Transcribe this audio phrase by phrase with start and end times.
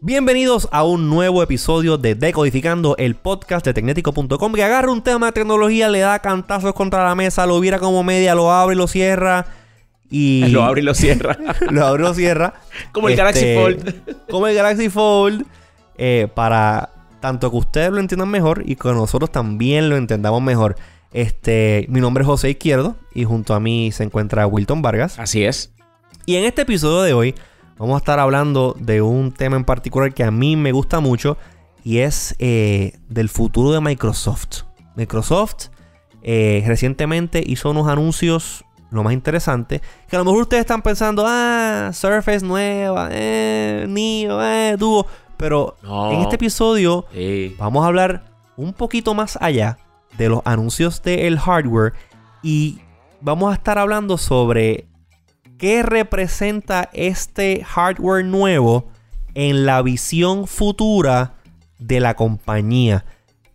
[0.00, 5.26] Bienvenidos a un nuevo episodio de Decodificando, el podcast de Tecnético.com que agarra un tema
[5.26, 8.78] de tecnología, le da cantazos contra la mesa, lo vira como media, lo abre y
[8.78, 9.46] lo cierra.
[10.10, 10.46] Y...
[10.48, 11.36] Lo abre y lo cierra.
[11.70, 12.54] lo abre y lo cierra.
[12.92, 14.16] como el Galaxy Este, Fold.
[14.30, 15.46] Como el Galaxy Fold.
[15.96, 16.90] eh, para
[17.20, 20.76] tanto que ustedes lo entiendan mejor y que nosotros también lo entendamos mejor.
[21.14, 25.16] Este, mi nombre es José Izquierdo y junto a mí se encuentra Wilton Vargas.
[25.18, 25.72] Así es.
[26.26, 27.34] Y en este episodio de hoy
[27.78, 31.38] vamos a estar hablando de un tema en particular que a mí me gusta mucho
[31.84, 34.62] y es eh, del futuro de Microsoft.
[34.96, 35.66] Microsoft
[36.24, 41.24] eh, recientemente hizo unos anuncios, lo más interesante, que a lo mejor ustedes están pensando,
[41.28, 46.10] ah, Surface nueva, eh, Neo, eh, Duo, pero No.
[46.10, 47.54] en este episodio Sí.
[47.56, 48.24] vamos a hablar
[48.56, 49.78] un poquito más allá
[50.18, 51.92] de los anuncios del hardware
[52.42, 52.80] y
[53.20, 54.86] vamos a estar hablando sobre
[55.58, 58.88] qué representa este hardware nuevo
[59.34, 61.34] en la visión futura
[61.78, 63.04] de la compañía.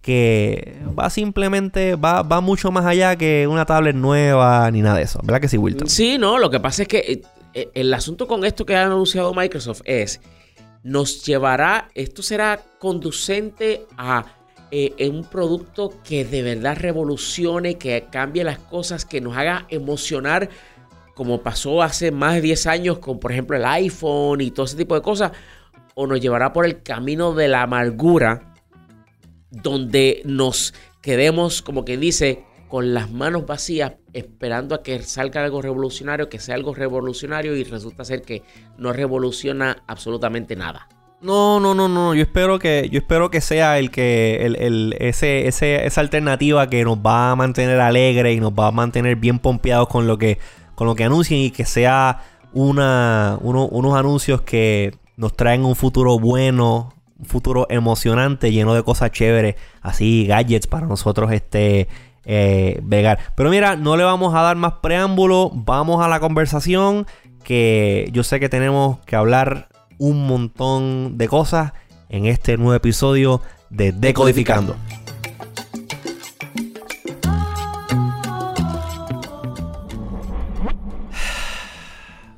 [0.02, 5.04] Que va simplemente, va, va mucho más allá que una tablet nueva ni nada de
[5.04, 5.20] eso.
[5.24, 5.88] ¿Verdad que sí, Wilton?
[5.88, 7.22] Sí, no, lo que pasa es que eh,
[7.54, 10.22] eh, el asunto con esto que ha anunciado Microsoft es,
[10.84, 14.26] nos llevará, esto será conducente a
[14.72, 19.66] eh, en un producto que de verdad revolucione, que cambie las cosas, que nos haga
[19.70, 20.50] emocionar,
[21.16, 24.78] como pasó hace más de 10 años con, por ejemplo, el iPhone y todo ese
[24.78, 25.32] tipo de cosas,
[25.96, 28.54] o nos llevará por el camino de la amargura,
[29.50, 35.62] donde nos quedemos, como que dice, con las manos vacías, esperando a que salga algo
[35.64, 38.44] revolucionario, que sea algo revolucionario y resulta ser que
[38.78, 40.88] no revoluciona absolutamente nada.
[41.22, 42.16] No, no, no, no.
[42.16, 46.70] Yo espero que, yo espero que sea el que, el, el- ese, ese- esa alternativa
[46.70, 50.18] que nos va a mantener alegres y nos va a mantener bien pompeados con lo
[50.18, 50.40] que,
[50.76, 52.22] con lo que anuncien y que sea
[52.54, 58.84] una, uno- unos anuncios que nos traen un futuro bueno, un futuro emocionante, lleno de
[58.84, 61.90] cosas chéveres, así gadgets para nosotros este
[62.24, 63.20] eh, vegar.
[63.36, 67.06] Pero mira, no le vamos a dar más preámbulo, vamos a la conversación
[67.44, 69.69] que yo sé que tenemos que hablar
[70.00, 71.74] un montón de cosas
[72.10, 74.76] en este nuevo episodio de Decodificando.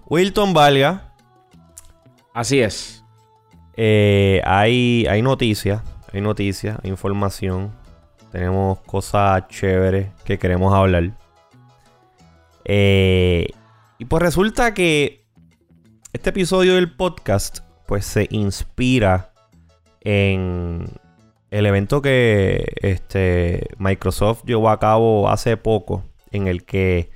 [0.10, 1.14] Wilton Valga,
[2.34, 3.04] Así es.
[3.76, 5.82] eh, hay, hay noticias,
[6.14, 7.72] hay noticias, hay información.
[8.32, 11.12] Tenemos cosas chéveres que queremos hablar.
[12.64, 13.48] Eh,
[13.98, 15.21] y pues resulta que
[16.22, 19.34] este episodio del podcast pues se inspira
[20.02, 20.86] en
[21.50, 27.10] el evento que este, Microsoft llevó a cabo hace poco en el que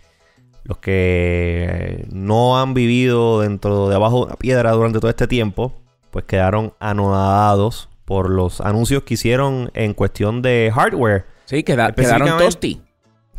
[0.63, 5.73] los que no han vivido dentro de abajo de una piedra durante todo este tiempo
[6.09, 11.25] pues quedaron anonadados por los anuncios que hicieron en cuestión de hardware.
[11.45, 12.81] Sí, queda- quedaron tosti.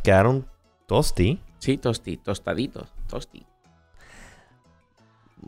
[0.04, 0.46] Quedaron
[0.86, 1.40] tosti.
[1.58, 3.44] Sí, tosti, tostaditos, tosti.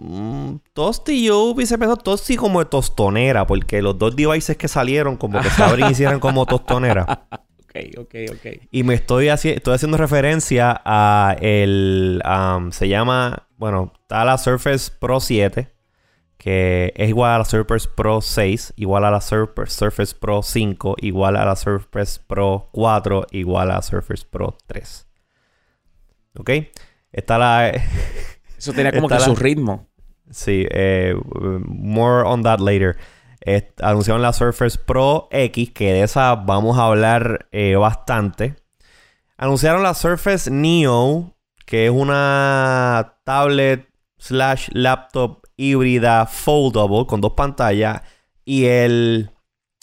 [0.01, 5.17] Mm, tosti, yo hubiese pensado tosti como de tostonera, porque los dos devices que salieron
[5.17, 7.27] como que se abren y cierran como tostonera.
[7.71, 8.47] Ok, ok, ok.
[8.73, 12.21] Y me estoy, haci- estoy haciendo referencia a el...
[12.25, 13.47] am, se llama...
[13.59, 15.69] Bueno, está la Surface Pro 7.
[16.39, 18.73] Que es igual a la Surface Pro 6.
[18.77, 20.97] Igual a la Surface, Surface Pro 5.
[21.03, 23.27] Igual a la Surface Pro 4.
[23.33, 25.07] Igual a la Surface Pro 3.
[26.39, 26.51] ¿Ok?
[27.13, 27.71] Está la...
[28.59, 29.89] Eso tenía como Está que la- su ritmo.
[30.31, 31.15] Sí, eh,
[31.65, 32.97] more on that later.
[33.47, 38.57] Eh, anunciaron la Surface Pro X, que de esa vamos a hablar eh, bastante.
[39.39, 43.89] Anunciaron la Surface Neo, que es una tablet
[44.19, 48.03] slash laptop híbrida foldable con dos pantallas.
[48.45, 49.31] Y el,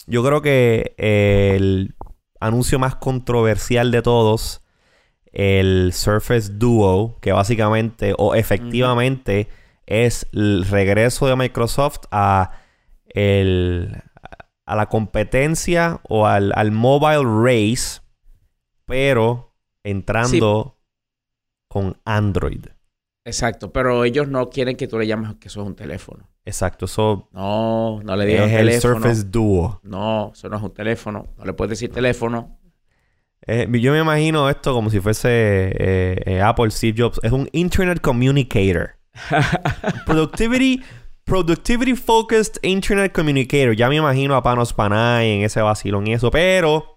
[0.06, 1.94] yo creo que el
[2.38, 4.62] anuncio más controversial de todos,
[5.36, 9.48] el Surface Duo, que básicamente o efectivamente
[9.84, 12.52] es el regreso de Microsoft a
[13.04, 14.02] el
[14.64, 18.00] a la competencia o al, al mobile race,
[18.86, 19.54] pero
[19.84, 20.78] entrando
[21.68, 22.64] con Android.
[23.26, 26.28] Exacto, pero ellos no quieren que tú le llames que eso es un teléfono.
[26.46, 28.94] Exacto, eso No, no le digas es el teléfono.
[28.94, 29.80] Surface Duo.
[29.82, 31.26] No, eso no es un teléfono.
[31.36, 32.55] No le puedes decir teléfono.
[33.46, 37.20] Eh, yo me imagino esto como si fuese eh, eh, Apple Steve Jobs.
[37.22, 38.96] Es un Internet Communicator.
[40.06, 40.82] Productivity,
[41.24, 43.74] productivity Focused Internet Communicator.
[43.74, 46.30] Ya me imagino a Panos Panay en ese vacilón y eso.
[46.30, 46.95] Pero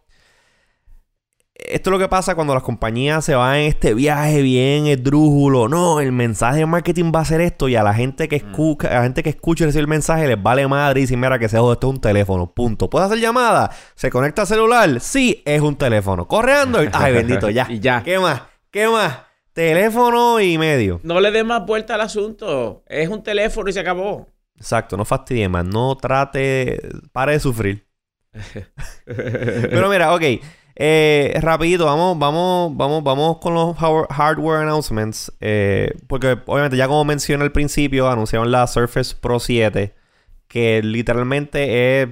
[1.67, 5.67] esto es lo que pasa cuando las compañías se van en este viaje bien esdrújulo.
[5.67, 8.49] No, el mensaje de marketing va a ser esto y a la gente que Mm.
[8.49, 11.49] escucha, a la gente que escucha el mensaje les vale madre y dicen, mira que
[11.49, 12.89] se joda, esto es un teléfono, punto.
[12.89, 13.69] ¿Puedes hacer llamada?
[13.95, 14.99] ¿Se conecta al celular?
[14.99, 16.27] Sí, es un teléfono.
[16.27, 16.89] ¿Corre Android?
[16.93, 17.67] Ay, bendito, ya.
[17.69, 18.01] Y ya.
[18.03, 18.41] ¿Qué más?
[18.71, 19.19] ¿Qué más?
[19.53, 20.99] Teléfono y medio.
[21.03, 22.83] No le dé más vuelta al asunto.
[22.87, 24.27] Es un teléfono y se acabó.
[24.55, 25.65] Exacto, no fastidie más.
[25.65, 26.79] No trate...
[27.11, 27.85] Pare de sufrir.
[29.05, 30.21] Pero mira, ok.
[30.81, 35.29] Eh, rapidito, vamos, vamos, vamos, vamos con los hardware- announcements.
[35.41, 39.93] Eh, porque obviamente ya como mencioné al principio, anunciaron la Surface Pro 7.
[40.47, 42.09] Que literalmente es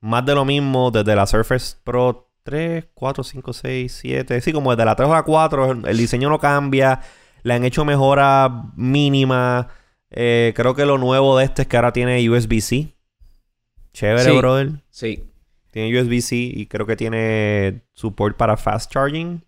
[0.00, 4.40] más de lo mismo desde la Surface Pro 3, 4, 5, 6, 7.
[4.40, 5.70] Sí, como desde la 3 a la 4.
[5.72, 7.00] El, el diseño no cambia.
[7.44, 9.66] Le han hecho mejoras mínimas.
[10.10, 12.94] Eh, creo que lo nuevo de este es que ahora tiene USB-C.
[13.92, 14.36] Chévere, Sí.
[14.36, 14.70] brother.
[14.90, 15.24] Sí.
[15.78, 19.44] Tiene USB-C y creo que tiene support para fast charging.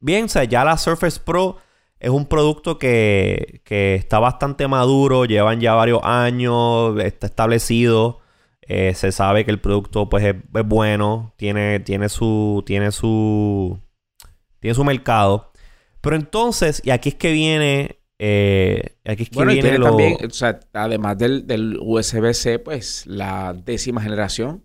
[0.00, 1.58] Bien, o sea, ya la Surface Pro
[2.00, 8.18] es un producto que, que está bastante maduro, llevan ya varios años, está establecido.
[8.62, 12.64] Eh, se sabe que el producto pues es, es bueno, tiene, tiene su.
[12.66, 13.78] tiene su.
[14.58, 15.52] tiene su mercado.
[16.00, 18.00] Pero entonces, y aquí es que viene.
[18.18, 19.90] eh, aquí es que Bueno, y viene tiene lo.
[19.90, 24.64] también, o sea, además del, del USB-C, pues la décima generación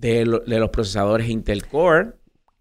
[0.00, 2.12] de, lo- de los procesadores Intel Core.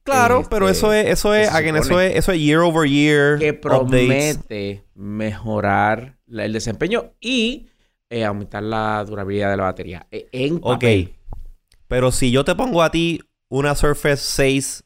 [0.03, 3.37] Claro, este, pero eso es, eso es, again, eso es, eso es year over year.
[3.37, 3.61] que updates.
[3.61, 7.67] promete mejorar la- el desempeño y
[8.09, 10.07] eh, aumentar la durabilidad de la batería.
[10.11, 10.83] Eh, Ok.
[11.87, 14.83] Pero si yo te pongo a ti una Surface 6,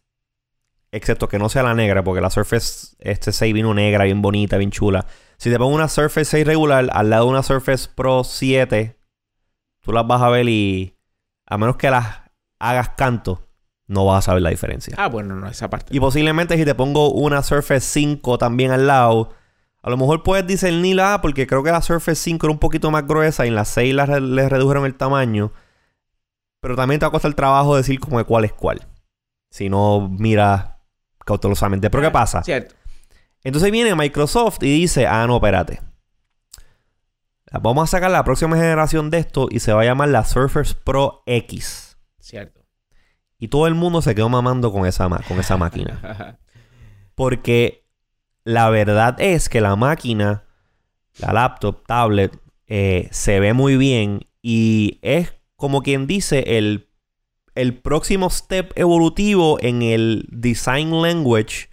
[0.91, 4.57] excepto que no sea la negra, porque la Surface este 6 vino negra, bien bonita,
[4.57, 5.05] bien chula.
[5.37, 8.97] Si te pongo una Surface 6 regular al lado de una Surface Pro 7,
[9.81, 10.97] tú las vas a ver y
[11.45, 12.22] a menos que las
[12.69, 13.47] hagas canto,
[13.87, 14.95] no vas a saber la diferencia.
[14.97, 15.95] Ah, bueno, no, esa parte.
[15.95, 19.31] Y posiblemente si te pongo una Surface 5 también al lado,
[19.81, 23.05] a lo mejor puedes discernirla porque creo que la Surface 5 era un poquito más
[23.05, 25.51] gruesa y en la 6 la re- le redujeron el tamaño.
[26.61, 28.87] Pero también te va a costar trabajo decir como de cuál es cuál.
[29.49, 30.69] Si no miras
[31.25, 31.89] cautelosamente.
[31.89, 32.41] Pero ¿qué pasa?
[32.43, 32.73] Cierto.
[33.43, 35.81] Entonces viene Microsoft y dice, ah, no, espérate.
[37.61, 40.73] Vamos a sacar la próxima generación de esto y se va a llamar la Surface
[40.73, 41.92] Pro X.
[42.23, 42.65] Cierto.
[43.37, 46.39] Y todo el mundo se quedó mamando con esa, ma- con esa máquina.
[47.15, 47.83] Porque
[48.45, 50.45] la verdad es que la máquina,
[51.17, 56.87] la laptop, tablet, eh, se ve muy bien y es como quien dice el,
[57.55, 61.69] el próximo step evolutivo en el design language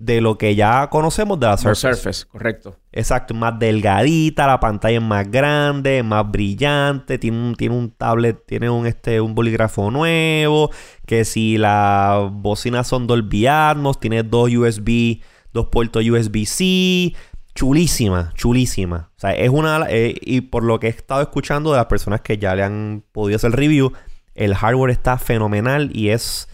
[0.00, 1.94] de lo que ya conocemos de la Surface.
[1.94, 2.74] Surface, correcto.
[2.90, 8.42] Exacto, más delgadita, la pantalla es más grande, más brillante, tiene un, tiene un tablet,
[8.46, 10.70] tiene un, este, un bolígrafo nuevo,
[11.06, 15.20] que si las bocinas son Dolby Atmos, tiene dos USB,
[15.52, 17.12] dos puertos USB-C,
[17.54, 19.10] chulísima, chulísima.
[19.14, 22.22] O sea, es una, eh, y por lo que he estado escuchando de las personas
[22.22, 23.92] que ya le han podido hacer review,
[24.34, 26.48] el hardware está fenomenal y es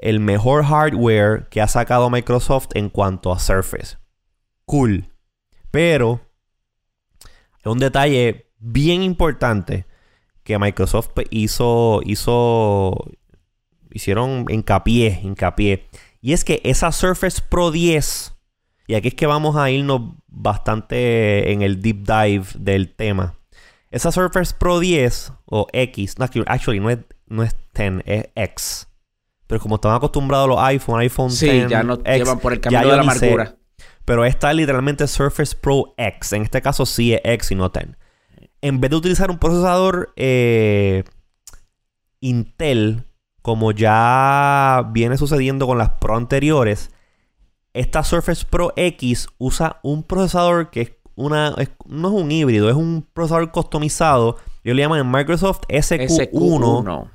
[0.00, 3.98] el mejor hardware que ha sacado Microsoft en cuanto a Surface.
[4.64, 5.12] Cool.
[5.70, 6.20] Pero
[7.64, 9.86] un detalle bien importante
[10.42, 12.96] que Microsoft hizo, hizo,
[13.90, 15.86] hicieron hincapié, hincapié.
[16.20, 18.34] Y es que esa Surface Pro 10,
[18.86, 23.34] y aquí es que vamos a irnos bastante en el deep dive del tema.
[23.90, 28.89] Esa Surface Pro 10 o X, no, actually no es, no es 10, es X.
[29.50, 32.60] Pero como están acostumbrados los iPhone, iPhone Sí, 10, ya no X, llevan por el
[32.60, 33.26] camino yo de la sé.
[33.26, 33.56] amargura.
[34.04, 36.32] Pero esta es literalmente Surface Pro X.
[36.32, 37.96] En este caso sí es X y no 10.
[38.62, 41.02] En vez de utilizar un procesador eh,
[42.20, 43.04] Intel,
[43.42, 46.90] como ya viene sucediendo con las Pro anteriores,
[47.72, 52.68] esta Surface Pro X usa un procesador que es una, es- no es un híbrido,
[52.68, 54.36] es un procesador customizado.
[54.64, 57.10] Ellos le llaman Microsoft SQ1 SQ1.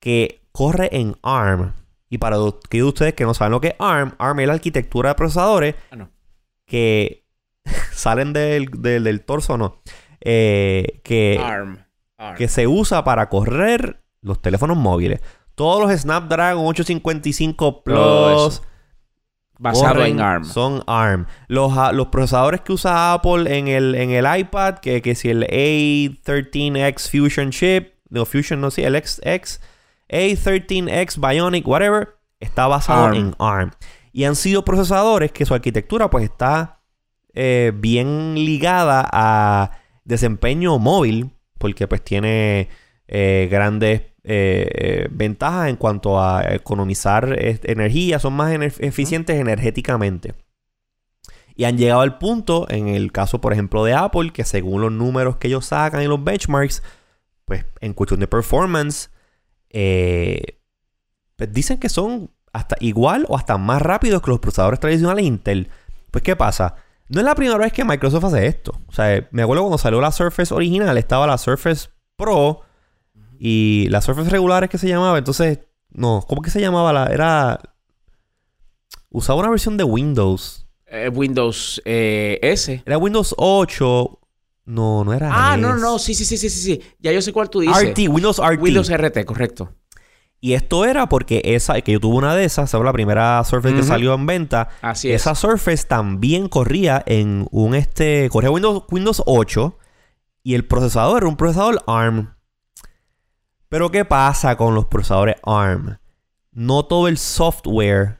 [0.00, 1.72] que corre en ARM.
[2.08, 4.46] Y para los- aquellos de ustedes que no saben lo que es ARM, ARM es
[4.46, 6.10] la arquitectura de procesadores Ah, no.
[6.64, 7.26] que
[7.92, 9.82] salen del, del, del torso, no.
[10.20, 11.78] Eh, que, ARM.
[12.18, 12.36] ARM.
[12.36, 15.20] que se usa para correr los teléfonos móviles.
[15.56, 18.62] Todos los Snapdragon 855 Todo Plus.
[19.58, 20.44] Basado corren- en ARM.
[20.44, 21.26] son ARM.
[21.48, 25.30] Los, ah, los procesadores que usa Apple en el, en el iPad, que, que si
[25.30, 29.60] el A13X Fusion Chip, no Fusion, no sé, el XX,
[30.14, 33.16] A13X Bionic, whatever, está basado ARM.
[33.16, 33.70] en ARM.
[34.12, 36.80] Y han sido procesadores que su arquitectura pues está
[37.34, 39.72] eh, bien ligada a
[40.04, 42.68] desempeño móvil, porque pues tiene
[43.08, 50.34] eh, grandes eh, ventajas en cuanto a economizar energía, son más ener- eficientes energéticamente.
[51.56, 54.92] Y han llegado al punto, en el caso, por ejemplo, de Apple, que según los
[54.92, 56.82] números que ellos sacan y los benchmarks,
[57.44, 59.10] pues en cuestión de performance,
[59.76, 60.60] eh,
[61.34, 65.68] pues dicen que son hasta igual o hasta más rápidos que los procesadores tradicionales Intel.
[66.12, 66.76] Pues, ¿qué pasa?
[67.08, 68.72] No es la primera vez que Microsoft hace esto.
[68.86, 72.62] O sea, me acuerdo cuando salió la Surface original, estaba la Surface Pro
[73.36, 75.18] y la Surface regular es que se llamaba.
[75.18, 75.58] Entonces,
[75.90, 76.92] no, ¿cómo que se llamaba?
[76.92, 77.60] La, era.
[79.10, 80.68] Usaba una versión de Windows.
[80.86, 82.80] Eh, Windows eh, S.
[82.86, 84.20] Era Windows 8.
[84.66, 85.30] No, no era.
[85.32, 85.98] Ah, no, no.
[85.98, 86.82] Sí, sí, sí, sí, sí, sí.
[86.98, 87.90] Ya yo sé cuál tú dices.
[87.90, 88.62] RT, Windows RT.
[88.62, 89.74] Windows RT, correcto.
[90.40, 92.84] Y esto era porque esa, que yo tuve una de esas, ¿sabes?
[92.84, 94.68] La primera Surface que salió en venta.
[94.82, 95.22] Así es.
[95.22, 98.28] Esa Surface también corría en un este.
[98.30, 99.78] Corría Windows, Windows 8.
[100.42, 102.34] Y el procesador era un procesador ARM.
[103.70, 105.96] Pero ¿qué pasa con los procesadores ARM?
[106.52, 108.18] No todo el software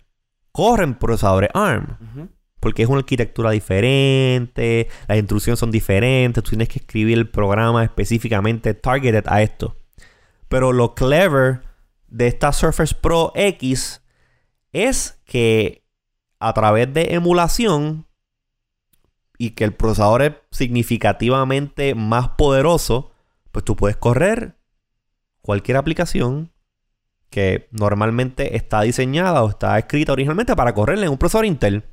[0.50, 2.30] corre en procesadores ARM.
[2.64, 7.84] Porque es una arquitectura diferente, las instrucciones son diferentes, tú tienes que escribir el programa
[7.84, 9.76] específicamente targeted a esto.
[10.48, 11.60] Pero lo clever
[12.08, 14.00] de esta Surface Pro X
[14.72, 15.84] es que
[16.40, 18.06] a través de emulación
[19.36, 23.12] y que el procesador es significativamente más poderoso,
[23.52, 24.56] pues tú puedes correr
[25.42, 26.50] cualquier aplicación
[27.28, 31.84] que normalmente está diseñada o está escrita originalmente para correrla en un procesador Intel.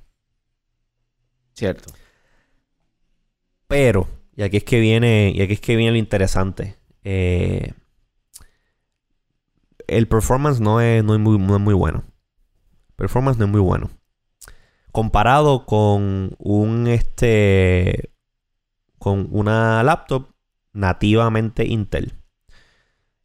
[1.53, 1.91] Cierto.
[3.67, 6.77] Pero, y aquí es que viene, y aquí es que viene lo interesante.
[7.03, 7.73] eh,
[9.87, 12.03] el performance no es, no es muy, no es muy bueno.
[12.95, 13.89] Performance no es muy bueno.
[14.91, 18.11] Comparado con un este.
[18.97, 20.27] con una laptop
[20.73, 22.13] nativamente Intel.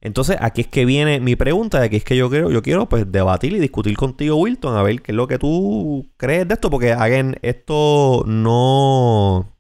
[0.00, 3.11] Entonces, aquí es que viene mi pregunta, aquí es que yo quiero, yo quiero pues
[3.11, 6.71] debatir y discutir contigo, Wilton, a ver qué es lo que tú crees de esto,
[6.71, 9.53] porque again, esto no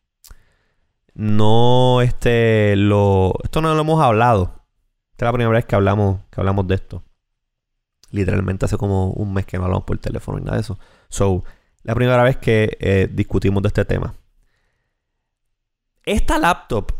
[1.14, 4.66] no este lo esto no lo hemos hablado.
[5.12, 7.02] Esta es la primera vez que hablamos que hablamos de esto.
[8.10, 10.78] Literalmente hace como un mes que no hablamos por teléfono y nada de eso.
[11.08, 11.44] So,
[11.82, 14.14] la primera vez que eh, discutimos de este tema.
[16.04, 16.92] Esta laptop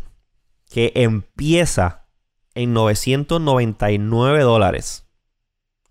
[0.69, 2.06] que empieza
[2.57, 5.05] en 999 dólares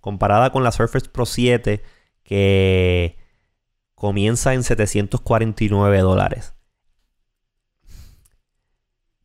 [0.00, 1.82] comparada con la Surface Pro 7
[2.22, 3.16] que
[3.94, 6.54] comienza en 749 dólares.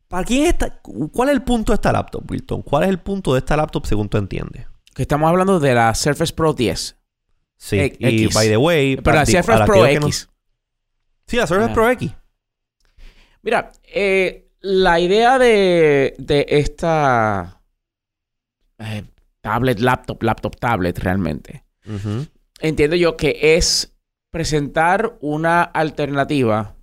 [0.08, 0.80] ¿Para quién está?
[0.82, 2.62] ¿Cuál es el punto de esta laptop, Wilton?
[2.62, 4.66] ¿Cuál es el punto de esta laptop según tú entiendes?
[4.94, 6.96] Que estamos hablando de la Surface Pro 10.
[7.56, 8.34] Sí, E- y X.
[8.34, 10.28] by the way, Pero la Surface Pro no- X.
[11.26, 11.74] Sí, la Surface Ah.
[11.74, 12.12] Pro X.
[13.42, 17.62] Mira, eh, la idea de, de esta
[18.78, 19.04] eh,
[19.40, 21.64] tablet, laptop, laptop, tablet realmente,
[22.60, 23.96] entiendo yo que es
[24.30, 26.76] presentar una alternativa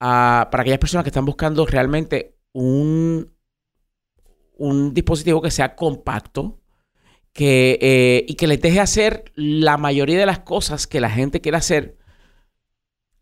[0.00, 3.32] a- para aquellas personas que están buscando realmente un,
[4.58, 6.60] un dispositivo que sea compacto
[7.32, 11.40] que, eh, y que les deje hacer la mayoría de las cosas que la gente
[11.40, 11.98] quiere hacer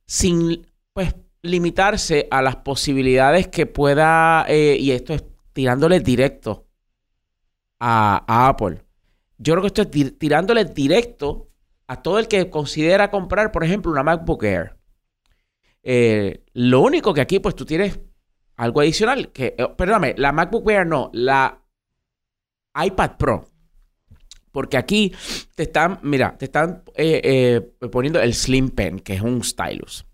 [0.06, 1.14] sin pues
[1.44, 6.66] limitarse a las posibilidades que pueda eh, y esto es tirándole directo
[7.78, 8.82] a, Apple.
[9.36, 11.50] Yo creo que esto es ti- tirándole directo
[11.86, 14.76] a todo el que considera comprar, por ejemplo, una MacBook Air.
[15.82, 18.00] Eh, lo único que aquí, pues tú tienes
[18.56, 19.30] algo adicional.
[19.30, 21.62] Que, eh, perdóname, la MacBook Air no, la
[22.74, 23.50] iPad Pro.
[24.50, 25.12] Porque aquí
[25.54, 26.84] te están, mira, te están
[27.92, 30.06] poniendo el Slim Pen, que es un stylus.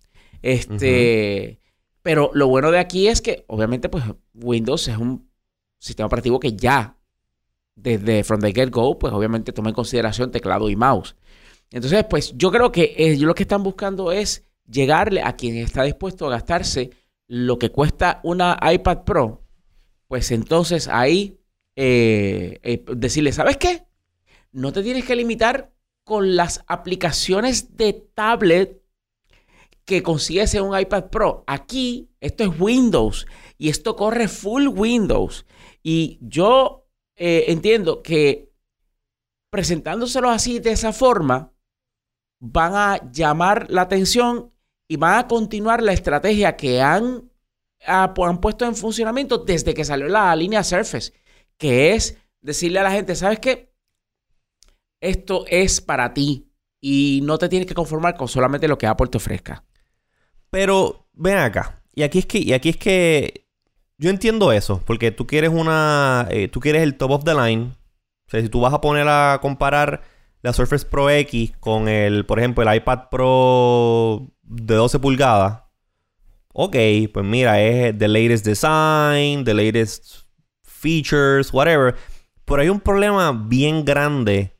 [0.42, 1.60] Este,
[2.02, 4.04] pero lo bueno de aquí es que, obviamente, pues
[4.34, 5.30] Windows es un
[5.78, 6.96] sistema operativo que ya,
[7.74, 11.16] desde from the get-go, pues obviamente toma en consideración teclado y mouse.
[11.70, 15.82] Entonces, pues yo creo que ellos lo que están buscando es llegarle a quien está
[15.82, 16.90] dispuesto a gastarse
[17.26, 19.44] lo que cuesta una iPad Pro.
[20.08, 21.38] Pues entonces ahí
[21.76, 23.84] eh, eh, decirle, ¿sabes qué?
[24.52, 28.79] No te tienes que limitar con las aplicaciones de tablet
[29.90, 31.42] que consigues en un iPad Pro.
[31.48, 33.26] Aquí esto es Windows
[33.58, 35.44] y esto corre full Windows.
[35.82, 38.52] Y yo eh, entiendo que
[39.50, 41.52] presentándoselo así de esa forma,
[42.38, 44.52] van a llamar la atención
[44.88, 47.28] y van a continuar la estrategia que han,
[47.84, 51.12] han puesto en funcionamiento desde que salió la línea Surface,
[51.58, 53.74] que es decirle a la gente, ¿sabes qué?
[55.00, 56.48] Esto es para ti
[56.80, 59.64] y no te tienes que conformar con solamente lo que Apple te ofrezca.
[60.50, 61.82] Pero ven acá.
[61.94, 63.46] Y aquí es que, y aquí es que
[63.98, 67.72] yo entiendo eso, porque tú quieres una, eh, tú quieres el top of the line
[68.26, 70.02] O sea, si tú vas a poner a comparar
[70.42, 75.64] la Surface Pro X con el, por ejemplo, el iPad Pro de 12 pulgadas,
[76.54, 76.76] ok,
[77.12, 80.22] pues mira, es the latest design, the latest
[80.62, 81.94] features, whatever.
[82.44, 84.56] Pero hay un problema bien grande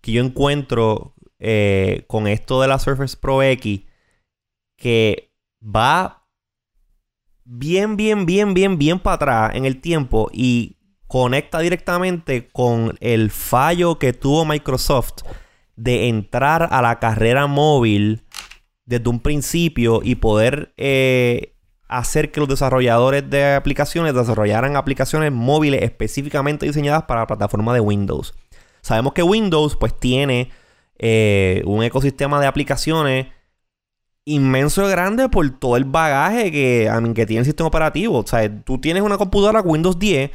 [0.00, 3.80] que yo encuentro eh, con esto de la Surface Pro X
[4.76, 5.33] que
[5.64, 6.26] va
[7.44, 13.30] bien, bien, bien, bien, bien para atrás en el tiempo y conecta directamente con el
[13.30, 15.22] fallo que tuvo Microsoft
[15.76, 18.24] de entrar a la carrera móvil
[18.84, 21.56] desde un principio y poder eh,
[21.88, 27.80] hacer que los desarrolladores de aplicaciones desarrollaran aplicaciones móviles específicamente diseñadas para la plataforma de
[27.80, 28.34] Windows.
[28.80, 30.50] Sabemos que Windows pues tiene
[30.98, 33.28] eh, un ecosistema de aplicaciones
[34.24, 38.18] inmenso grande por todo el bagaje que, que tiene el sistema operativo.
[38.18, 40.30] O sea, tú tienes una computadora Windows 10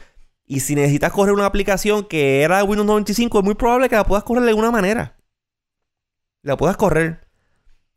[0.46, 3.96] y si necesitas correr una aplicación que era de Windows 95, es muy probable que
[3.96, 5.16] la puedas correr de alguna manera.
[6.42, 7.28] La puedas correr.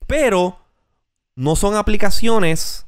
[0.07, 0.59] Pero
[1.35, 2.87] no son aplicaciones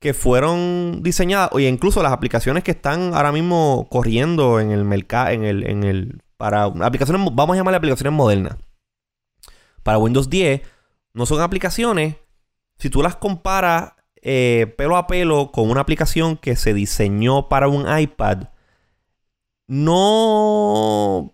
[0.00, 5.30] que fueron diseñadas, o incluso las aplicaciones que están ahora mismo corriendo en el mercado,
[5.30, 8.56] en el, en el, para aplicaciones, vamos a llamarle aplicaciones modernas.
[9.82, 10.62] Para Windows 10,
[11.12, 12.16] no son aplicaciones
[12.80, 17.68] si tú las comparas eh, pelo a pelo con una aplicación que se diseñó para
[17.68, 18.48] un iPad,
[19.68, 21.32] no.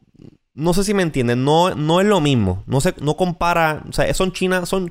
[0.55, 2.65] No sé si me entienden, no, no es lo mismo.
[2.67, 3.85] No se, no compara.
[3.89, 4.91] O sea, son chinas, son.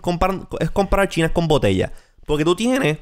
[0.59, 1.91] es comparar chinas con botellas.
[2.25, 3.00] Porque tú tienes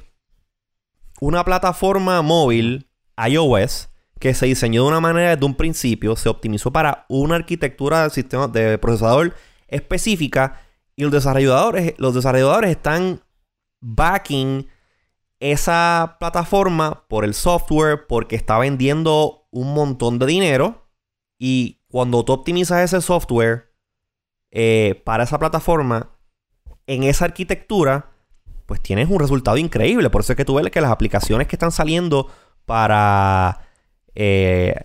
[1.19, 6.71] una plataforma móvil iOS que se diseñó de una manera desde un principio, se optimizó
[6.71, 9.33] para una arquitectura de sistema de procesador
[9.67, 10.61] específica
[10.95, 13.21] y los desarrolladores, los desarrolladores están
[13.83, 14.67] backing
[15.39, 20.87] esa plataforma por el software porque está vendiendo un montón de dinero
[21.37, 23.73] y cuando tú optimizas ese software
[24.51, 26.09] eh, para esa plataforma
[26.87, 28.09] en esa arquitectura
[28.65, 31.57] pues tienes un resultado increíble por eso es que tú ves que las aplicaciones que
[31.57, 32.29] están saliendo
[32.65, 33.67] para
[34.15, 34.75] eh,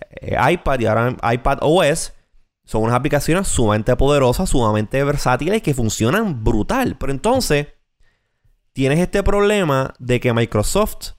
[0.51, 2.13] iPad y ahora iPad OS
[2.69, 6.97] son unas aplicaciones sumamente poderosas, sumamente versátiles que funcionan brutal.
[6.99, 7.69] Pero entonces,
[8.73, 11.13] tienes este problema de que Microsoft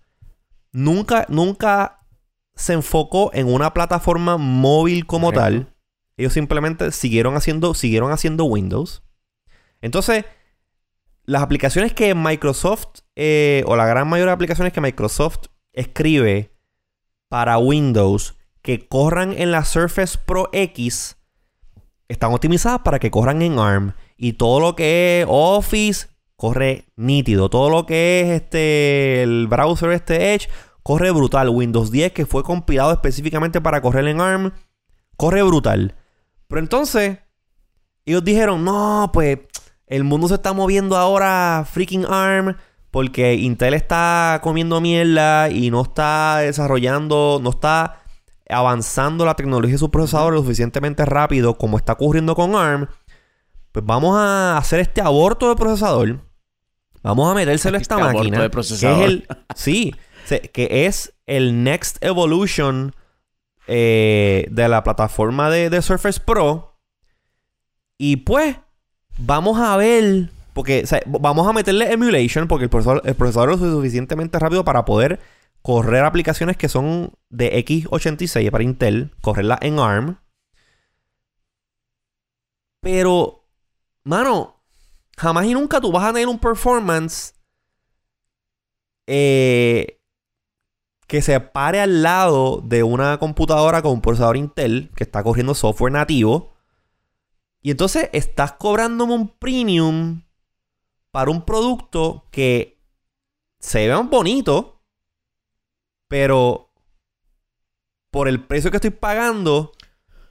[0.72, 2.06] nunca, nunca
[2.54, 5.74] se enfocó en una plataforma móvil como tal.
[6.16, 9.02] Ellos simplemente siguieron haciendo, siguieron haciendo Windows.
[9.80, 10.26] Entonces,
[11.24, 16.54] las aplicaciones que Microsoft, eh, o la gran mayoría de aplicaciones que Microsoft escribe
[17.28, 21.16] para Windows que corran en la Surface Pro X,
[22.08, 23.94] están optimizadas para que corran en ARM.
[24.16, 26.08] Y todo lo que es Office
[26.40, 27.50] corre nítido.
[27.50, 30.48] Todo lo que es este el browser este Edge
[30.82, 31.50] corre brutal.
[31.50, 34.52] Windows 10 que fue compilado específicamente para correr en ARM
[35.18, 35.96] corre brutal.
[36.48, 37.18] Pero entonces
[38.06, 39.40] ellos dijeron, "No, pues
[39.86, 42.56] el mundo se está moviendo ahora freaking ARM
[42.90, 48.00] porque Intel está comiendo mierda y no está desarrollando, no está
[48.48, 52.88] avanzando la tecnología de sus procesadores lo suficientemente rápido como está ocurriendo con ARM,
[53.72, 56.29] pues vamos a hacer este aborto de procesador.
[57.02, 58.42] Vamos a metérselo a esta máquina.
[58.42, 58.98] De procesador.
[58.98, 59.94] Que es el, sí,
[60.52, 62.94] que es el Next Evolution
[63.66, 66.78] eh, de la plataforma de, Surface Pro.
[67.98, 68.56] Y pues,
[69.18, 70.30] vamos a ver.
[70.52, 72.48] Porque vamos a meterle emulation.
[72.48, 75.20] Porque el procesador, el procesador es suficientemente rápido para poder
[75.62, 80.18] correr aplicaciones que son de x86 para Intel, correrlas en ARM.
[82.80, 83.46] Pero,
[84.04, 84.59] mano,
[85.20, 87.34] jamás y nunca tú vas a tener un performance
[89.06, 90.00] eh,
[91.06, 95.54] que se pare al lado de una computadora con un procesador Intel que está corriendo
[95.54, 96.54] software nativo.
[97.60, 100.22] Y entonces estás cobrándome un premium
[101.10, 102.80] para un producto que
[103.58, 104.80] se ve bonito
[106.08, 106.72] pero
[108.10, 109.72] por el precio que estoy pagando,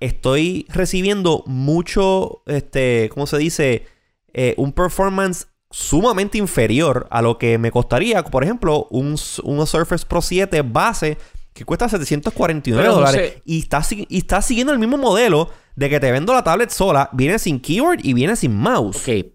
[0.02, 3.99] estoy recibiendo mucho, este, ¿cómo se dice?
[4.34, 10.22] Eh, un performance sumamente inferior a lo que me costaría, por ejemplo, un, Surface Pro
[10.22, 11.18] 7 base
[11.54, 16.12] que cuesta 749 dólares y está, y está siguiendo el mismo modelo de que te
[16.12, 18.98] vendo la tablet sola, viene sin keyboard y viene sin mouse.
[18.98, 19.26] Ok,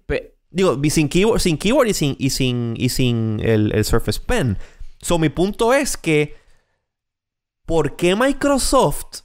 [0.50, 4.57] Digo, sin keyboard, sin keyboard y sin, y sin, y sin el, el Surface Pen.
[5.00, 6.37] So, mi punto es que,
[7.66, 9.22] ¿por qué Microsoft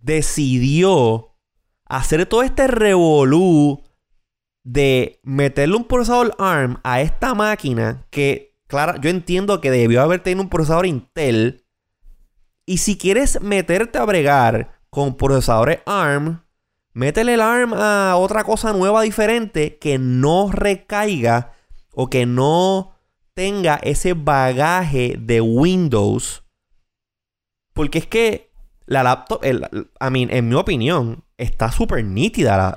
[0.00, 1.34] decidió
[1.86, 3.82] hacer todo este revolú
[4.64, 10.20] de meterle un procesador ARM a esta máquina que, claro, yo entiendo que debió haber
[10.22, 11.64] tenido un procesador Intel.
[12.64, 16.42] Y si quieres meterte a bregar con procesadores ARM,
[16.92, 21.52] métele el ARM a otra cosa nueva, diferente, que no recaiga
[21.92, 22.94] o que no
[23.34, 26.44] tenga ese bagaje de Windows.
[27.74, 28.52] Porque es que
[28.86, 29.66] la laptop, el,
[30.00, 32.76] I mean, en mi opinión, está súper nítida la-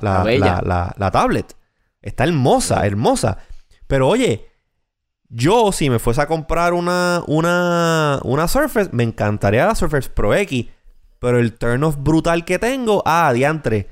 [0.63, 1.55] la- la tablet.
[2.05, 3.39] Está hermosa, hermosa.
[3.87, 4.47] Pero oye,
[5.27, 10.33] yo si me fuese a comprar una, una, una Surface, me encantaría la Surface Pro
[10.35, 10.67] X.
[11.19, 13.89] Pero el turn off brutal que tengo, ah, diantre.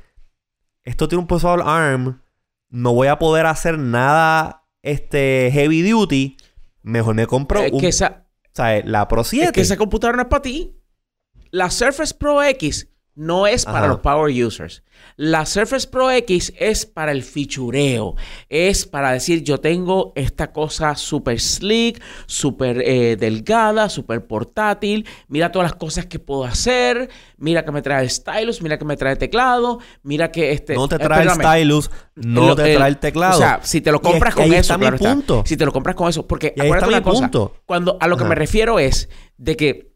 [0.83, 2.21] Esto tiene un procesador ARM.
[2.69, 6.37] No voy a poder hacer nada este, heavy duty.
[6.83, 9.45] Mejor me compro Es un, que esa, sea, la Pro 7.
[9.45, 10.77] es que esa computadora no es para ti.
[11.49, 13.87] La Surface Pro X no es para Ajá.
[13.87, 14.83] los power users.
[15.17, 18.15] La Surface Pro X es para el fichureo.
[18.49, 25.05] Es para decir, yo tengo esta cosa súper slick, súper eh, delgada, súper portátil.
[25.27, 27.09] Mira todas las cosas que puedo hacer.
[27.37, 29.79] Mira que me trae stylus, mira que me trae teclado.
[30.03, 30.73] Mira que este...
[30.75, 33.35] no te trae el stylus, no Lo- te trae el teclado.
[33.35, 35.13] O sea, si te lo Y compras es con ahí eso, está claro mi está.
[35.13, 35.43] punto.
[35.45, 37.21] Si te lo compras con eso, porque Y ahí acuérdate está una mi cosa.
[37.31, 37.55] punto.
[37.65, 39.92] Cuando a lo que me refiero es de que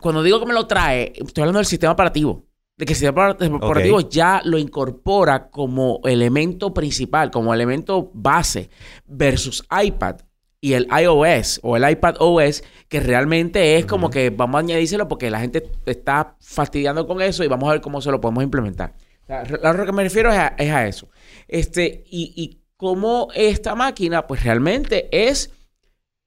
[0.00, 2.44] cuando digo que me lo trae, estoy hablando del sistema operativo.
[2.76, 8.70] De que el sistema operativo ya lo incorpora como elemento principal, como elemento base,
[9.06, 10.16] versus iPad
[10.62, 15.08] y el iOS o el iPad OS, que realmente es como que vamos a añadírselo
[15.08, 18.44] porque la gente está fastidiando con eso y vamos a ver cómo se lo podemos
[18.44, 18.94] implementar.
[19.24, 21.08] O sea, a lo que me refiero es a, es a eso.
[21.48, 25.50] Este, y, y cómo esta máquina, pues realmente es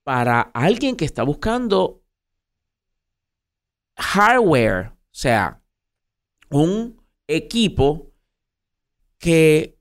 [0.04, 2.03] para alguien que está buscando
[3.96, 5.62] hardware, o sea,
[6.50, 8.12] un equipo
[9.18, 9.80] que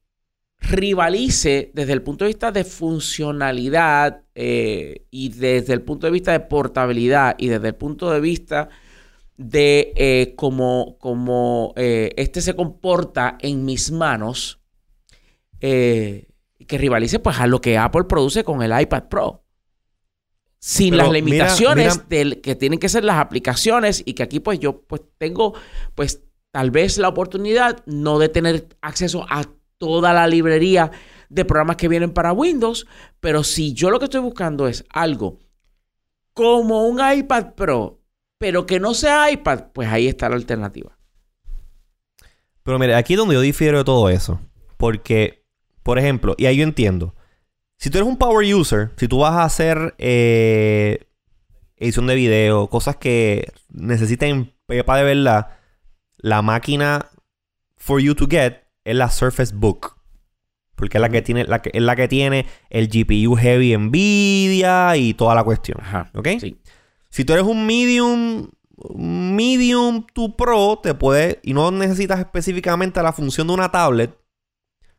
[0.58, 6.32] rivalice desde el punto de vista de funcionalidad eh, y desde el punto de vista
[6.32, 8.68] de portabilidad y desde el punto de vista
[9.36, 14.60] de eh, cómo, eh, este se comporta en mis manos,
[15.60, 16.26] que
[16.68, 19.41] rivalice pues a lo que Apple produce con el iPad Pro.
[20.64, 24.22] Sin Pero las mira- limitaciones mira- del que tienen que ser las aplicaciones y que
[24.22, 25.54] aquí pues yo pues tengo
[25.96, 26.22] pues
[26.52, 29.42] tal vez la oportunidad no de tener acceso a
[29.78, 30.92] toda la librería
[31.28, 32.86] de programas que vienen para Windows,
[33.18, 35.40] pero si yo lo que estoy buscando es algo
[36.32, 37.98] como un iPad Pro,
[38.38, 40.96] pero que no sea iPad, pues ahí está la alternativa.
[42.62, 44.40] Pero mire, aquí es donde yo difiero de todo eso.
[44.76, 45.44] Porque,
[45.82, 47.14] por ejemplo, y ahí yo entiendo.
[47.82, 51.04] Si tú eres un power user, si tú vas a hacer eh,
[51.74, 55.48] edición de video, cosas que necesiten pepa de verdad,
[56.16, 57.10] la máquina
[57.76, 59.96] for you to get es la Surface Book.
[60.76, 64.96] Porque es la que tiene, la que, es la que tiene el GPU heavy Nvidia
[64.96, 65.78] y toda la cuestión.
[65.80, 66.08] Ajá.
[66.14, 66.28] ¿Ok?
[66.38, 66.60] Sí.
[67.10, 68.48] Si tú eres un medium,
[68.94, 74.16] medium to pro, te puede, y no necesitas específicamente la función de una tablet,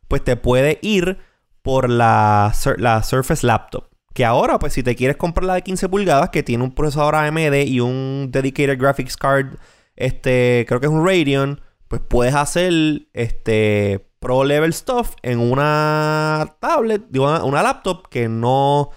[0.06, 1.16] pues te puede ir
[1.64, 3.88] por la, la Surface Laptop.
[4.12, 7.16] Que ahora, pues si te quieres comprar la de 15 pulgadas, que tiene un procesador
[7.16, 9.56] AMD y un Dedicated Graphics Card,
[9.96, 12.72] este, creo que es un Radeon, pues puedes hacer
[13.14, 18.90] este pro level stuff en una tablet, digo, una, una laptop que no,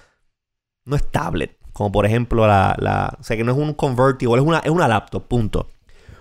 [0.86, 1.58] no es tablet.
[1.72, 3.16] Como por ejemplo la, la...
[3.18, 5.70] O sea, que no es un convertible, es una, es una laptop, punto.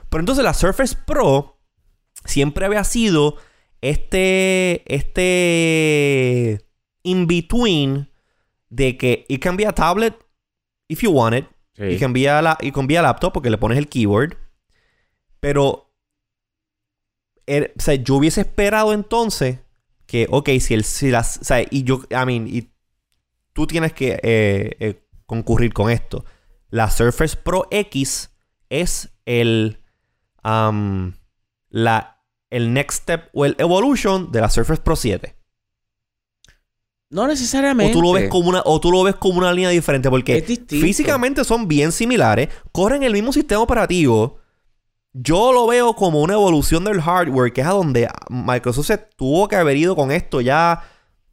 [0.09, 1.59] Pero entonces la Surface Pro
[2.25, 3.37] siempre había sido
[3.81, 4.83] este...
[4.93, 6.61] Este...
[7.03, 8.11] In-between
[8.69, 10.15] de que it can be a tablet
[10.89, 11.47] if you want it.
[11.77, 11.85] Sí.
[11.85, 14.37] Y can be a la, y can be a laptop porque le pones el keyboard.
[15.41, 15.93] Pero...
[17.47, 19.61] er- o sea, yo hubiese esperado entonces
[20.07, 20.85] que, ok, si el...
[20.85, 22.03] Si las, o sea, y yo...
[22.11, 22.71] I mean, y
[23.53, 26.25] tú tienes que eh, eh, concurrir con esto.
[26.69, 28.31] La Surface Pro X
[28.69, 29.79] es el,
[30.43, 31.15] am,
[31.69, 32.16] la,
[32.51, 35.35] el next step o el evolution de la Surface Pro 7.
[37.11, 37.93] No O necesariamente.
[37.93, 41.45] tú lo ves como una, o tú lo ves como una línea diferente porque físicamente
[41.45, 44.39] son bien similares, corren el mismo sistema operativo.
[45.13, 49.49] Yo lo veo como una evolución del hardware, que es a donde Microsoft se tuvo
[49.49, 50.83] que haber ido con esto ya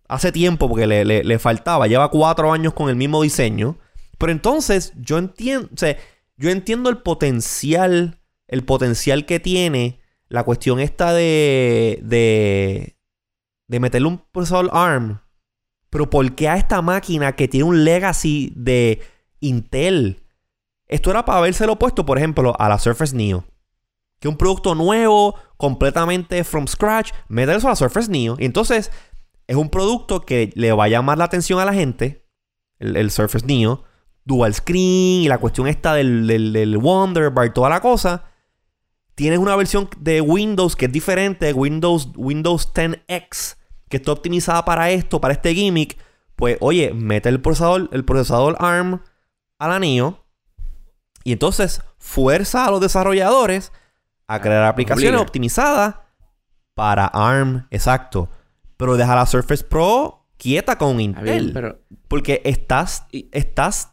[0.08, 1.88] hace tiempo, porque le, le- le faltaba.
[1.88, 3.78] Lleva cuatro años con el mismo diseño.
[4.20, 5.98] Pero entonces, yo entiendo, o sea,
[6.38, 10.00] yo entiendo el potencial, el potencial que tiene
[10.34, 12.98] la cuestión esta de, de,
[13.68, 15.22] de meterle un procesador ARM.
[15.92, 19.00] Pero ¿por qué a esta máquina que tiene un legacy de
[19.42, 20.24] Intel?
[20.88, 23.44] Esto era para habérselo puesto, por ejemplo, a la Surface Neo.
[24.20, 28.36] Que un producto nuevo, completamente from scratch, meter a la Surface Neo.
[28.40, 28.90] Y entonces
[29.46, 32.26] es un producto que le va a llamar la atención a la gente,
[32.80, 33.84] el, Surface Neo,
[34.26, 38.33] dual screen y la cuestión esta del, del, del Wonder Bar, toda la cosa,
[39.16, 43.58] tienes una versión de Windows que es diferente, Windows, Windows 10X,
[43.90, 45.98] que está optimizada para esto, para este gimmick,
[46.36, 49.02] pues oye, mete el procesador, el procesador ARM
[49.60, 50.26] al anillo
[51.24, 53.72] y entonces fuerza a los desarrolladores
[54.28, 55.96] a crear aplicaciones optimizadas
[56.74, 58.30] para ARM, exacto.
[58.78, 61.78] Pero deja la Surface Pro quieta con Intel.
[62.08, 63.93] Porque estás, estás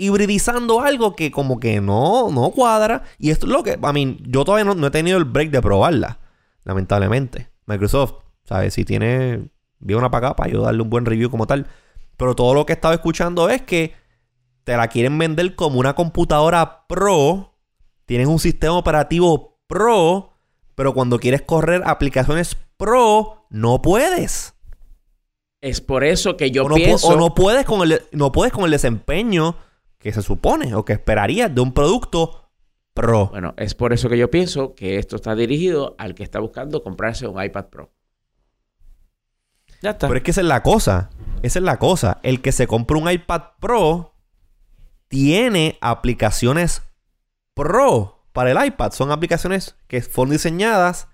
[0.00, 3.02] hibridizando algo que como que no, no cuadra.
[3.18, 5.60] Y esto es lo que, a mí, yo todavía no, he tenido el break de
[5.60, 6.18] probarla,
[6.64, 7.50] lamentablemente.
[7.66, 8.72] Microsoft, ¿sabes?
[8.72, 11.66] Si tiene, vi una para acá para yo darle un buen review como tal.
[12.16, 13.94] Pero todo lo que he estado escuchando es que
[14.64, 17.58] te la quieren vender como una computadora pro.
[18.06, 20.32] Tienes un sistema operativo pro.
[20.74, 24.54] Pero cuando quieres correr aplicaciones pro, no puedes.
[25.60, 27.08] Es por eso que yo pienso...
[27.08, 29.56] o no puedes, con el, no puedes con el desempeño
[30.00, 32.50] que se supone o que esperarías de un producto
[32.94, 33.28] pro.
[33.28, 36.82] Bueno, es por eso que yo pienso que esto está dirigido al que está buscando
[36.82, 37.92] comprarse un iPad Pro.
[39.82, 40.08] Ya está.
[40.08, 41.10] Pero es que esa es la cosa.
[41.42, 42.18] Esa es la cosa.
[42.22, 44.14] El que se compra un iPad Pro
[45.08, 46.82] tiene aplicaciones
[47.54, 48.92] pro para el iPad.
[48.92, 51.08] Son aplicaciones que fueron diseñadas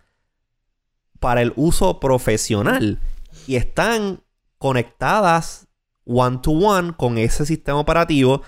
[1.18, 3.00] para el uso profesional
[3.46, 4.22] y están
[4.58, 5.66] conectadas
[6.04, 8.42] one to one con ese sistema operativo,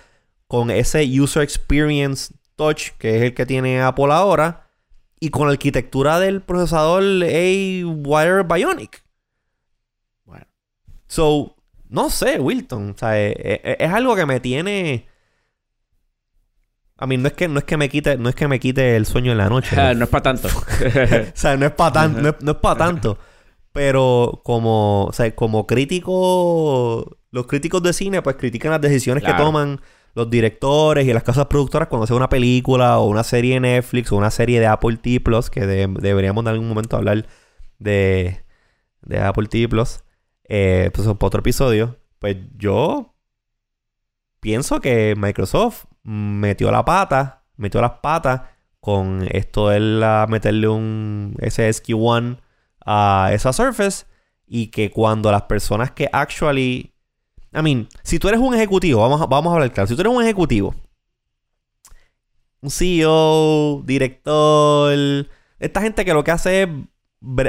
[0.48, 4.68] con ese user experience touch que es el que tiene Apple ahora
[5.20, 9.04] y con la arquitectura del procesador A-Wire Bionic.
[10.24, 10.46] Bueno.
[11.06, 11.54] So,
[11.88, 12.90] no sé, Wilton.
[12.90, 15.06] O sea, es algo que me tiene
[17.00, 18.96] a mí no es que no es que me quite, no es que me quite
[18.96, 19.76] el sueño en la noche.
[19.94, 20.48] no es para tanto.
[20.48, 23.18] o sea, no es para tanto, no, es, para tanto.
[23.72, 29.32] Pero como, o sea, como crítico, los críticos de cine pues critican las decisiones que
[29.34, 29.80] toman
[30.14, 34.12] los directores y las casas productoras cuando hacen una película o una serie de Netflix
[34.12, 37.26] o una serie de Apple TV Plus, que deberíamos en algún momento hablar
[37.78, 38.44] de,
[39.02, 40.00] de Apple TV Plus,
[40.44, 41.98] eh, pues otro episodio.
[42.18, 43.14] Pues yo
[44.40, 48.42] pienso que Microsoft metió la pata, metió las patas
[48.80, 52.40] con esto de la, meterle un SSQ1
[52.84, 54.06] a esa Surface
[54.46, 56.94] y que cuando las personas que actually
[57.52, 60.00] I mean, si tú eres un ejecutivo, vamos a, vamos a hablar claro, si tú
[60.00, 60.74] eres un ejecutivo,
[62.60, 65.26] un CEO, director,
[65.58, 66.68] esta gente que lo que hace es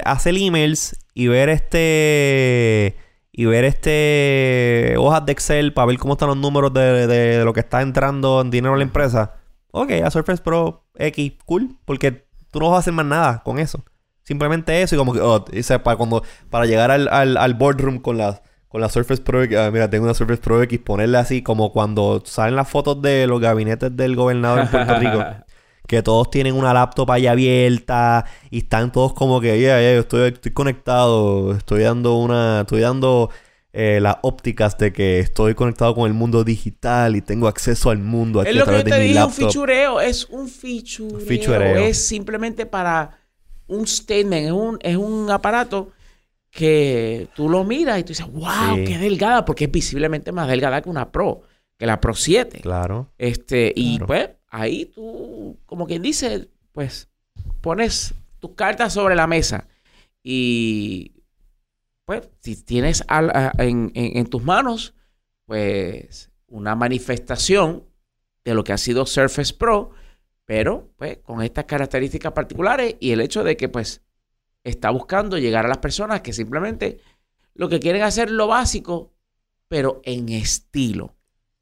[0.06, 2.96] hacer emails y ver este
[3.32, 7.60] y ver este hojas de Excel para ver cómo están los números de, lo que
[7.62, 9.36] está entrando en dinero a la empresa.
[9.72, 13.60] Ok, a Surface Pro X, cool, porque tú no vas a hacer más nada con
[13.60, 13.84] eso.
[14.24, 15.46] Simplemente eso y como que, oh,
[15.84, 19.72] para, cuando, para llegar al, al, boardroom con la, con la Surface Pro X, ah,
[19.72, 23.42] mira, tengo una Surface Pro X, ponerle así como cuando salen las fotos de los
[23.42, 25.26] gabinetes del gobernador en Puerto Rico.
[25.88, 30.02] que todos tienen una laptop ahí abierta y están todos como que, ya, ya, yo
[30.02, 33.32] estoy, estoy conectado, estoy dando una, estoy dando
[33.74, 37.98] eh, las ópticas de que estoy conectado con el mundo digital y tengo acceso al
[37.98, 42.68] mundo aquí es lo que yo te dije, un fichureo, es un fichureo, es simplemente
[42.68, 43.20] para
[43.66, 45.92] un statement, es un, es un aparato
[46.52, 50.82] que tú lo miras y tú dices, wow, qué delgada, porque es visiblemente más delgada
[50.82, 51.44] que una Pro,
[51.78, 52.60] que la Pro 7.
[52.62, 53.12] Claro.
[53.18, 57.10] Este, y pues ahí tú, como quien dice, pues
[57.62, 59.68] pones tus cartas sobre la mesa
[60.24, 61.24] y
[62.06, 63.04] pues si tienes
[63.60, 64.96] en, tus manos,
[65.46, 67.84] pues una manifestación
[68.44, 69.92] de lo que ha sido Surface Pro,
[70.46, 74.02] pero pues con estas características particulares y el hecho de que pues
[74.64, 77.00] está buscando llegar a las personas que simplemente
[77.56, 79.14] lo que quieren hacer lo básico,
[79.68, 81.16] pero en estilo.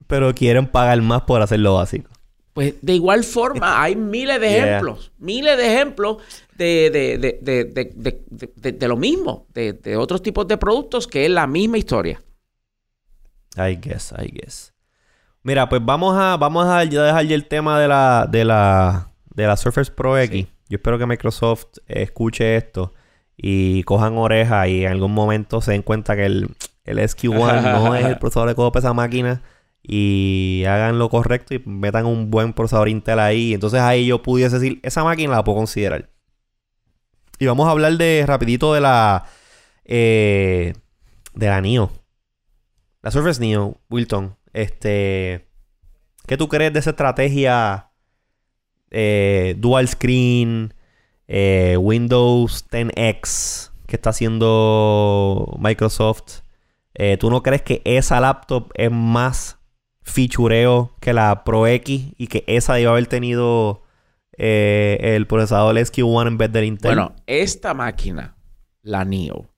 [0.07, 2.09] Pero quieren pagar más por hacer lo básico.
[2.53, 6.17] Pues de igual forma, hay miles de ejemplos, miles de ejemplos
[6.55, 12.21] de, de, de, lo mismo, de, otros tipos de productos que es la misma historia.
[13.55, 14.73] I guess, I guess.
[15.43, 19.47] Mira, pues vamos a, vamos a dejar ya el tema de la, de la, de
[19.47, 20.47] la Surface Pro X.
[20.69, 22.93] Yo espero que Microsoft escuche esto
[23.37, 26.49] y cojan oreja y en algún momento se den cuenta que el,
[26.83, 29.43] el SQ1 no es el procesador de codo esa máquina
[29.81, 33.53] y hagan lo correcto y metan un buen procesador Intel ahí.
[33.53, 36.09] Entonces ahí yo pudiese decir, esa máquina la puedo considerar.
[37.39, 39.25] Y vamos a hablar de rapidito de la
[39.85, 40.73] eh,
[41.33, 41.91] de la NIO.
[43.01, 44.35] La Surface NIO, Wilton.
[44.53, 45.47] Este,
[46.25, 47.86] ¿qué tú crees de esa estrategia
[48.91, 50.73] eh, dual screen,
[51.27, 56.41] eh, Windows 10X que está haciendo Microsoft?
[57.19, 59.59] ¿Tú no crees que esa laptop es más
[60.01, 63.83] fichureo que la Pro X y que esa debe haber tenido
[64.37, 66.95] eh, el procesador SQ1 en vez del Intel.
[66.95, 68.37] Bueno, esta máquina,
[68.83, 69.49] la NIO,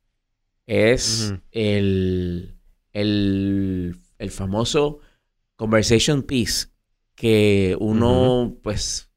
[0.66, 2.56] es el,
[2.94, 5.00] el, el famoso
[5.58, 6.68] conversation piece
[7.16, 9.09] que uno, pues,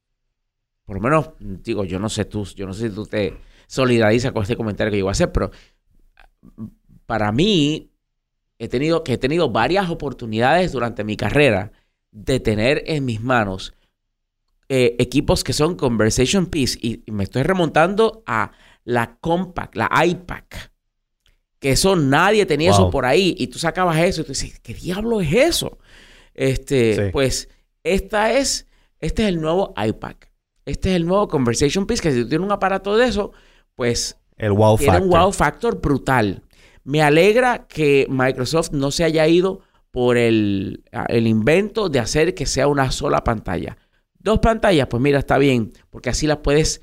[0.92, 1.30] por lo menos,
[1.64, 3.34] digo, yo no sé tú, yo no sé si tú te
[3.66, 5.50] solidarizas con este comentario que yo voy a hacer, pero
[7.06, 7.90] para mí,
[8.58, 11.72] he tenido, que he tenido varias oportunidades durante mi carrera
[12.10, 13.72] de tener en mis manos
[14.68, 18.52] eh, equipos que son conversation piece y, y me estoy remontando a
[18.84, 20.72] la Compact, la iPac.
[21.58, 23.34] Que eso nadie tenía eso por ahí.
[23.38, 25.78] Y tú sacabas eso y tú dices, ¿qué diablo es eso?
[26.34, 27.02] Este, Sí.
[27.12, 27.48] pues,
[27.84, 28.66] esta es,
[29.00, 30.31] este es el nuevo iPac.
[30.64, 33.32] Este es el nuevo Conversation Piece, que si tú tienes un aparato de eso,
[33.74, 35.08] pues el wow tiene factor.
[35.08, 36.42] un wow factor brutal.
[36.84, 42.46] Me alegra que Microsoft no se haya ido por el, el invento de hacer que
[42.46, 43.76] sea una sola pantalla.
[44.18, 46.80] Dos pantallas, pues mira, está bien, porque así las puedes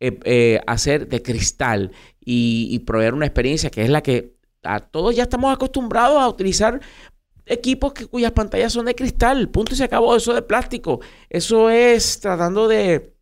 [0.00, 4.80] eh, eh, hacer de cristal y, y proveer una experiencia que es la que a
[4.80, 6.80] todos ya estamos acostumbrados a utilizar
[7.46, 9.48] equipos que, cuyas pantallas son de cristal.
[9.50, 10.14] Punto y se acabó.
[10.16, 11.00] Eso de plástico.
[11.28, 13.14] Eso es tratando de,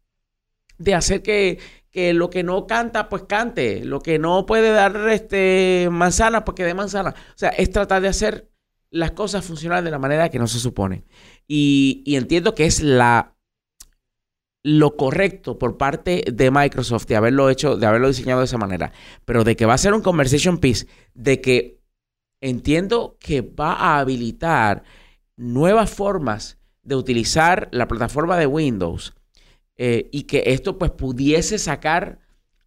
[0.78, 1.58] de hacer que,
[1.90, 3.84] que lo que no canta, pues cante.
[3.84, 7.10] Lo que no puede dar este, manzana, pues que dé manzana.
[7.10, 8.50] O sea, es tratar de hacer
[8.90, 11.04] las cosas funcionar de la manera que no se supone.
[11.46, 13.36] Y, y entiendo que es la
[14.66, 18.90] lo correcto por parte de Microsoft de haberlo hecho, de haberlo diseñado de esa manera.
[19.24, 21.80] Pero de que va a ser un conversation piece, de que
[22.40, 24.82] entiendo que va a habilitar
[25.36, 29.14] nuevas formas de utilizar la plataforma de Windows
[29.78, 32.18] eh, y que esto pues pudiese sacar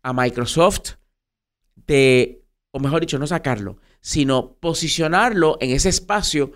[0.04, 0.96] a Microsoft
[1.76, 6.52] de, o mejor dicho, no sacarlo, sino posicionarlo en ese espacio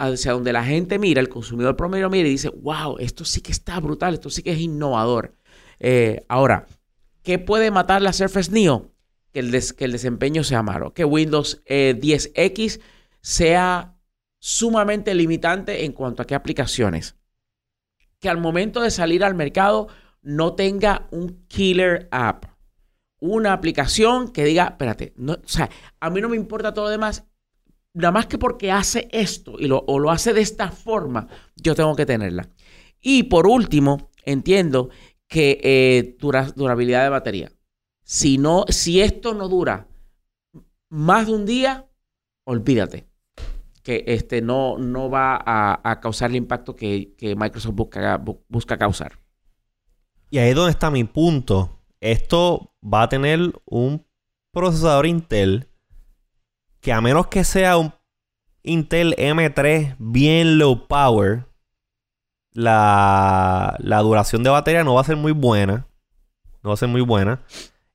[0.00, 3.52] hacia donde la gente mira, el consumidor promedio mira y dice, wow, esto sí que
[3.52, 5.36] está brutal, esto sí que es innovador.
[5.78, 6.66] Eh, ahora,
[7.22, 8.90] ¿qué puede matar la Surface Neo?
[9.32, 12.80] Que el, des- que el desempeño sea malo, que Windows eh, 10X
[13.20, 13.96] sea
[14.40, 17.14] sumamente limitante en cuanto a qué aplicaciones.
[18.20, 19.88] Que al momento de salir al mercado
[20.22, 22.44] no tenga un killer app.
[23.20, 25.68] Una aplicación que diga, espérate, no, o sea,
[26.00, 27.26] a mí no me importa todo lo demás,
[27.92, 31.26] nada más que porque hace esto y lo, o lo hace de esta forma,
[31.56, 32.48] yo tengo que tenerla.
[33.00, 34.90] Y por último, entiendo
[35.26, 37.52] que eh, dura- durabilidad de batería.
[38.04, 39.88] Si, no, si esto no dura
[40.88, 41.88] más de un día,
[42.44, 43.08] olvídate
[43.88, 48.42] que este no, no va a, a causar el impacto que, que Microsoft busca, bu-
[48.46, 49.12] busca causar.
[50.30, 51.80] Y ahí es donde está mi punto.
[52.00, 54.06] Esto va a tener un
[54.52, 55.68] procesador Intel
[56.82, 57.94] que a menos que sea un
[58.62, 61.46] Intel M3 bien low power,
[62.52, 65.86] la, la duración de batería no va a ser muy buena.
[66.62, 67.40] No va a ser muy buena.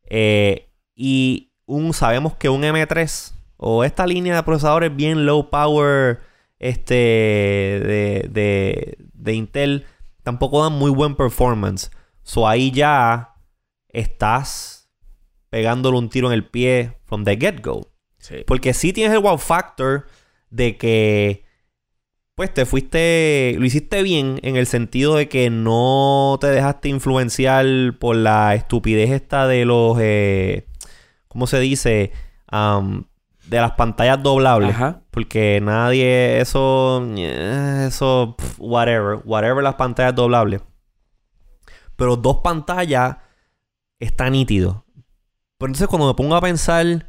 [0.06, 3.33] Eh, y un, sabemos que un M3
[3.64, 6.20] o esta línea de procesadores bien low power
[6.60, 9.86] este, de, de, de Intel
[10.24, 11.92] tampoco dan muy buen performance.
[12.22, 13.36] So ahí ya
[13.90, 14.90] estás
[15.50, 17.90] pegándole un tiro en el pie from the get-go.
[18.18, 18.38] Sí.
[18.48, 20.08] Porque sí tienes el wow factor
[20.50, 21.44] de que
[22.36, 27.66] pues te fuiste, lo hiciste bien en el sentido de que no te dejaste influenciar
[28.00, 30.66] por la estupidez esta de los, eh,
[31.28, 32.12] ¿cómo se dice?
[32.48, 33.06] Am,
[33.54, 34.72] de las pantallas doblables.
[34.72, 35.04] Ajá.
[35.12, 40.62] Porque nadie, eso, eh, eso, whatever, whatever las pantallas doblables.
[41.96, 43.18] Pero dos pantallas
[44.00, 44.86] está nítido.
[45.60, 47.08] Pero entonces cuando me pongo a pensar,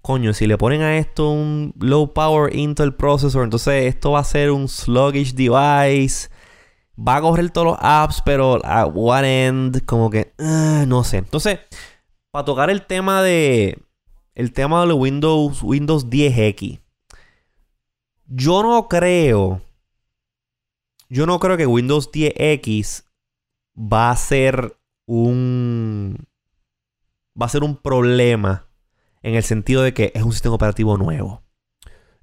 [0.00, 4.24] coño, si le ponen a esto un low power Intel processor, entonces esto va a
[4.24, 6.28] ser un sluggish device.
[6.96, 11.16] Va a correr todos los apps, pero a what end, como que, ah, no sé.
[11.16, 11.58] Entonces,
[12.30, 13.76] para tocar el tema de,
[14.34, 16.80] el tema de Windows, Windows 10X.
[18.26, 19.62] Yo no creo.
[21.08, 23.04] Yo no creo que Windows 10X
[23.76, 26.28] va a ser un.
[27.40, 28.66] Va a ser un problema.
[29.22, 31.42] En el sentido de que es un sistema operativo nuevo.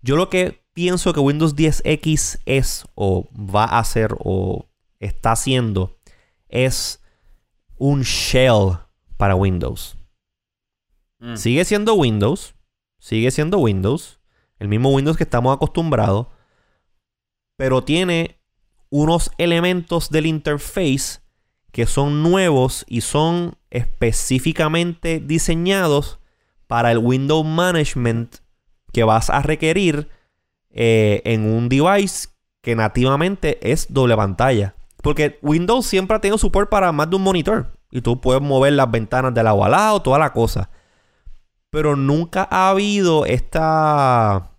[0.02, 4.68] Yo lo que pienso que Windows 10X es, o va a ser, o
[5.00, 5.98] está haciendo,
[6.50, 7.04] es
[7.78, 8.78] un shell
[9.18, 9.97] para Windows.
[11.20, 11.36] Mm.
[11.36, 12.56] Sigue siendo Windows.
[13.00, 14.20] Sigue siendo Windows.
[14.60, 16.28] El mismo Windows que estamos acostumbrados.
[17.58, 18.40] Pero tiene
[18.90, 21.20] unos elementos del interface
[21.72, 26.20] que son nuevos y son específicamente diseñados
[26.68, 28.38] para el Windows Management
[28.94, 30.10] que vas a requerir
[30.70, 32.30] eh, en un device
[32.62, 34.76] que nativamente es doble pantalla.
[35.02, 37.72] Porque Windows siempre ha tenido support para más de un monitor.
[37.92, 40.70] Y tú puedes mover las ventanas de lado a lado, toda la cosa.
[41.78, 44.50] Pero nunca ha habido esta.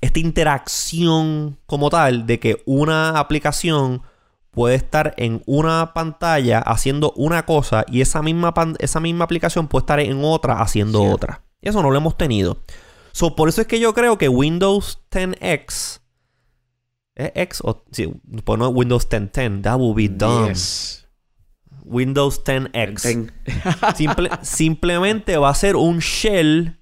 [0.00, 4.02] Esta interacción como tal de que una aplicación
[4.50, 9.82] puede estar en una pantalla haciendo una cosa y esa misma, esa misma aplicación puede
[9.82, 11.44] estar en otra haciendo otra.
[11.62, 12.58] Eso no lo hemos tenido.
[13.12, 16.00] So, por eso es que yo creo que Windows 10X.
[17.14, 17.84] ¿Es X o.?
[17.92, 18.12] Sí,
[18.42, 19.62] pues no Windows 1010.
[19.62, 20.52] That would be dumb.
[21.86, 23.30] Windows 10X.
[24.42, 26.78] simplemente va a ser un shell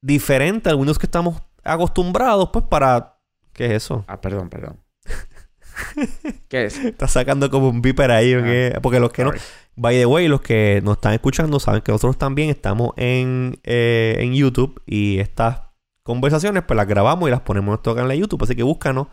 [0.00, 3.20] diferente al Windows que estamos acostumbrados, pues para.
[3.52, 4.04] ¿Qué es eso?
[4.08, 4.80] Ah, perdón, perdón.
[6.48, 6.78] ¿Qué es?
[6.78, 8.34] Está sacando como un viper ahí.
[8.34, 9.32] Ah, porque los que no.
[9.76, 14.16] By the way, los que nos están escuchando saben que nosotros también estamos en, eh,
[14.18, 15.62] en YouTube y estas
[16.02, 18.42] conversaciones pues las grabamos y las ponemos en nuestro canal de YouTube.
[18.42, 19.06] Así que búscanos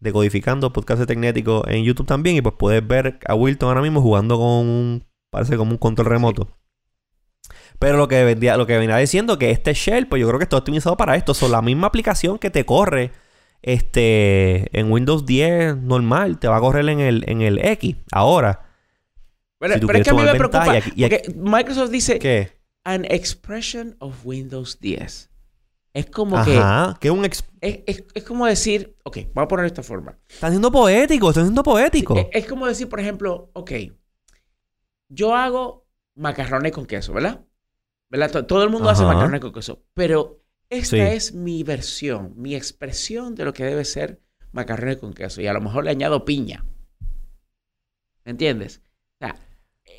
[0.00, 4.00] decodificando podcast de Tecnético en YouTube también y pues puedes ver a Wilton ahora mismo
[4.00, 6.56] jugando con un, parece como un control remoto.
[7.78, 10.44] Pero lo que, vendía, lo que venía diciendo que este shell, pues yo creo que
[10.44, 11.34] está optimizado para esto.
[11.34, 13.12] Son la misma aplicación que te corre
[13.62, 17.96] este, en Windows 10 normal, te va a correr en el, en el X.
[18.12, 18.62] Ahora.
[19.58, 20.64] Pero, es que a mí me preocupa.
[20.64, 22.52] porque Microsoft dice: ¿Qué?
[22.84, 25.30] An expression of Windows 10.
[25.96, 27.10] Es como Ajá, que.
[27.10, 28.94] un es, es, como decir.
[29.02, 30.18] Ok, voy a poner de esta forma.
[30.28, 32.28] Está siendo poético, está siendo poético.
[32.32, 33.72] es, como decir, por ejemplo, ok.
[35.08, 37.46] Yo hago macarrones con queso, ¿verdad?
[38.10, 38.44] ¿verdad?
[38.44, 39.86] Todo el mundo hace macarrones con queso.
[39.94, 44.20] Pero esta es mi versión, mi expresión de lo que debe ser
[44.52, 45.40] macarrones con queso.
[45.40, 46.66] Y a lo mejor le añado piña.
[48.26, 48.82] ¿Me entiendes?
[49.14, 49.36] O sea,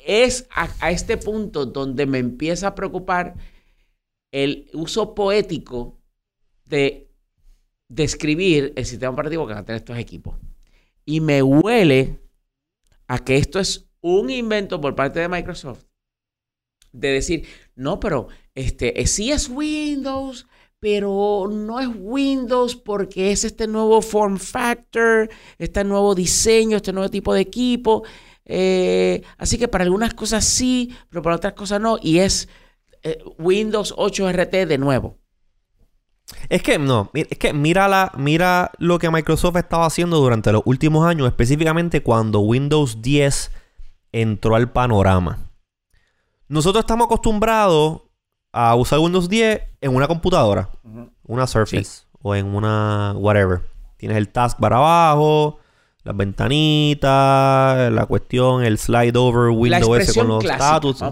[0.06, 3.34] es a, este punto donde me empieza a preocupar
[4.32, 6.00] el uso poético
[6.64, 7.10] de
[7.88, 10.36] describir el sistema operativo que van a tener estos equipos.
[11.04, 12.20] Y me huele
[13.06, 15.84] a que esto es un invento por parte de Microsoft
[16.92, 20.46] de decir, no, pero este, sí es Windows,
[20.80, 27.10] pero no es Windows porque es este nuevo form factor, este nuevo diseño, este nuevo
[27.10, 28.04] tipo de equipo.
[28.44, 31.98] Eh, así que para algunas cosas sí, pero para otras cosas no.
[32.00, 32.48] Y es
[33.02, 35.16] eh, Windows 8 RT de nuevo.
[36.48, 40.62] Es que no, es que mira, la, mira lo que Microsoft estaba haciendo durante los
[40.66, 43.50] últimos años, específicamente cuando Windows 10
[44.12, 45.50] entró al panorama.
[46.48, 48.02] Nosotros estamos acostumbrados
[48.52, 50.70] a usar Windows 10 en una computadora,
[51.24, 53.60] una Surface o en una whatever.
[53.96, 55.58] Tienes el taskbar abajo,
[56.04, 61.02] las ventanitas, la cuestión, el slide over Windows S con los status.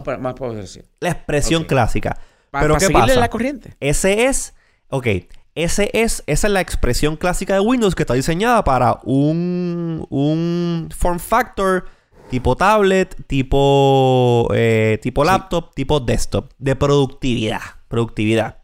[1.01, 2.19] La expresión clásica.
[2.51, 3.15] Pero ¿qué pasa?
[3.17, 3.77] la corriente.
[3.81, 4.55] Ese es,
[4.89, 5.07] ok,
[5.55, 10.89] ese es, esa es la expresión clásica de Windows que está diseñada para un, un
[10.97, 11.85] form factor
[12.31, 17.61] tipo tablet, tipo, eh, tipo laptop, tipo desktop, de productividad.
[17.89, 18.59] Productividad.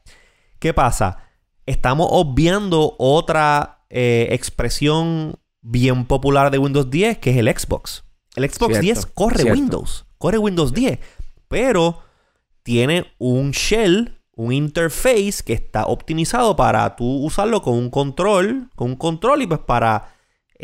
[0.59, 1.19] ¿Qué pasa?
[1.67, 8.05] Estamos obviando otra eh, expresión bien popular de Windows 10, que es el Xbox.
[8.35, 10.99] El Xbox 10 corre Windows, corre Windows 10,
[11.49, 12.01] pero
[12.63, 18.91] tiene un shell, un interface que está optimizado para tú usarlo con un control, con
[18.91, 20.13] un control y pues para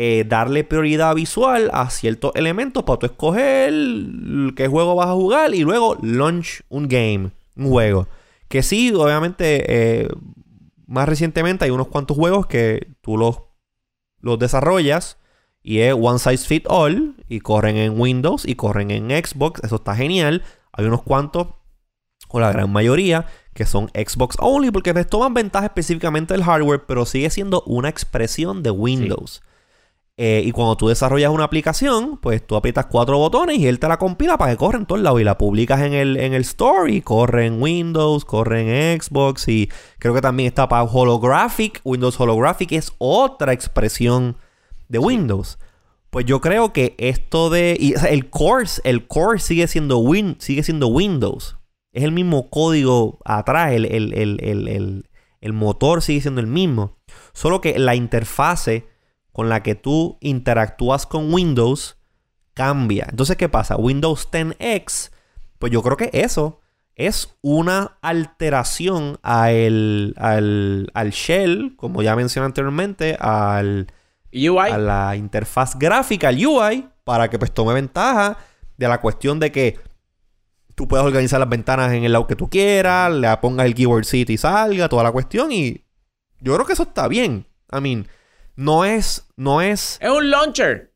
[0.00, 3.72] eh, darle prioridad visual a ciertos elementos para tú escoger
[4.54, 8.06] qué juego vas a jugar y luego launch un game, un juego.
[8.48, 10.08] Que sí, obviamente, eh,
[10.86, 13.40] más recientemente hay unos cuantos juegos que tú los,
[14.20, 15.18] los desarrollas
[15.62, 19.76] y es one size fit all y corren en Windows y corren en Xbox, eso
[19.76, 20.42] está genial.
[20.72, 21.48] Hay unos cuantos,
[22.28, 26.86] o la gran mayoría, que son Xbox only porque les toman ventaja específicamente del hardware,
[26.86, 29.42] pero sigue siendo una expresión de Windows.
[30.20, 33.86] Eh, y cuando tú desarrollas una aplicación, pues tú aprietas cuatro botones y él te
[33.86, 35.20] la compila para que corra en todos lados.
[35.20, 39.46] Y la publicas en el, en el store y corre en Windows, corre en Xbox.
[39.46, 41.80] Y creo que también está para Holographic.
[41.84, 44.36] Windows Holographic es otra expresión
[44.88, 45.60] de Windows.
[46.10, 47.76] Pues yo creo que esto de.
[47.78, 51.58] Y, el core, el core sigue siendo, win, sigue siendo Windows.
[51.92, 53.70] Es el mismo código atrás.
[53.72, 55.04] El, el,
[55.40, 56.96] el motor sigue siendo el mismo.
[57.32, 58.97] Solo que la interfase
[59.38, 61.96] con la que tú interactúas con Windows
[62.54, 63.06] cambia.
[63.08, 63.76] Entonces, ¿qué pasa?
[63.76, 65.12] Windows 10X,
[65.60, 66.58] pues yo creo que eso
[66.96, 73.86] es una alteración al, al, shell, como ya mencioné anteriormente, al,
[74.32, 74.72] UI.
[74.72, 78.38] a la interfaz gráfica, al UI, para que pues tome ventaja
[78.76, 79.78] de la cuestión de que
[80.74, 84.02] tú puedas organizar las ventanas en el lado que tú quieras, le pongas el keyword
[84.02, 85.52] seat y salga, toda la cuestión.
[85.52, 85.84] Y
[86.40, 87.46] yo creo que eso está bien.
[87.70, 88.08] I mean,
[88.58, 89.98] no es, no es.
[90.00, 90.92] Es un launcher.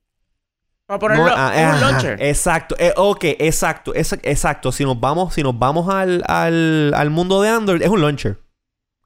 [0.85, 2.23] Para ponerlo No, ah, en un ajá, launcher.
[2.23, 4.73] Exacto, eh, ok, exacto, es- exacto.
[4.73, 8.41] Si nos vamos, si nos vamos al, al, al mundo de Android, es un launcher.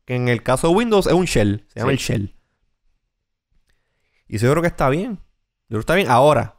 [0.06, 1.66] Que en el caso de Windows es un shell.
[1.74, 1.94] Se llama Sí.
[1.94, 2.36] el shell.
[4.28, 5.16] Y eso yo creo que está bien.
[5.16, 5.20] Yo
[5.68, 6.10] creo que está bien.
[6.10, 6.56] Ahora,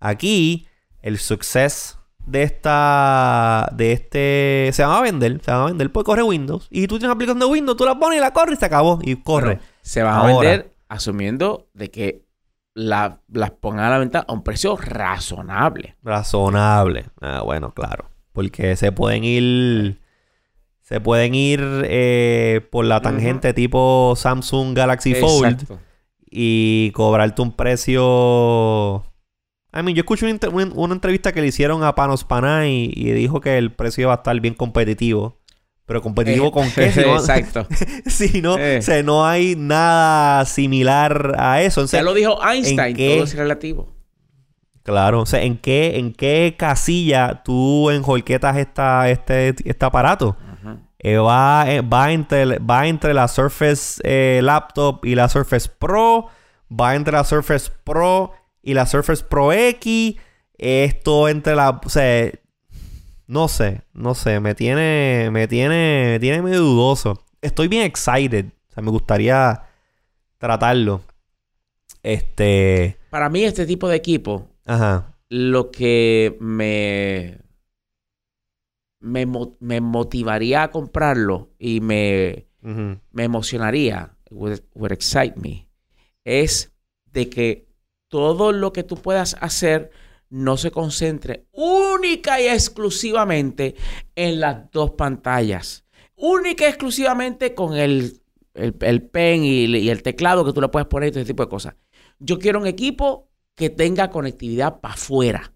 [0.00, 0.66] aquí,
[1.02, 3.68] el success de esta.
[3.72, 4.70] de este.
[4.72, 5.40] Se va a vender.
[5.44, 5.92] Se va a vender.
[5.92, 6.66] Pues corre Windows.
[6.70, 8.66] Y tú tienes una aplicación de Windows, tú la pones y la corres y se
[8.66, 8.98] acabó.
[9.02, 9.60] Y corre.
[9.82, 12.24] Se van a vender asumiendo de que
[12.74, 15.96] la- las pongan a la venta a un precio razonable.
[16.02, 17.06] Razonable.
[17.20, 18.10] Ah, bueno, claro.
[18.32, 20.00] Porque se pueden ir.
[20.82, 25.46] Se pueden ir eh, por la tangente tipo Samsung Galaxy Fold
[26.30, 29.04] y cobrarte un precio.
[29.72, 32.92] I mean, yo escuché una, inter- una- una entrevista que le hicieron a Panos Panay
[32.94, 35.40] y, y dijo que el precio iba a estar bien competitivo.
[35.86, 36.92] Pero competitivo Eh, con qué?
[36.92, 37.66] Si no, Exacto.
[38.06, 38.78] si no, Eh.
[38.78, 41.82] o sea, no hay nada similar a eso.
[41.82, 43.14] O sea, Ya lo dijo Einstein, qué?
[43.14, 43.94] todo es relativo.
[44.82, 50.36] Claro, o sea, ¿en qué, en qué casilla tú enjolquetas esta, este, este aparato?
[50.98, 54.00] Eh, va, eh, va, entre, va entre la Surface
[54.42, 56.28] Laptop y la Surface Pro.
[56.68, 58.32] Va entre la Surface Pro
[58.62, 60.16] y la Surface Pro X.
[60.58, 61.80] Esto entre la...
[61.84, 62.30] O sea,
[63.26, 64.40] no sé, no sé.
[64.40, 67.24] Me tiene, me tiene, me tiene medio dudoso.
[67.40, 68.46] Estoy bien excited.
[68.70, 69.62] O sea, me gustaría
[70.38, 71.02] tratarlo.
[72.02, 72.98] Este...
[73.10, 75.16] Para mí, este tipo de equipo, Ajá.
[75.28, 77.38] lo que me,
[79.00, 79.26] me,
[79.60, 85.68] me motivaría a comprarlo y me, me emocionaría, would, would excite me,
[86.24, 86.72] es
[87.12, 87.66] de que
[88.08, 89.90] todo lo que tú puedas hacer
[90.30, 93.76] no se concentre única y exclusivamente
[94.14, 95.84] en las dos pantallas.
[96.16, 98.20] Única y exclusivamente con el,
[98.54, 101.32] el, el pen y, y el teclado que tú le puedes poner y todo ese
[101.32, 101.74] tipo de cosas.
[102.18, 105.52] Yo quiero un equipo que tenga conectividad para afuera.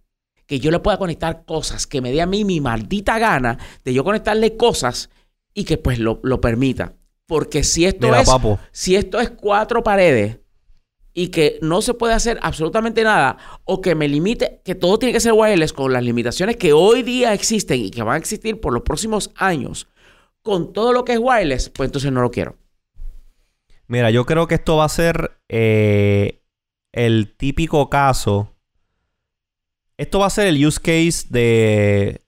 [0.46, 3.94] Que yo le pueda conectar cosas, que me dé a mí mi maldita gana de
[3.94, 5.08] yo conectarle cosas
[5.54, 6.94] y que pues lo, lo permita.
[7.26, 8.58] Porque si esto Mira, es papo.
[8.72, 10.38] si esto es cuatro paredes
[11.12, 15.12] y que no se puede hacer absolutamente nada o que me limite, que todo tiene
[15.12, 18.60] que ser wireless con las limitaciones que hoy día existen y que van a existir
[18.60, 19.88] por los próximos años,
[20.42, 22.56] con todo lo que es wireless, pues entonces no lo quiero.
[23.86, 26.44] Mira, yo creo que esto va a ser eh,
[26.92, 28.54] el típico caso.
[29.96, 32.22] Esto va a ser el use case de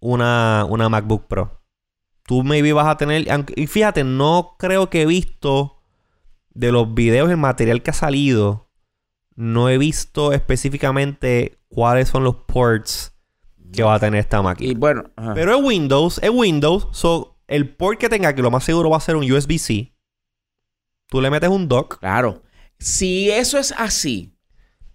[0.00, 1.62] una, una MacBook Pro.
[2.24, 3.26] Tú maybe vas a tener.
[3.54, 5.75] Y fíjate, no creo que he visto
[6.56, 8.70] de los videos, el material que ha salido.
[9.34, 13.12] No he visto específicamente cuáles son los ports
[13.72, 14.72] que va a tener esta máquina.
[14.72, 15.34] Y bueno, ajá.
[15.34, 16.88] Pero es Windows, es Windows.
[16.92, 19.92] So, el port que tenga, que lo más seguro va a ser un USB-C.
[21.08, 21.98] Tú le metes un dock.
[21.98, 22.42] claro,
[22.78, 24.32] si eso es así,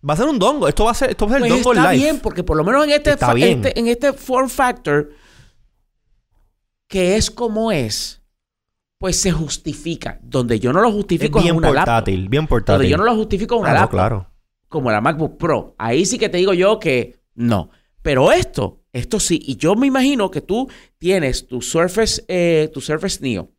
[0.07, 0.68] Va a ser un dongle.
[0.70, 2.03] Esto va a ser, esto va a ser pues está live.
[2.03, 5.12] bien, porque por lo menos en este, este- en este form factor,
[6.88, 8.20] que es como es,
[9.02, 10.20] pues se justifica.
[10.22, 11.86] Donde yo no lo Es justifico en bien una laptop.
[11.95, 12.78] portátil, bien portátil.
[12.78, 13.89] Donde yo no lo justifico en una Ah, laptop.
[13.91, 14.28] claro.
[14.70, 15.74] como la MacBook Pro.
[15.80, 17.72] Ahí sí que te digo yo que no.
[18.04, 19.39] Pero esto, esto sí.
[19.43, 23.52] Y yo me imagino que tú tienes tu Surface, eh, tu Surface Neo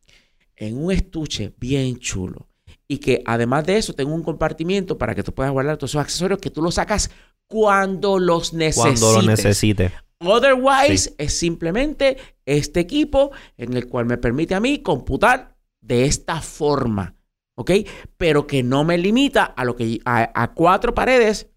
[0.55, 2.47] en un estuche bien chulo.
[2.87, 6.01] Y que además de eso tenga un compartimiento para que tú puedas guardar todos esos
[6.01, 7.11] accesorios que tú los sacas
[7.47, 9.01] cuando los necesites.
[9.01, 9.91] Cuando lo necesite.
[10.25, 11.15] Otherwise, Sí.
[11.17, 17.15] es simplemente este equipo en el cual me permite a mí computar de esta forma.
[17.55, 17.71] ¿Ok?
[18.17, 21.51] Pero que no me limita a lo que a, a cuatro paredes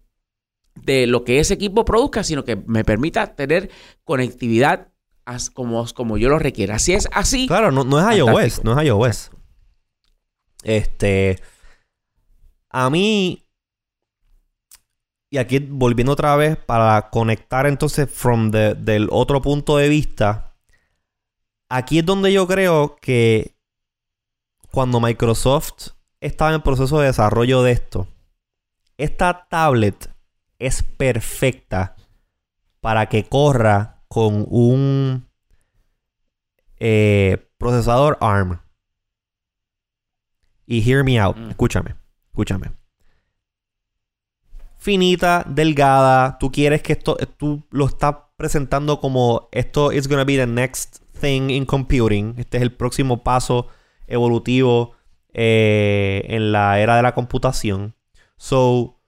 [0.75, 3.71] de lo que ese equipo produzca, sino que me permita tener
[4.03, 4.89] conectividad
[5.25, 6.77] as- como, como yo lo requiera.
[6.77, 8.29] Si es así, Claro, no, no es iOS.
[8.31, 8.63] Fantástico.
[8.63, 9.31] No es iOS.
[10.63, 11.39] Este.
[12.69, 13.43] A mí.
[15.29, 20.55] Y aquí volviendo otra vez para conectar entonces from the- del otro punto de vista.
[21.69, 23.55] Aquí es donde yo creo que
[24.71, 25.89] cuando Microsoft
[26.21, 28.07] estaba en proceso de desarrollo de esto,
[28.97, 30.09] esta tablet
[30.59, 31.95] es perfecta
[32.79, 35.27] para que corra con un
[36.79, 38.61] eh, procesador ARM.
[40.65, 41.35] Y hear me out.
[41.37, 41.49] Mm.
[41.49, 41.95] Escúchame.
[42.29, 42.71] Escúchame.
[44.87, 46.37] Finita, delgada.
[46.39, 47.17] Tú quieres que esto.
[47.35, 52.35] Tú lo estás presentando como esto is gonna be the next thing in computing.
[52.37, 53.67] Este es el próximo paso
[54.07, 54.93] evolutivo
[55.33, 57.97] eh, en la era de la computación.
[58.37, 59.01] So,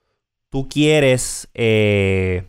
[0.50, 2.46] tú quieres eh,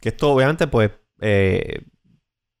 [0.00, 0.90] que esto obviamente pues
[1.20, 1.84] eh,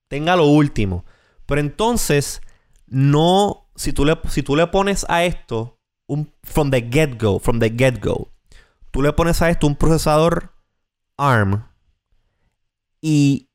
[0.06, 1.04] tenga lo último.
[1.46, 2.40] Pero entonces,
[2.86, 5.80] no, si tú le, si tú le pones a esto
[6.44, 8.31] from the get-go, from the get-go,
[8.92, 10.54] tú le pones a esto un procesador
[11.16, 11.64] ARM
[13.00, 13.50] y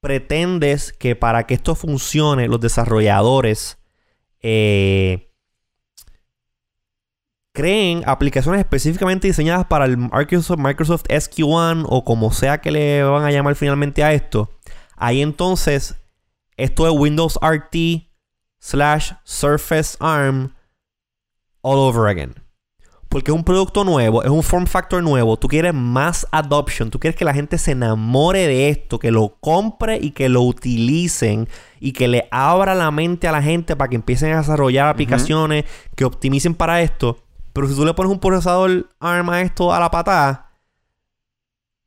[0.00, 3.78] pretendes que para que esto funcione, los desarrolladores
[4.40, 5.30] eh,
[7.52, 13.24] creen aplicaciones específicamente diseñadas para el Microsoft, Microsoft SQ1 o como sea que le van
[13.24, 14.50] a llamar finalmente a esto.
[14.96, 15.96] Ahí entonces,
[16.56, 18.08] esto es Windows RT
[18.60, 20.54] slash Surface ARM
[21.62, 22.34] all over again.
[23.10, 25.36] Porque es un producto nuevo, es un form factor nuevo.
[25.36, 26.90] Tú quieres más adoption.
[26.90, 30.42] Tú quieres que la gente se enamore de esto, que lo compre y que lo
[30.42, 31.48] utilicen
[31.80, 35.64] y que le abra la mente a la gente para que empiecen a desarrollar aplicaciones
[35.96, 37.18] que optimicen para esto.
[37.52, 40.52] Pero si tú le pones un procesador ARM a esto a la patada,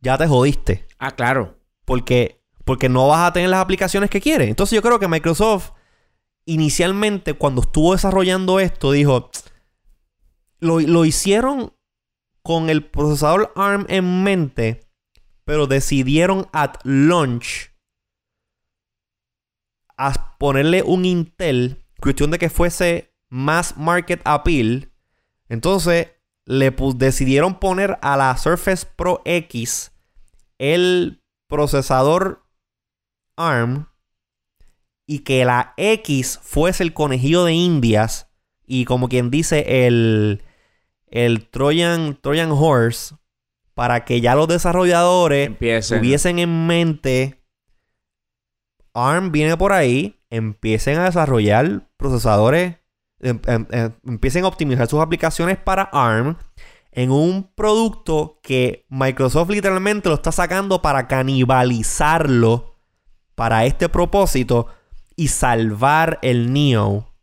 [0.01, 0.86] ya te jodiste.
[0.99, 1.57] Ah, claro.
[1.86, 4.49] Porque, porque no vas a tener las aplicaciones que quieres.
[4.49, 5.71] Entonces yo creo que Microsoft
[6.45, 9.32] inicialmente cuando estuvo desarrollando esto dijo
[10.64, 11.74] lo, hicieron
[12.41, 14.89] con el procesador ARM en mente,
[15.45, 17.72] pero decidieron at launch
[19.97, 24.91] a ponerle un Intel, cuestión de que fuese más market appeal.
[25.49, 26.07] Entonces
[26.45, 29.91] le decidieron poner a la Surface Pro X
[30.57, 32.43] el procesador
[33.38, 33.88] ARM
[35.05, 38.30] y que la X fuese el conejillo de Indias
[38.66, 40.43] y como quien dice el
[41.14, 43.16] el Trojan, Trojan Horse
[43.76, 47.43] para que ya los desarrolladores tuviesen en mente
[48.93, 52.78] ARM viene por ahí, empiecen a desarrollar procesadores,
[53.22, 56.38] em, em, em, empiecen a optimizar sus aplicaciones para ARM
[56.91, 62.76] en un producto que Microsoft literalmente lo está sacando para canibalizarlo
[63.36, 64.68] para este propósito
[65.16, 67.14] y salvar el Neo.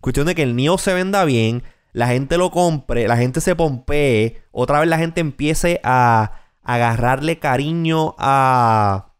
[0.00, 1.62] Cuestión de que el Neo se venda bien,
[1.92, 6.32] la gente lo compre, la gente se pompee, otra vez la gente empiece a,
[6.62, 9.14] agarrarle cariño a,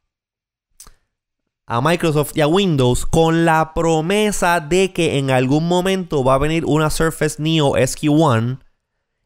[1.65, 6.39] a Microsoft y a Windows con la promesa de que en algún momento va a
[6.39, 8.61] venir una Surface Neo SQ1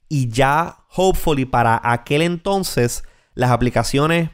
[0.09, 3.03] y ya, hopefully, para aquel entonces
[3.35, 4.31] las aplicaciones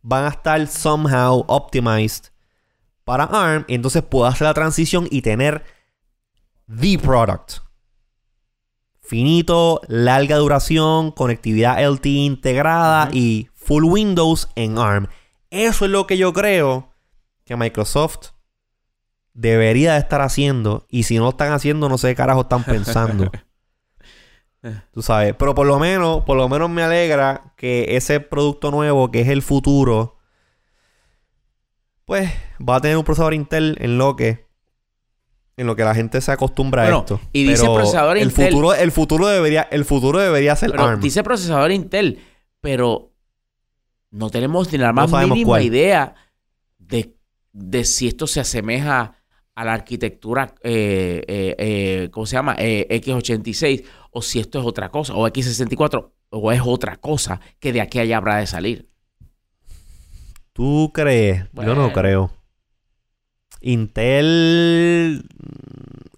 [0.00, 2.32] van a estar somehow optimized
[3.04, 5.64] para ARM y entonces puedo hacer la transición y tener
[6.68, 7.67] the product
[9.08, 15.08] finito, larga duración, conectividad LTE integrada y full Windows en ARM.
[15.50, 16.94] Eso es lo que yo creo
[17.44, 18.32] que Microsoft
[19.32, 20.86] debería de estar haciendo.
[20.90, 23.30] Y si no lo están haciendo, no sé qué carajo están pensando.
[24.92, 25.34] Tú sabes.
[25.38, 29.28] Pero por lo menos, por lo menos me alegra que ese producto nuevo, que es
[29.28, 30.18] el futuro,
[32.04, 32.30] pues
[32.60, 34.47] va a tener un procesador Intel en lo que
[35.58, 37.20] en lo que la gente se acostumbra a esto.
[37.32, 38.52] Y dice procesador el Intel.
[38.52, 41.00] Futuro, el futuro debería, el futuro debería ser ARM.
[41.00, 42.20] Dice procesador Intel,
[42.60, 43.10] pero
[44.12, 46.14] no tenemos ni la más mínima idea
[46.78, 47.12] de,
[47.52, 49.16] de, si esto se asemeja
[49.56, 52.54] a la arquitectura, eh, eh, eh, ¿cómo se llama?
[52.56, 57.80] X86, o si esto es otra cosa, o X64, o es otra cosa que de
[57.80, 58.88] aquí allá habrá de salir.
[60.52, 61.46] ¿Tú crees?
[61.52, 62.37] Yo no creo.
[63.60, 65.24] Intel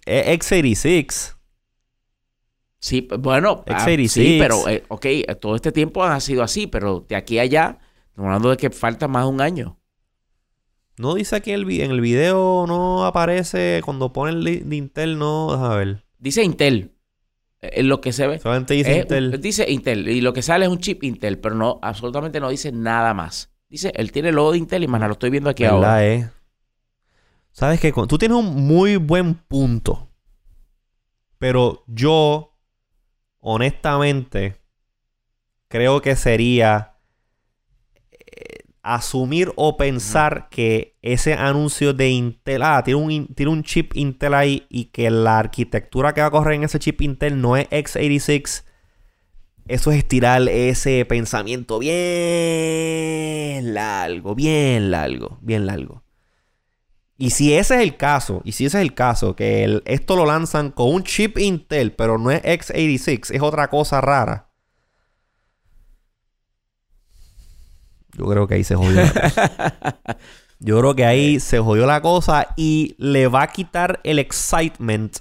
[0.07, 1.37] eh, x86.
[2.79, 4.09] Sí, bueno, ah, x86.
[4.09, 5.07] sí, pero, eh, ok,
[5.41, 7.79] todo este tiempo ha sido así, pero de aquí a allá,
[8.09, 9.79] estamos hablando de que falta más de un año.
[10.97, 15.19] No dice aquí en el, en el video, no aparece, cuando pone el de Intel,
[15.19, 16.05] no, déjame ver.
[16.19, 16.93] Dice Intel.
[17.63, 18.39] Eh, lo que se ve.
[18.39, 19.41] Solamente dice Intel.
[19.41, 20.09] Dice Intel.
[20.09, 23.51] Y lo que sale es un chip Intel, pero no, absolutamente no dice nada más.
[23.69, 26.05] Dice, él tiene el logo de Intel y más lo estoy viendo aquí ahora.
[26.07, 26.29] Eh?
[27.61, 30.09] Sabes que tú tienes un muy buen punto.
[31.37, 32.57] Pero yo,
[33.39, 34.63] honestamente,
[35.69, 36.97] creo que sería
[38.13, 43.95] eh, asumir o pensar que ese anuncio de Intel, ah, tiene un, tiene un chip
[43.95, 47.59] Intel ahí y que la arquitectura que va a correr en ese chip Intel no
[47.59, 48.65] es x86.
[49.69, 56.03] Eso es estirar ese pensamiento bien largo, bien largo, bien largo.
[57.21, 60.25] Y si ese es el caso, y si ese es el caso, que esto lo
[60.25, 64.49] lanzan con un chip Intel, pero no es x86, es otra cosa rara.
[68.17, 69.99] Yo creo que ahí se jodió la cosa.
[70.61, 75.19] Yo creo que ahí se jodió la cosa y le va a quitar el excitement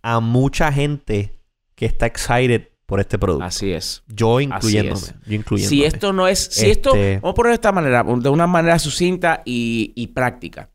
[0.00, 1.38] a mucha gente
[1.74, 3.44] que está excited por este producto.
[3.44, 4.02] Así es.
[4.08, 5.00] Yo incluyéndome.
[5.24, 5.68] Yo incluyéndome.
[5.68, 6.40] Si esto no es...
[6.40, 6.90] Si esto...
[6.90, 8.02] Este vamos a ponerlo de esta manera.
[8.02, 10.72] De una manera sucinta y, práctica.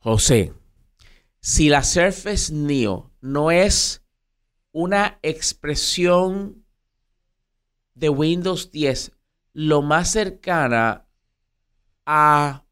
[0.00, 0.52] José,
[1.38, 4.02] si la Surface Neo no es
[4.72, 6.64] una expresión
[7.94, 9.12] de Windows 10
[9.52, 11.06] lo más cercana
[12.04, 12.64] a,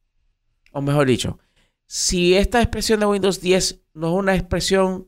[0.72, 1.38] o mejor dicho,
[1.86, 5.06] si esta expresión de Windows 10 no es una expresión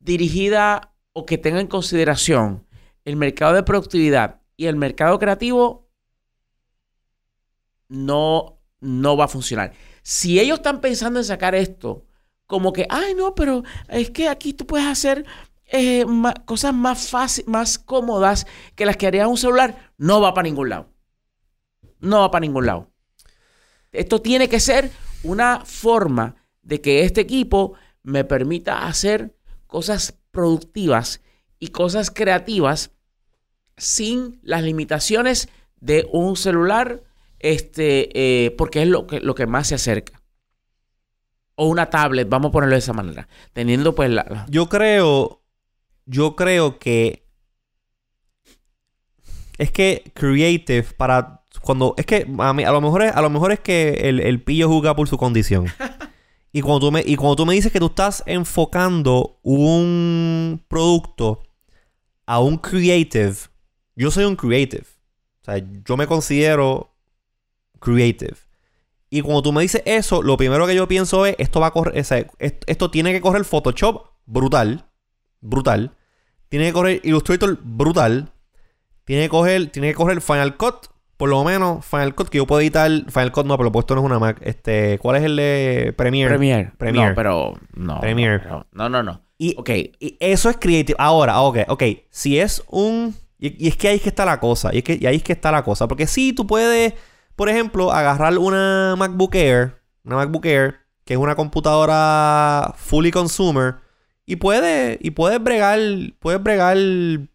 [0.00, 2.66] dirigida o que tenga en consideración
[3.06, 5.88] el mercado de productividad y el mercado creativo,
[7.88, 9.72] no, no va a funcionar.
[10.02, 12.04] Si ellos están pensando en sacar esto,
[12.46, 15.24] como que, ay, no, pero es que aquí tú puedes hacer
[15.64, 16.04] eh,
[16.44, 20.68] cosas más fáciles, más cómodas que las que haría un celular, no va para ningún
[20.68, 20.90] lado.
[21.98, 22.90] No va para ningún lado.
[23.90, 24.90] Esto tiene que ser
[25.22, 29.34] una forma de que este equipo me permita hacer
[29.66, 31.22] cosas productivas
[31.58, 32.90] y cosas creativas
[33.78, 35.48] sin las limitaciones
[35.80, 37.02] de un celular,
[37.38, 38.10] este,
[38.44, 40.22] eh, porque es lo que, lo que más se acerca.
[41.54, 43.28] O una tablet, vamos a ponerlo de esa manera.
[43.54, 44.44] Teniendo pues la...
[44.50, 45.42] Yo creo,
[46.04, 47.26] yo creo que
[49.56, 53.30] es que Creative para cuando es que a, mí, a lo mejor es, a lo
[53.30, 55.68] mejor es que el, el pillo juzga por su condición.
[56.56, 61.42] y cuando tú me y cuando tú me dices que tú estás enfocando un producto
[62.24, 63.36] a un creative,
[63.94, 64.86] yo soy un creative.
[65.42, 66.94] O sea, yo me considero
[67.78, 68.36] creative.
[69.10, 71.72] Y cuando tú me dices eso, lo primero que yo pienso es, esto va a
[71.72, 74.86] correr, esto tiene que correr Photoshop brutal,
[75.42, 75.94] brutal.
[76.48, 78.32] Tiene que correr Illustrator brutal.
[79.04, 80.86] Tiene que coger, tiene que correr Final Cut,
[81.16, 84.02] por lo menos Final Cut que yo puedo editar, Final Cut no, pero puesto no
[84.02, 84.38] es una Mac.
[84.42, 86.30] Este, ¿cuál es el de Premiere?
[86.30, 86.72] Premiere.
[86.76, 87.10] Premiere.
[87.10, 88.00] No, pero no.
[88.00, 88.44] Premiere.
[88.72, 89.20] No, no, no.
[89.38, 89.92] Y, okay.
[90.00, 90.96] y eso es creative.
[90.98, 91.82] Ahora, ok, ok.
[92.10, 94.70] Si es un y, es que ahí es que está la cosa.
[94.72, 95.88] Y, es que, y ahí es que está la cosa.
[95.88, 96.94] Porque sí, tú puedes,
[97.34, 99.80] por ejemplo, agarrar una MacBook Air.
[100.04, 100.76] Una MacBook Air.
[101.04, 103.76] Que es una computadora fully consumer.
[104.24, 105.78] Y puedes, y puedes bregar,
[106.18, 106.76] puedes bregar,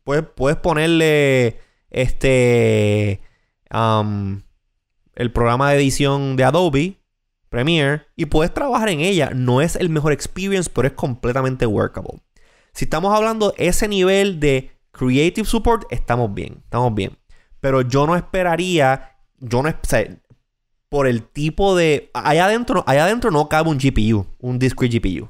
[0.04, 1.58] puedes, puedes ponerle
[1.90, 3.22] este,
[3.74, 4.42] um,
[5.16, 6.98] el programa de edición de Adobe
[7.50, 9.32] Premiere y puedes trabajar en ella.
[9.34, 12.22] No es el mejor experience, pero es completamente workable.
[12.74, 17.18] Si estamos hablando de ese nivel de Creative Support, estamos bien, estamos bien.
[17.60, 19.74] Pero yo no esperaría, yo no, o
[20.90, 22.10] por el tipo de...
[22.14, 25.30] Allá adentro, allá adentro no cabe un GPU, un discrete GPU.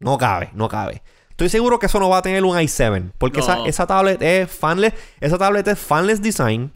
[0.00, 1.02] No cabe, no cabe.
[1.30, 4.50] Estoy seguro que eso no va a tener un i7, porque esa, esa tablet es
[4.50, 6.72] fanless, esa tablet es fanless design.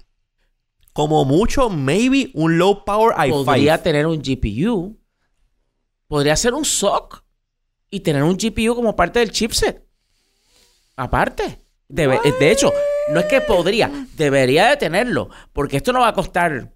[0.92, 3.44] Como mucho, maybe un low power i5.
[3.44, 4.98] Podría tener un GPU.
[6.06, 7.24] Podría ser un SOC
[7.90, 9.86] y tener un GPU como parte del chipset.
[10.96, 11.62] Aparte.
[11.88, 12.70] de hecho,
[13.08, 16.72] no es que podría, debería de tenerlo, porque esto no va a costar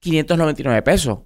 [0.00, 1.20] 599 pesos.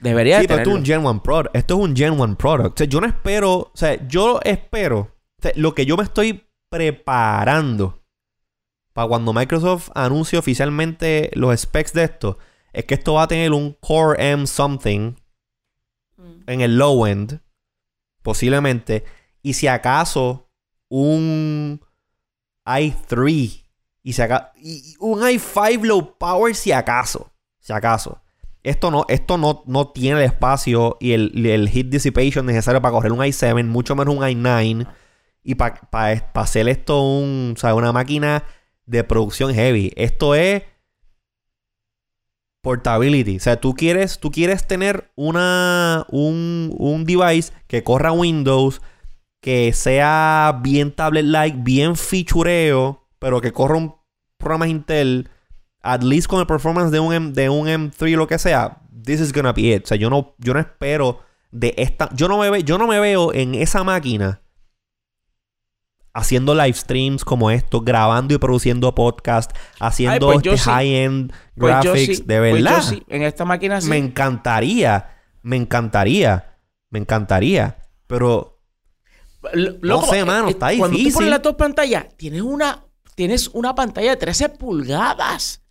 [0.00, 0.62] Debería de tenerlo.
[0.62, 1.56] esto es un Gen 1 product.
[1.56, 2.72] Esto es un Gen 1 product.
[2.72, 6.04] O sea, yo no espero, o sea, yo espero, o sea, lo que yo me
[6.04, 7.99] estoy preparando
[9.00, 12.36] para cuando Microsoft anuncie oficialmente los specs de esto,
[12.70, 15.14] es que esto va a tener un Core M something
[16.18, 16.42] mm.
[16.46, 17.40] en el low end,
[18.20, 19.04] posiblemente,
[19.40, 20.50] y si acaso
[20.90, 21.80] un
[22.66, 23.64] i3
[24.02, 24.22] y, si
[24.60, 28.20] y un i5 low power si acaso, si acaso.
[28.62, 32.92] Esto no, esto no, no tiene el espacio y el, el, heat dissipation necesario para
[32.92, 34.86] correr un i7, mucho menos un i9.
[35.42, 35.80] Y para
[36.34, 38.44] hacer esto un, o sea, una máquina
[38.90, 39.92] de producción heavy.
[39.96, 40.64] Esto es
[42.60, 43.36] portability.
[43.36, 48.82] O sea, tú quieres, tú quieres tener una, un, un device que corra Windows,
[49.40, 53.94] que sea bien tablet-like, bien featureo, pero que corra un
[54.36, 55.30] programa Intel,
[55.82, 58.82] at least con el performance de un, M, de un M3 o lo que sea,
[59.04, 59.84] this is gonna be it.
[59.84, 61.20] O sea, yo no, yo no espero
[61.52, 62.10] de esta.
[62.14, 64.42] Yo no me, ve, yo no me veo en esa máquina
[66.12, 72.26] haciendo live streams como esto, grabando y produciendo podcast, haciendo pues este high-end pues graphics,
[72.26, 72.82] de pues verdad.
[73.08, 73.88] En esta máquina sí.
[73.88, 76.56] Me encantaría, me encantaría,
[76.90, 78.60] me encantaría, pero
[79.82, 80.80] no sé, mano, eh, está difícil.
[80.80, 82.84] Cuando tú pones las dos pantallas, tienes una,
[83.14, 85.62] tienes una pantalla de 13 pulgadas.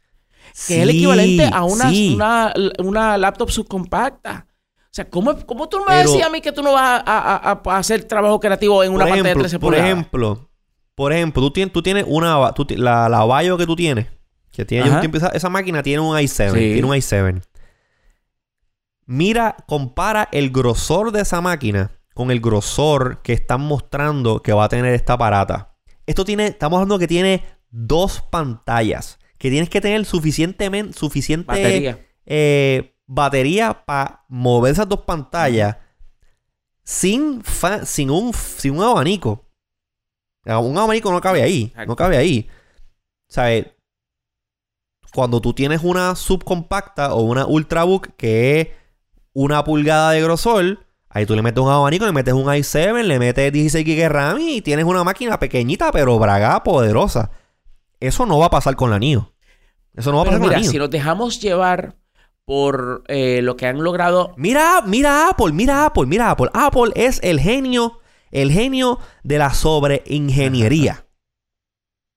[0.67, 4.47] Que es el equivalente a una, una, laptop subcompacta.
[4.89, 8.05] O sea, ¿cómo, cómo tú me vas a mí que tú no vas a, hacer
[8.05, 9.85] trabajo creativo en una pantalla de 13 pulgadas?
[9.85, 10.49] Por ejemplo,
[10.95, 12.53] por ejemplo, tú tienes, tú tienes una...
[12.69, 14.07] la, la Bayo que tú tienes,
[14.51, 17.41] que tiene esa, esa, máquina tiene un i7, tiene un i7.
[19.05, 24.65] Mira, compara el grosor de esa máquina con el grosor que están mostrando que va
[24.65, 25.75] a tener esta aparata.
[26.05, 29.19] Esto tiene, estamos hablando que tiene dos pantallas.
[29.37, 35.77] Que tienes que tener suficientemente, suficiente batería, eh, batería para mover esas dos pantallas
[36.83, 37.43] sin,
[37.83, 39.45] sin, un, sin un abanico.
[40.45, 41.63] Un abanico no cabe ahí.
[41.63, 41.87] Exacto.
[41.87, 42.47] No cabe ahí.
[43.27, 43.67] ¿Sabes?
[45.13, 48.67] Cuando tú tienes una subcompacta o una ultrabook que es
[49.33, 53.17] una pulgada de grosor, ahí tú le metes un abanico, le metes un i7, le
[53.17, 57.31] metes 16 GB de RAM y tienes una máquina pequeñita pero bragada, poderosa.
[57.99, 59.33] Eso no va a pasar con la NIO.
[59.95, 60.71] Eso no va a pasar con la NIO.
[60.71, 61.98] si nos dejamos llevar
[62.49, 64.33] por eh, lo que han logrado.
[64.35, 66.49] Mira, mira Apple, mira Apple, mira Apple.
[66.51, 67.99] Apple es el genio,
[68.31, 71.05] el genio de la sobreingeniería.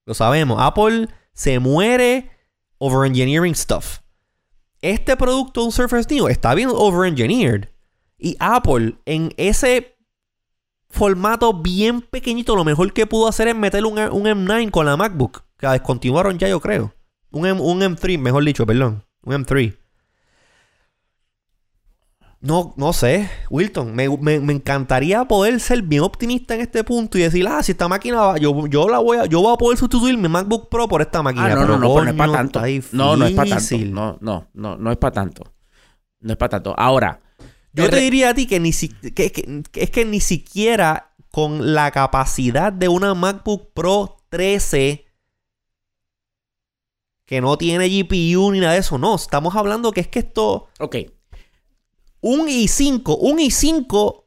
[0.07, 0.57] Lo sabemos.
[0.59, 2.31] Apple se muere
[2.79, 3.99] overengineering stuff.
[4.81, 7.65] Este producto, un Surface Neo, está bien overengineered.
[8.17, 9.95] Y Apple, en ese
[10.89, 14.97] formato bien pequeñito, lo mejor que pudo hacer es meterle un, un M9 con la
[14.97, 15.43] MacBook.
[15.59, 16.91] Que la descontinuaron ya, yo creo.
[17.29, 19.03] Un, M- un M3, mejor dicho, perdón.
[19.21, 19.77] Un M3.
[22.45, 23.95] No, no sé, Wilton.
[23.95, 27.71] Me, me- me encantaría poder ser bien optimista en este punto y decir, ah, si
[27.71, 30.67] esta máquina va, yo, yo la voy a, yo voy a poder sustituir mi MacBook
[30.67, 31.45] Pro por esta máquina.
[31.45, 32.59] Ah, no, Pero, no, no, pero no es para tanto.
[32.91, 33.77] No, no es para tanto.
[33.91, 35.53] No, no, no, no es para tanto.
[36.19, 36.75] No es para tanto.
[36.77, 37.21] Ahora,
[37.71, 41.13] Yo te diría a ti que ni si- que, que- que es que ni siquiera
[41.31, 45.05] con la capacidad de una MacBook Pro 13
[47.25, 50.67] que no tiene GPU ni nada de eso, no, estamos hablando que es que esto
[50.79, 50.97] Ok.
[52.23, 54.23] Un i5, un i5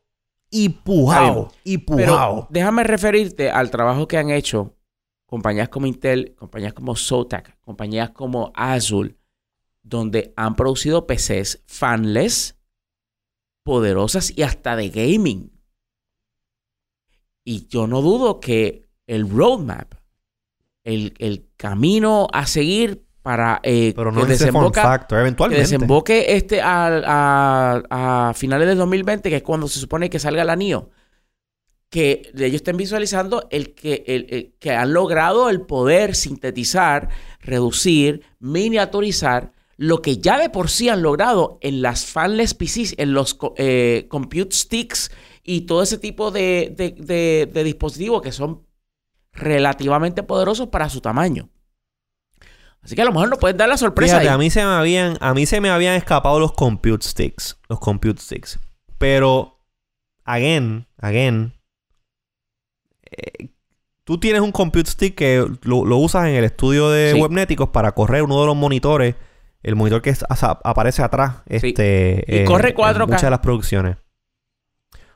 [0.51, 2.47] y pujao, y Pero pujao.
[2.51, 4.77] déjame referirte al trabajo que han hecho
[5.25, 9.17] compañías como Intel, compañías como Zotac, compañías como Azul,
[9.83, 12.59] donde han producido PCs fanless,
[13.65, 15.51] poderosas y hasta de gaming.
[17.45, 19.95] Y yo no dudo que el roadmap,
[20.85, 25.63] el, el camino a seguir para eh, Pero no que desemboca factor, que eventualmente.
[25.63, 30.55] desemboque este a, a finales del 2020, que es cuando se supone que salga la
[30.55, 30.91] NIO,
[31.91, 37.09] que ellos estén visualizando el que, el, el- que han logrado el poder sintetizar,
[37.41, 43.13] reducir, miniaturizar lo que ya de por sí han logrado en las fanless PCs, en
[43.13, 45.11] los eh, compute sticks
[45.43, 48.65] y todo ese tipo de, de- de- de dispositivos que son
[49.33, 51.51] relativamente poderosos para su tamaño.
[52.87, 54.15] Así que a lo mejor nos pueden dar la sorpresa.
[54.15, 54.35] Fíjate, ahí.
[54.35, 57.81] a mí se me habían, a mí se me habían escapado los compute sticks, los
[57.81, 58.61] compute sticks.
[58.97, 59.59] Pero
[60.25, 61.53] again, again,
[63.11, 63.49] eh,
[64.05, 67.21] tú tienes un compute stick que lo, lo usas en el estudio de Sí.
[67.21, 69.17] webnéticos para correr uno de los monitores,
[69.65, 71.57] el monitor que es- o sea, aparece atrás, Sí.
[71.69, 73.03] este, Y corre 4K.
[73.03, 73.97] en muchas de las producciones.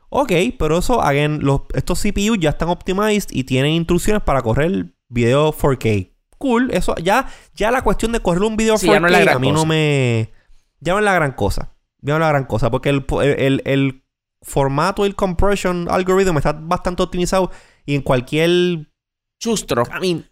[0.08, 4.86] Ok, pero eso, again, los, estos CPU ya están optimized y tienen instrucciones para correr
[5.08, 6.09] video 4K.
[6.40, 9.12] Cool, eso ya, ya la cuestión de correr un video Sí, 4K ya no es
[9.12, 10.32] la gran a mí no me.
[10.80, 11.76] Ya no es la gran cosa.
[12.00, 12.70] Ya no es la gran cosa.
[12.70, 13.04] Porque el,
[13.38, 14.04] el, el-
[14.42, 17.50] formato y el compression algorithm está bastante optimizado.
[17.84, 18.90] Y en cualquier.
[19.38, 19.84] Chustro.
[19.94, 20.26] I mean,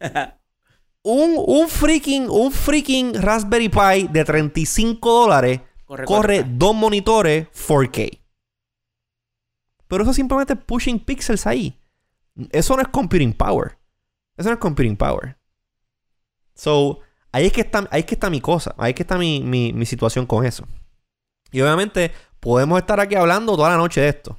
[1.03, 2.31] un, un freaking.
[2.31, 6.57] Un freaking Raspberry Pi de 35 dólares Corre, corre 4K.
[6.57, 8.19] dos monitores 4K.
[9.89, 11.79] Pero eso simplemente es pushing pixels ahí.
[12.51, 13.79] Eso no es computing power.
[14.37, 15.38] Eso no es computing power.
[16.59, 16.99] So,
[17.31, 18.75] ahí es que está, ahí es que está mi cosa.
[18.79, 20.67] Ahí es que está mi, mi- mi situación con eso.
[21.53, 24.37] Y obviamente podemos estar aquí hablando toda la noche de esto.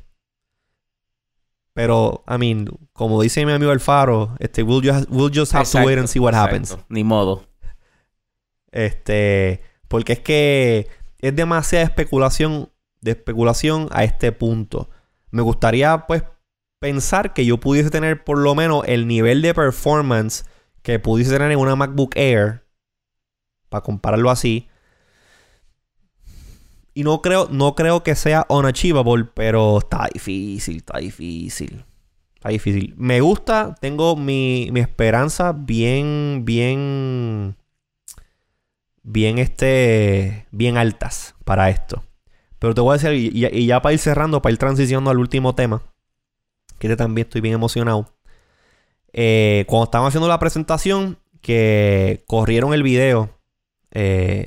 [1.74, 5.78] Pero, I mean, como dice mi amigo Alfaro, este, we'll just, we'll just have to
[5.88, 6.78] wait and see what happens.
[6.90, 7.46] Ni modo.
[8.72, 10.88] Este, porque es que
[11.20, 12.70] es demasiada especulación,
[13.02, 14.90] de especulación a este punto.
[15.32, 16.24] Me gustaría, pues,
[16.80, 20.44] pensar que yo pudiese tener por lo menos el nivel de performance
[20.82, 22.64] que pudiese tener en una MacBook Air,
[23.70, 24.68] para compararlo así.
[26.94, 31.86] Y no creo, no creo que sea unachievable, pero está difícil, está difícil.
[32.36, 32.94] Está difícil.
[32.98, 37.56] Me gusta, tengo mi, mi esperanza bien, bien
[39.04, 42.04] bien este bien altas para esto.
[42.60, 45.56] Pero te voy a decir, y, ya para ir cerrando, para ir transicionando al último
[45.56, 45.82] tema,
[46.78, 48.14] que este también estoy bien emocionado.
[49.14, 53.30] Eh, cuando estaban haciendo la presentación, que corrieron el video,
[53.92, 54.46] eh,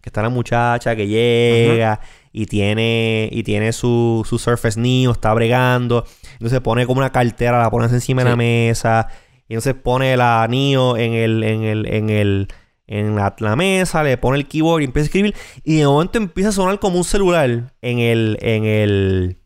[0.00, 2.00] que está la muchacha que llega
[2.32, 7.60] y tiene y tiene su, su Surface Neo, está bregando, entonces pone como una cartera,
[7.60, 9.08] la pones encima de la mesa,
[9.48, 12.48] y entonces pone la Neo en el, en el, en el,
[12.86, 15.34] en la, la mesa, le pone el keyboard y empieza a escribir.
[15.64, 19.38] Y de momento empieza a sonar como un celular en el, en el,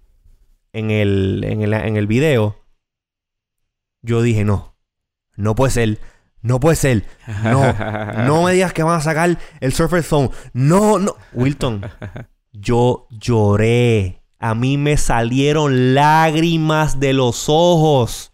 [0.74, 2.59] en el, en el, en el video.
[4.02, 4.76] Yo dije, no,
[5.36, 6.00] no puede ser,
[6.42, 7.04] no puede ser.
[7.44, 7.72] No,
[8.26, 10.30] no me digas que van a sacar el Surface Phone.
[10.52, 11.14] No, no.
[11.32, 11.82] Wilton,
[12.52, 18.32] yo lloré A mí me salieron lágrimas de los ojos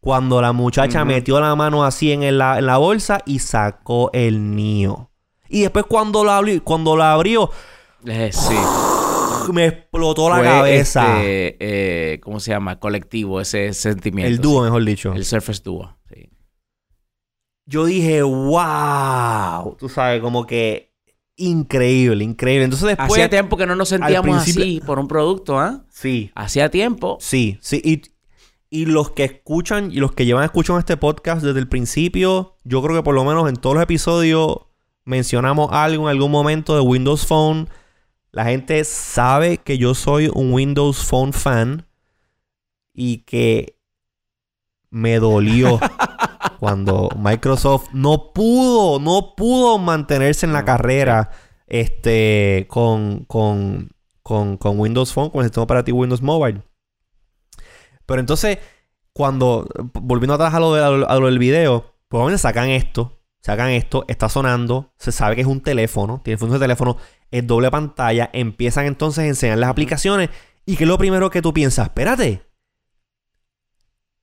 [0.00, 4.56] cuando la muchacha metió la mano así en la, en la, bolsa y sacó el
[4.56, 5.10] niño.
[5.48, 7.50] Y después cuando la, abrió, cuando la abrió,
[8.04, 8.56] eh, sí.
[9.52, 11.22] Me explotó la cabeza.
[11.22, 11.56] Este,
[12.14, 12.78] eh, ¿Cómo se llama?
[12.78, 14.28] Colectivo, ese sentimiento.
[14.28, 15.12] El dúo, mejor dicho.
[15.12, 16.30] El Surface Duo, sí.
[17.66, 19.76] Yo dije, wow.
[19.78, 20.92] Tú sabes, como que
[21.36, 22.64] increíble, increíble.
[22.64, 23.10] Entonces después...
[23.10, 25.84] Hacía tiempo que no nos sentíamos así por un producto, ¿ah?
[25.90, 26.30] Sí.
[26.34, 27.18] Hacía tiempo.
[27.20, 27.80] Sí, sí.
[27.84, 28.02] Y,
[28.70, 32.82] y, los que escuchan y los que llevan escuchando este podcast desde el principio, yo
[32.82, 34.58] creo que por lo menos en todos los episodios
[35.04, 37.68] mencionamos algo en algún momento de Windows Phone.
[38.32, 41.86] La gente sabe que yo soy un Windows Phone fan
[42.94, 43.78] y que
[44.88, 45.78] me dolió
[46.58, 51.30] cuando Microsoft no pudo, no pudo mantenerse en la carrera
[51.66, 53.90] este, con, con,
[54.22, 56.62] con, con Windows Phone, con el sistema operativo Windows Mobile.
[58.06, 58.58] Pero entonces,
[59.12, 64.30] cuando, volviendo atrás a lo, a lo del video, pues sacan esto, sacan esto, está
[64.30, 66.96] sonando, se sabe que es un teléfono, tiene función de teléfono,
[67.32, 70.30] es doble pantalla, empiezan entonces a enseñar las aplicaciones
[70.64, 72.42] y que es lo primero que tú piensas, espérate,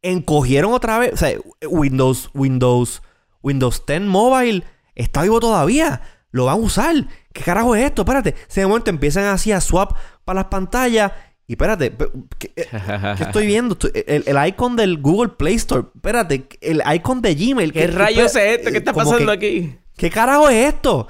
[0.02, 1.14] encogieron otra vez.
[1.14, 1.38] O sea,
[1.68, 3.02] Windows, Windows,
[3.42, 4.64] Windows 10 Mobile
[4.96, 6.02] está vivo todavía.
[6.32, 6.96] Lo van a usar.
[7.34, 8.04] ¿Qué carajo es esto?
[8.04, 8.36] Espérate.
[8.48, 11.12] Ese momento empiezan así a swap para las pantallas.
[11.48, 11.96] Y espérate,
[12.38, 12.68] ¿qué, eh,
[13.20, 13.76] estoy viendo?
[13.94, 15.88] El, el, icon del Google Play Store.
[15.96, 17.74] Espérate, el icon de Gmail.
[17.74, 18.72] ¿Qué, rayos es esto?
[18.72, 19.76] ¿Qué está pasando aquí?
[19.98, 21.08] ¿Qué carajo es esto?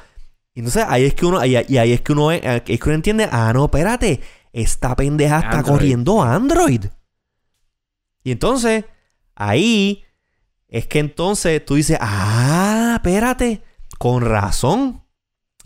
[0.59, 3.29] Y entonces ahí es que uno, y ahí es que uno, es que uno entiende,
[3.31, 4.19] ah, no, espérate,
[4.51, 6.83] esta pendeja está corriendo Android.
[8.25, 8.83] Y entonces,
[9.35, 10.03] ahí
[10.67, 13.63] es que entonces tú dices, ah, espérate,
[13.97, 15.01] con razón.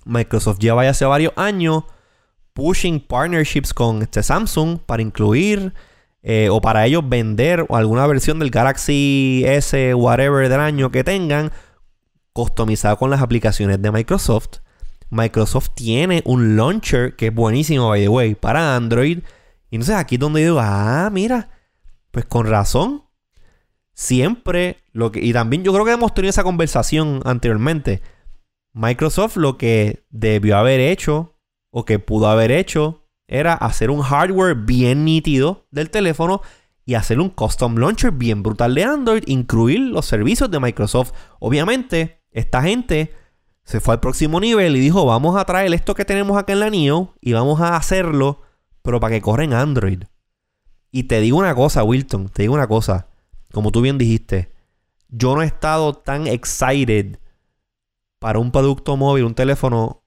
[0.05, 1.85] Microsoft lleva ya hace varios años
[2.53, 5.73] pushing partnerships con este Samsung para incluir
[6.21, 11.51] eh, o para ellos vender alguna versión del Galaxy S, whatever del año que tengan,
[12.31, 14.59] customizada con las aplicaciones de Microsoft.
[15.13, 19.19] Microsoft tiene un launcher que es buenísimo, by the way, para Android.
[19.69, 21.49] Y entonces aquí es donde digo, ah, mira,
[22.11, 23.03] pues con razón.
[23.93, 25.19] Siempre lo que.
[25.23, 28.01] Y también yo creo que hemos tenido esa conversación anteriormente.
[28.73, 31.37] Microsoft lo que debió haber hecho
[31.69, 36.41] o que pudo haber hecho era hacer un hardware bien nítido del teléfono
[36.85, 41.13] y hacer un custom launcher bien brutal de Android, incluir los servicios de Microsoft.
[41.39, 43.13] Obviamente, esta gente
[43.63, 46.59] se fue al próximo nivel y dijo, vamos a traer esto que tenemos acá en
[46.59, 48.41] la NIO y vamos a hacerlo,
[48.81, 50.03] pero para que corra en Android.
[50.91, 53.07] Y te digo una cosa, Wilton, te digo una cosa.
[53.51, 54.51] Como tú bien dijiste,
[55.07, 57.19] yo no he estado tan excited
[58.19, 60.03] para un producto móvil, un teléfono,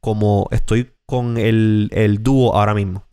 [0.00, 3.04] como estoy con el, el dúo ahora mismo.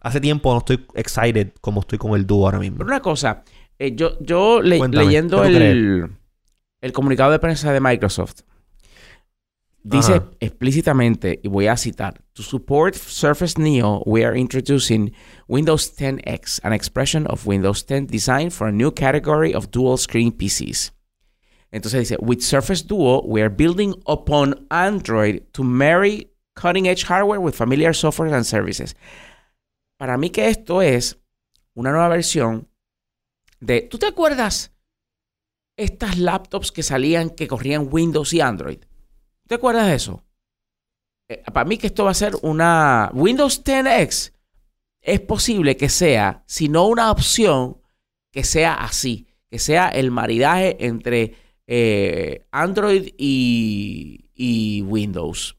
[0.00, 2.78] Hace tiempo no estoy excited como estoy con el dúo ahora mismo.
[2.78, 3.42] Pero una cosa,
[3.78, 6.10] eh, yo, yo leyendo el,
[6.80, 8.42] el comunicado de prensa de Microsoft,
[9.86, 15.12] Dice explícitamente, y voy a citar, To support Surface Neo, we are introducing
[15.46, 20.32] Windows 10X, an expression of Windows 10 design for a new category of dual screen
[20.32, 20.94] PCs.
[21.70, 27.40] Entonces dice, with Surface Duo, we are building upon Android to marry cutting edge hardware
[27.40, 28.96] with familiar software and services.
[29.98, 31.18] Para mí que esto es
[31.74, 32.70] una nueva versión
[33.60, 34.72] de, ¿tú te acuerdas
[35.76, 38.78] estas laptops que salían que corrían Windows y Android?
[39.46, 40.24] ¿Te acuerdas de eso?
[41.28, 44.32] Eh, para mí que esto va a ser una Windows 10X.
[45.00, 47.78] Es posible que sea, si no una opción,
[48.30, 51.36] que sea así, que sea el maridaje entre
[51.66, 55.56] eh, Android y, Windows.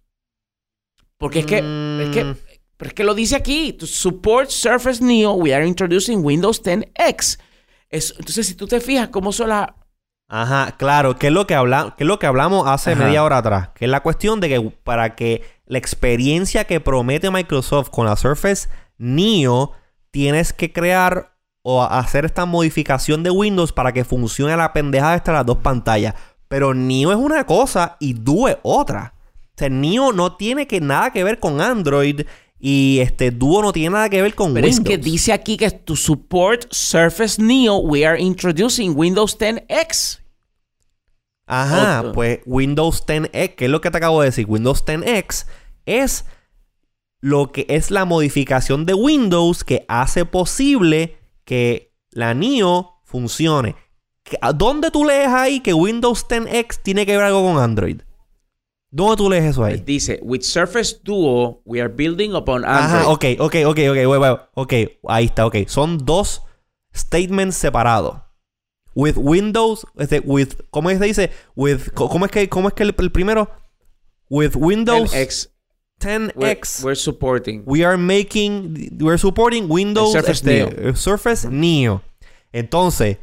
[1.17, 2.37] Porque es que, es que, mm.
[2.79, 7.39] es que lo dice aquí, to support Surface Neo, we are introducing Windows 10X.
[7.89, 9.69] entonces, si tú te fijas cómo son las
[10.27, 13.37] Ajá, claro, que es lo que, habla, que es lo que hablamos hace media hora
[13.37, 13.69] atrás.
[13.75, 18.15] Que es la cuestión de que para que la experiencia que promete Microsoft con la
[18.15, 18.67] Surface
[18.97, 19.73] Neo,
[20.11, 25.31] tienes que crear o hacer esta modificación de Windows para que funcione la pendejada de
[25.31, 26.15] las dos pantallas.
[26.47, 29.13] Pero Neo es una cosa y Duo es otra.
[29.55, 32.21] O sea, Neo no tiene que nada que ver con Android
[32.59, 35.69] y este Duo no tiene nada que ver con Pero es que dice aquí que
[35.71, 40.19] to support Surface Neo, we are introducing Windows 10X.
[41.47, 45.45] Ajá, pues Windows 10X, que es lo que te acabo de decir, Windows 10X
[45.85, 46.25] es
[47.21, 53.75] lo que es la modificación de Windows que hace posible que la Neo funcione.
[54.55, 58.01] ¿Dónde tú lees ahí que Windows 10X tiene que ver algo con Android?
[58.95, 59.83] ¿Dónde tú lees eso ahí?
[59.85, 63.01] Dice, with Surface Duo, we are building upon Android.
[63.01, 64.73] Ajá, ok, ok, ok, ok, wait, wait, ok,
[65.09, 65.67] ahí está, ok.
[65.67, 66.43] Son dos
[66.95, 68.21] statements separados.
[68.93, 71.31] With Windows, este, with, ¿cómo es que se dice?
[71.57, 73.49] With, ¿cómo es que, cómo es que el, el primero?
[74.29, 75.49] With Windows 10X,
[75.99, 77.63] 10X, we're, we're supporting.
[77.65, 80.95] we are making, we're supporting Windows El Surface este, Neo.
[80.95, 82.01] Surface Neo.
[82.53, 83.17] Entonces,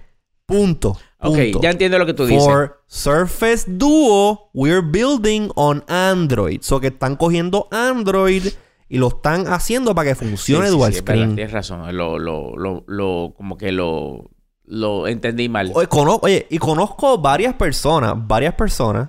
[0.44, 0.98] punto.
[1.22, 1.60] Ok, punto.
[1.62, 2.44] ya entiendo lo que tú dices.
[2.44, 6.60] For Surface Duo, we're building on Android.
[6.62, 8.44] So que están cogiendo Android
[8.88, 11.34] y lo están haciendo para que funcione Sí, sí, dual sí, screen.
[11.34, 11.96] tienes razón.
[11.96, 14.30] Lo, lo, lo, lo, como que lo,
[14.64, 15.72] lo entendí mal.
[15.74, 19.08] Oye, y conozco varias personas, varias personas.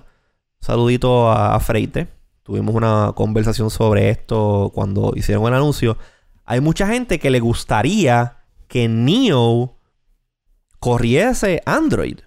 [0.60, 2.08] Saludito a, a Freite.
[2.42, 5.96] Tuvimos una conversación sobre esto cuando hicieron el anuncio.
[6.44, 8.38] Hay mucha gente que le gustaría
[8.68, 9.73] que Neo
[10.84, 12.18] corriese Android.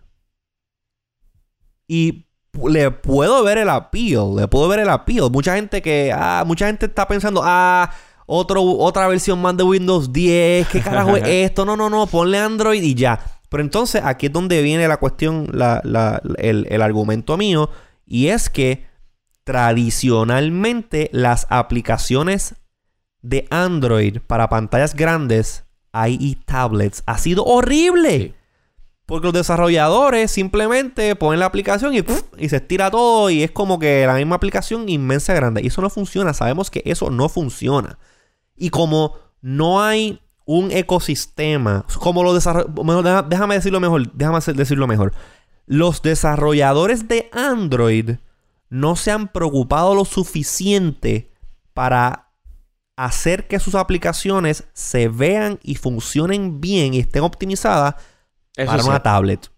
[1.87, 2.25] Y
[2.67, 5.29] le puedo ver el appeal, le puedo ver el appeal.
[5.31, 7.91] Mucha gente que, ah, mucha gente está pensando, ah,
[8.25, 11.65] otro, otra versión más de Windows 10, ¿qué carajo es esto?
[11.65, 13.19] No, no, no, ponle Android y ya.
[13.49, 17.69] Pero entonces aquí es donde viene la cuestión, la- la- el, el argumento mío,
[18.07, 18.87] y es que
[19.43, 22.55] tradicionalmente las aplicaciones
[23.21, 26.37] de Android para pantallas grandes, i.e.
[26.45, 28.33] tablets, ha sido horrible.
[29.07, 32.23] Porque los desarrolladores simplemente ponen la aplicación y, ¡puf!
[32.37, 35.61] y se estira todo y es como que la misma aplicación inmensa grande.
[35.63, 36.33] Y eso no funciona.
[36.33, 37.97] Sabemos que eso no funciona.
[38.57, 43.29] Y como no hay un ecosistema, como los desarrolladores...
[43.29, 44.11] Déjame decirlo mejor.
[44.11, 45.13] Déjame decirlo mejor.
[45.65, 48.17] Los desarrolladores de Android
[48.69, 51.31] no se han preocupado lo suficiente
[51.73, 52.27] para
[52.97, 57.95] hacer que sus aplicaciones se vean y funcionen bien y estén optimizadas
[58.57, 58.89] Eso para sí.
[58.89, 59.49] una tablet.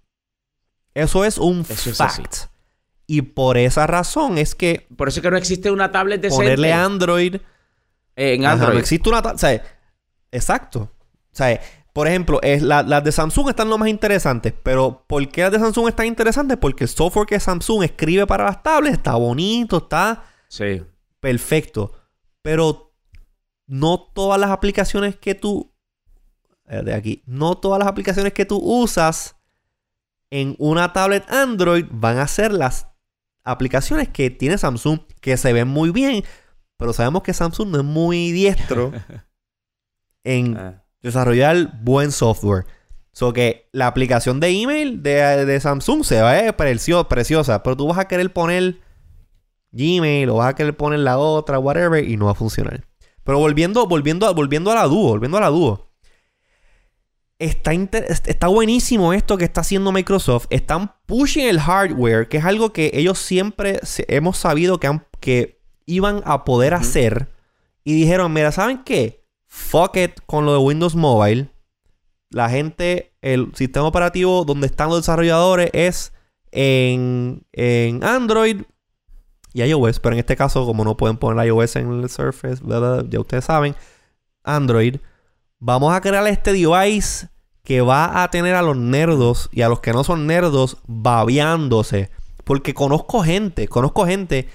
[0.93, 2.21] Eso es un Eso es así.
[2.21, 2.35] fact.
[3.07, 6.43] y por esa razón es que Por eso es que no existe una tablet decente
[6.43, 7.35] ponerle Android.
[8.15, 8.73] eh, en Ajá, Android.
[8.73, 9.35] no existe una tablet.
[9.35, 9.63] O sea,
[10.31, 10.79] exacto.
[11.31, 11.59] O sea,
[11.93, 14.53] por ejemplo, es la- las de Samsung están lo más interesantes.
[14.61, 16.57] Pero ¿por qué las de Samsung están interesantes?
[16.57, 20.83] Porque el software que Samsung escribe para las tablets está bonito, está Sí.
[21.19, 21.93] perfecto.
[22.41, 22.93] Pero
[23.67, 25.73] no todas las aplicaciones que tú.
[26.69, 27.23] Eh, De aquí.
[27.25, 29.35] No todas las aplicaciones que tú usas
[30.31, 32.87] en una tablet Android van a ser las
[33.43, 36.23] aplicaciones que tiene Samsung, que se ven muy bien.
[36.77, 38.91] Pero sabemos que Samsung no es muy diestro
[40.23, 40.83] en Ah.
[41.01, 42.65] desarrollar buen software.
[43.11, 47.87] So que la aplicación de email de, de Samsung se ve precio- preciosa, pero tú
[47.87, 48.79] vas a querer poner
[49.71, 52.85] Gmail o vas a querer poner la otra, whatever, y no va a funcionar.
[53.23, 55.88] Pero volviendo, volviendo, volviendo a la dúo, volviendo a la dúo.
[57.39, 60.47] Está, está buenísimo esto que está haciendo Microsoft.
[60.49, 63.79] Están pushing el hardware, que es algo que ellos siempre
[64.09, 67.29] hemos sabido que, han- que iban a poder hacer.
[67.85, 69.25] Y dijeron, mira, ¿saben qué?
[69.47, 71.49] Fuck it con lo de Windows Mobile.
[72.29, 76.11] La gente, el sistema operativo donde están los desarrolladores es
[76.51, 78.63] en, en Android
[79.53, 79.99] y iOS.
[80.01, 82.61] Pero en este caso, como no pueden poner iOS en el Surface,
[83.09, 83.75] ya ustedes saben,
[84.43, 84.97] Android.
[85.61, 87.29] Vamos a crear este device
[87.63, 92.09] que va a tener a los nerdos y a los que no son nerdos babeándose.
[92.45, 94.47] Porque conozco gente, conozco gente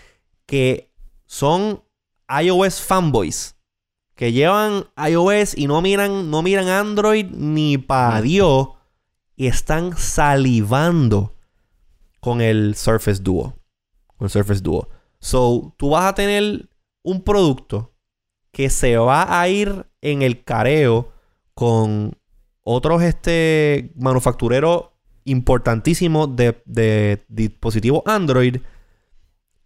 [0.46, 0.90] que
[1.26, 1.84] son
[2.28, 3.56] iOS fanboys.
[4.14, 8.68] Que llevan iOS y no miran, no miran Android ni para Dios.
[9.36, 11.36] Y están salivando
[12.20, 13.58] con el Surface Duo.
[14.16, 14.88] Con el Surface Duo.
[15.18, 16.68] So, tú vas a tener
[17.02, 17.93] un producto
[18.54, 21.12] que se va a ir en el careo
[21.52, 22.16] con
[22.62, 24.84] otros este, manufactureros
[25.24, 28.56] importantísimos de, de dispositivos Android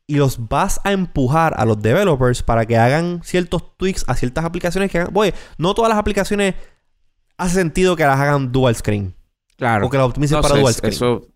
[0.06, 4.44] y los vas a empujar a los developers para que hagan ciertos tweaks a ciertas
[4.44, 5.12] aplicaciones que hagan.
[5.15, 6.55] Oye, no todas las aplicaciones
[7.36, 9.15] hace sentido que las hagan dual screen
[9.56, 9.86] Claro.
[9.86, 10.94] o que las optimicen No para sé, dual screen.
[10.94, 11.28] Eso,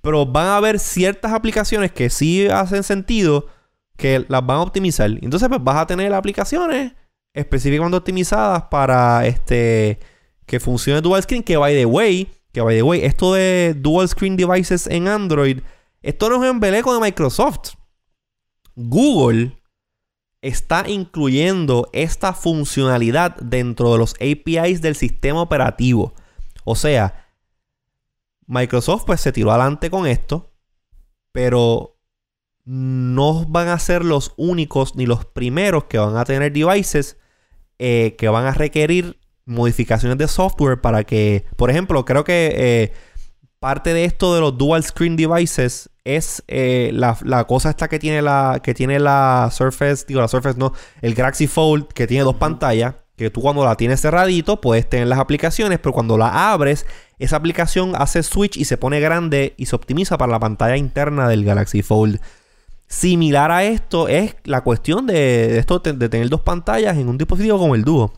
[0.00, 3.46] Pero van a haber ciertas aplicaciones que sí hacen sentido
[3.96, 5.10] que las van a optimizar.
[5.10, 6.92] Entonces, pues vas a tener aplicaciones
[7.32, 9.98] específicamente optimizadas para este
[10.46, 11.42] que funcione dual screen.
[11.42, 15.60] Que by the way, que by the way, esto de dual screen devices en Android,
[16.02, 17.74] esto no es un embeleco de Microsoft.
[18.76, 19.56] Google
[20.42, 26.12] está incluyendo esta funcionalidad dentro de los APIs del sistema operativo.
[26.64, 27.26] O sea,
[28.46, 30.52] Microsoft pues se tiró adelante con esto,
[31.32, 31.93] pero
[32.64, 37.18] no van a ser los únicos ni los primeros que van a tener devices
[37.78, 42.92] eh, que van a requerir modificaciones de software para que, por ejemplo, creo que eh,
[43.58, 47.98] parte de esto de los dual screen devices es eh, la, la cosa esta que
[47.98, 50.72] tiene la que tiene la Surface, digo la Surface no,
[51.02, 55.08] el Galaxy Fold que tiene dos pantallas, que tú cuando la tienes cerradito puedes tener
[55.08, 56.86] las aplicaciones, pero cuando la abres,
[57.18, 61.28] esa aplicación hace switch y se pone grande y se optimiza para la pantalla interna
[61.28, 62.20] del Galaxy Fold.
[62.86, 67.58] Similar a esto es la cuestión de, esto de tener dos pantallas en un dispositivo
[67.58, 68.12] como el Duo.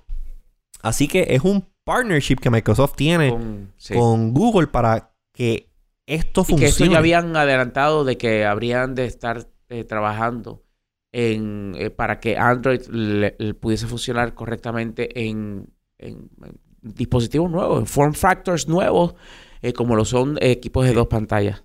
[0.82, 3.94] Así que es un partnership que Microsoft tiene con, sí.
[3.94, 5.70] Google para que
[6.06, 6.66] esto Y que funcione.
[6.68, 10.62] esto ya habían adelantado de que habrían de estar eh, trabajando
[11.12, 15.68] en, eh, para que Android le- le pudiese funcionar correctamente en,
[15.98, 19.14] en- en dispositivos nuevos, en form factors nuevos,
[19.62, 21.62] eh, como lo son equipos de dos pantallas.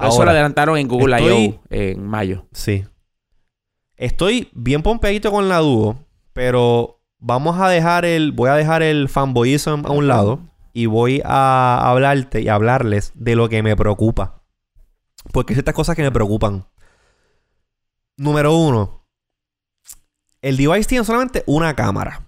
[0.00, 1.60] Eso lo Ahora, adelantaron en Google estoy- I.O.
[1.70, 2.46] en mayo.
[2.52, 2.84] Sí.
[3.96, 8.32] Estoy bien pompeadito con la Duo, pero vamos a dejar el.
[8.32, 10.40] Voy a dejar el fanboyism a un lado
[10.72, 14.42] y voy a hablarte y hablarles de lo que me preocupa.
[15.32, 16.64] Porque hay ciertas cosas que me preocupan.
[18.16, 19.06] Número uno.
[20.40, 22.26] El device tiene solamente una cámara.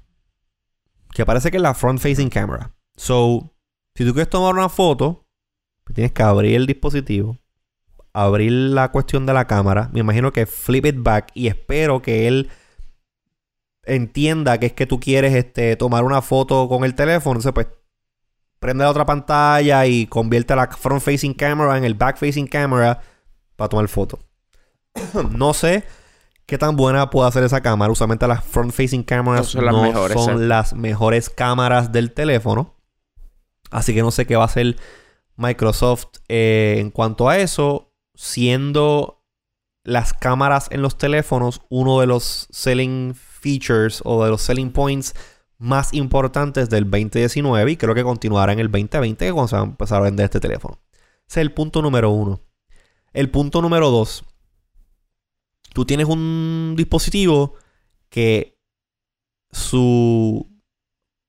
[1.14, 2.74] Que parece que es la front facing camera.
[2.96, 3.54] So,
[3.94, 5.26] si tú quieres tomar una foto,
[5.94, 7.38] tienes que abrir el dispositivo.
[8.14, 9.88] Abrir la cuestión de la cámara.
[9.92, 11.30] Me imagino que flip it back.
[11.34, 12.50] Y espero que él
[13.84, 17.40] entienda que es que tú quieres este, tomar una foto con el teléfono.
[17.40, 17.66] Entonces, pues,
[18.58, 23.00] prende la otra pantalla y convierte la front facing camera en el back facing camera
[23.56, 24.18] para tomar foto.
[25.30, 25.84] no sé
[26.46, 27.92] qué tan buena puede hacer esa cámara.
[27.92, 32.12] Usualmente las front facing cameras No son las no mejores, son las mejores cámaras del
[32.12, 32.76] teléfono.
[33.70, 34.76] Así que no sé qué va a hacer
[35.36, 37.91] Microsoft eh, en cuanto a eso.
[38.24, 39.26] Siendo
[39.82, 45.12] las cámaras en los teléfonos uno de los selling features o de los selling points
[45.58, 49.62] más importantes del 2019 y creo que continuará en el 2020 que cuando se va
[49.62, 50.80] a empezar a vender este teléfono.
[51.28, 52.40] Ese es el punto número uno.
[53.12, 54.24] El punto número dos.
[55.74, 57.56] Tú tienes un dispositivo
[58.08, 58.56] que
[59.50, 60.48] su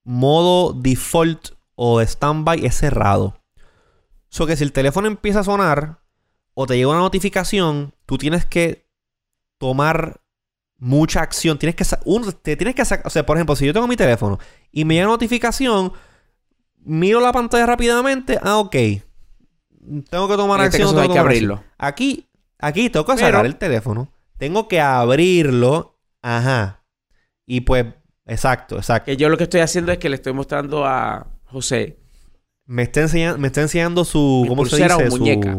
[0.03, 3.41] modo default o de standby es cerrado.
[4.29, 6.02] So que si el teléfono empieza a sonar
[6.53, 8.87] o te llega una notificación, tú tienes que
[9.57, 10.21] tomar
[10.77, 11.57] mucha acción.
[11.57, 13.07] Tienes que uno, te tienes que sacar.
[13.07, 14.39] O sea, por ejemplo, si yo tengo mi teléfono
[14.71, 15.93] y me llega una notificación,
[16.83, 18.39] miro la pantalla rápidamente.
[18.41, 18.75] Ah, ok.
[20.09, 20.81] Tengo que tomar En este acción.
[20.89, 21.25] caso tengo hay que acción.
[21.25, 21.63] abrirlo.
[21.77, 22.27] Aquí,
[22.59, 24.11] aquí tengo que Pero- sacar el teléfono.
[24.37, 25.97] Tengo que abrirlo.
[26.21, 26.83] Ajá.
[27.45, 27.85] Y pues,
[28.25, 29.05] exacto, exacto.
[29.07, 31.99] Que yo lo que estoy haciendo es que le estoy mostrando a José
[32.65, 34.39] Me está enseñando, me está enseñando su.
[34.43, 35.11] Mi ¿Cómo se o dice?
[35.11, 35.57] Su- muñeca.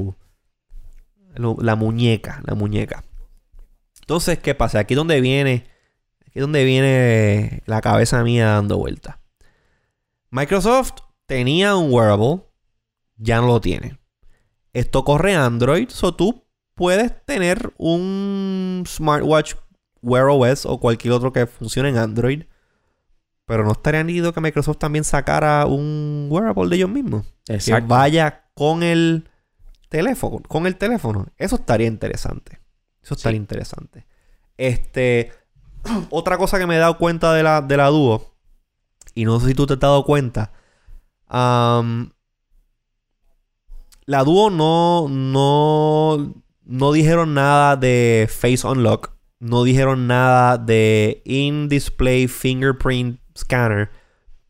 [1.37, 2.41] Lo- la muñeca.
[2.47, 3.05] La muñeca.
[4.01, 4.81] Entonces, ¿qué pasa?
[4.81, 5.67] Aquí es donde viene.
[6.23, 9.21] Aquí es donde viene la cabeza mía dando vuelta.
[10.31, 10.93] Microsoft
[11.27, 12.43] tenía un wearable.
[13.17, 13.99] Ya no lo tiene.
[14.73, 15.89] Esto corre Android.
[15.89, 16.45] So tú
[16.75, 19.55] puedes tener un smartwatch
[20.03, 22.43] Wear OS o cualquier otro que funcione en Android.
[23.47, 27.25] Pero no estaría nítido que Microsoft también sacara un wearable de ellos mismos.
[27.47, 27.87] Que Exacto.
[27.89, 29.29] vaya con el
[29.95, 30.41] teléfono.
[30.49, 31.27] Con el teléfono.
[31.39, 32.59] Eso estaría interesante.
[33.01, 33.43] Eso estaría Sí.
[33.43, 34.07] interesante.
[34.57, 35.31] Este.
[36.11, 38.35] Otra cosa que me he dado cuenta de la, de la dúo.
[39.15, 40.53] Y no sé si tú te has dado cuenta.
[41.29, 42.11] am,
[44.07, 45.07] la dúo no.
[45.09, 46.35] No.
[46.65, 49.13] No dijeron nada de Face Unlock.
[49.39, 53.91] No dijeron nada de In-Display Fingerprint Scanner.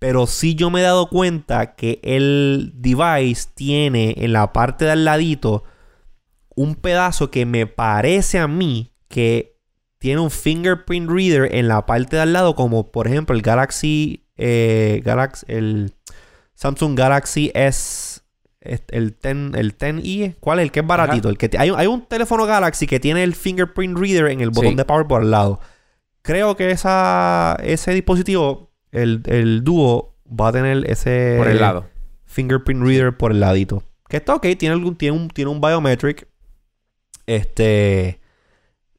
[0.07, 4.91] Pero sí yo me he dado cuenta que el device tiene en la parte de
[4.91, 5.65] al ladito
[6.55, 9.57] un pedazo que me parece a mí que
[9.99, 14.27] tiene un fingerprint reader en la parte de al lado, como por ejemplo el Galaxy,
[14.37, 15.95] eh, Galaxy el
[16.55, 18.21] Samsung Galaxy S,
[18.61, 20.65] este, el 10, el 10i, ¿cuál es?
[20.65, 21.29] El que es baratito.
[21.29, 21.33] Ajá.
[21.33, 24.51] El que hay, un- hay un teléfono Galaxy que tiene el fingerprint reader en el
[24.51, 24.77] botón Sí.
[24.77, 25.61] de power por al lado.
[26.21, 31.87] Creo que esa, ese dispositivo, el, el dúo, va a tener ese Por el lado.
[32.25, 33.83] fingerprint reader por el ladito.
[34.09, 36.29] Que está ok, tiene, algún, tiene, un, tiene un biometric.
[37.27, 38.21] Este.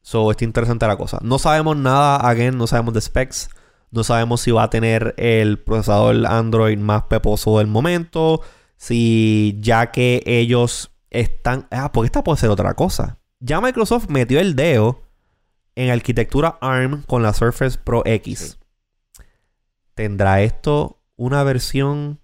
[0.01, 1.19] So, está interesante la cosa.
[1.21, 3.49] No sabemos nada, again, no sabemos de specs.
[3.91, 8.41] No sabemos si va a tener el procesador Android más peposo del momento.
[8.77, 11.67] Si ya que ellos están.
[11.71, 13.19] Ah, porque esta puede ser otra cosa.
[13.39, 15.03] Ya Microsoft metió el dedo
[15.75, 18.57] en arquitectura ARM con la Surface Pro X.
[19.95, 22.19] ¿Tendrá esto una versión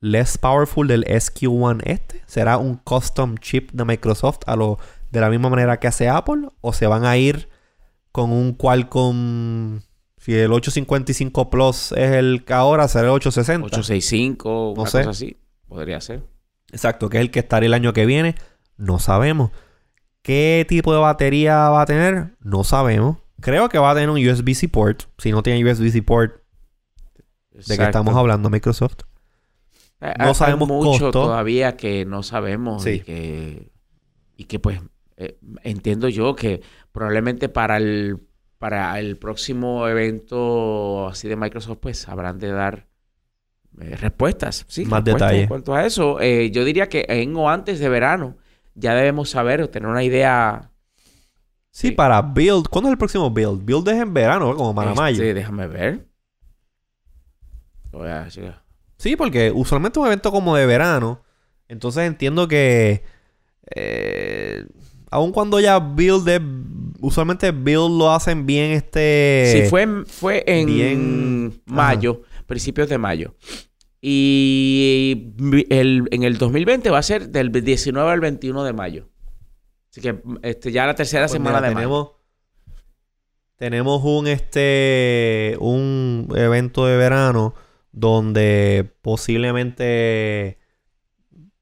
[0.00, 2.22] less powerful del SQ1 este?
[2.26, 4.78] ¿Será un custom chip de Microsoft a lo
[5.10, 6.48] de la misma manera que hace Apple?
[6.60, 7.48] ¿O se van a ir
[8.12, 9.80] con un Qualcomm?
[10.18, 13.66] Si el 855 Plus es el que ahora, será el 860.
[13.66, 14.98] 865, una No sé.
[14.98, 15.36] cosa así.
[15.68, 16.22] Podría ser.
[16.70, 18.34] Exacto, que es el que estaría el año que viene.
[18.76, 19.50] No sabemos.
[20.22, 22.36] ¿Qué tipo de batería va a tener?
[22.40, 23.18] No sabemos.
[23.40, 25.02] Creo que va a tener un USB-C port.
[25.18, 26.40] Si no tiene USB-C port,
[27.54, 29.00] ¿de qué estamos hablando Microsoft?
[30.00, 33.70] Eh, no sabemos mucho todavía que no sabemos y que
[34.36, 34.80] y que pues
[35.16, 36.60] eh, entiendo yo que
[36.92, 38.18] probablemente para el
[38.58, 42.86] para el próximo evento así de Microsoft pues habrán de dar
[43.80, 46.20] eh, respuestas, sí, más detalles en cuanto a eso.
[46.20, 48.36] yo diría que en o antes de verano
[48.74, 50.70] ya debemos saber o tener una idea.
[51.70, 52.68] Sí, para Build.
[52.68, 53.64] ¿Cuándo es el próximo Build?
[53.64, 55.20] Build es en verano, como para mayo.
[55.20, 56.06] Sí, déjame ver.
[58.96, 61.22] Sí, porque usualmente un evento como de verano.
[61.68, 63.02] Entonces entiendo que.
[63.74, 64.66] Eh,
[65.10, 66.40] aun cuando ya Build es,
[67.00, 69.50] Usualmente Build lo hacen bien este.
[69.52, 73.34] Sí, fue, fue en mayo, principios de mayo.
[74.00, 75.34] Y
[75.68, 79.08] el, en el 2020 va a ser del 19 al 21 de mayo.
[79.90, 82.12] Así que este, ya la tercera pues semana de tenemos,
[83.56, 87.54] Tenemos un, este, un evento de verano
[87.94, 90.58] donde posiblemente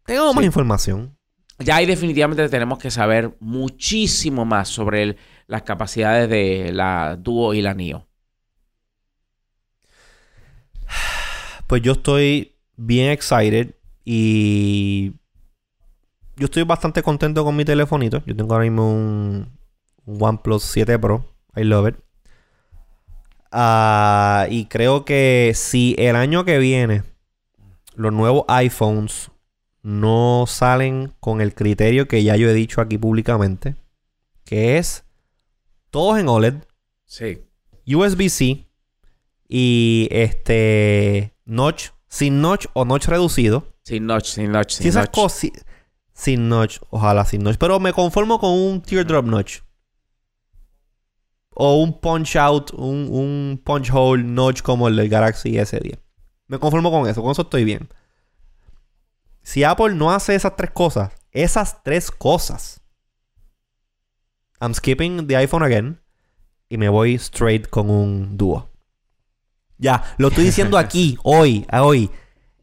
[0.04, 1.16] tengamos más información.
[1.58, 7.62] Ya ahí definitivamente tenemos que saber muchísimo más sobre las capacidades de la Duo y
[7.62, 8.08] la NIO.
[11.66, 15.12] Pues yo estoy bien excited y
[16.36, 18.22] yo estoy bastante contento con mi telefonito.
[18.26, 19.58] Yo tengo ahora mismo un,
[20.06, 21.24] OnePlus 7 Pro.
[21.54, 21.96] I love it.
[23.52, 27.02] Ah, y creo que si el año que viene
[27.94, 29.30] los nuevos iPhones
[29.82, 33.76] no salen con el criterio que ya yo he dicho aquí públicamente,
[34.44, 35.04] que es
[35.90, 36.54] todos en OLED,
[37.04, 37.42] sí.
[37.86, 38.66] USB-C
[39.48, 43.66] y este notch, sin notch o notch reducido.
[43.82, 45.50] Sin notch, sin notch, sin si esas cosas,
[46.14, 47.58] sin notch, ojalá sin notch.
[47.58, 49.58] Pero me conformo con un teardrop notch.
[51.54, 55.98] O un punch out, un, un punch hole notch como el del Galaxy S10.
[56.46, 57.88] Me conformo con eso, con eso estoy bien.
[59.42, 62.80] Si Apple no hace esas tres cosas, esas tres cosas,
[64.60, 66.00] I'm skipping the iPhone again
[66.68, 68.70] y me voy straight con un dúo.
[69.78, 72.10] Ya, lo estoy diciendo aquí, hoy, a hoy.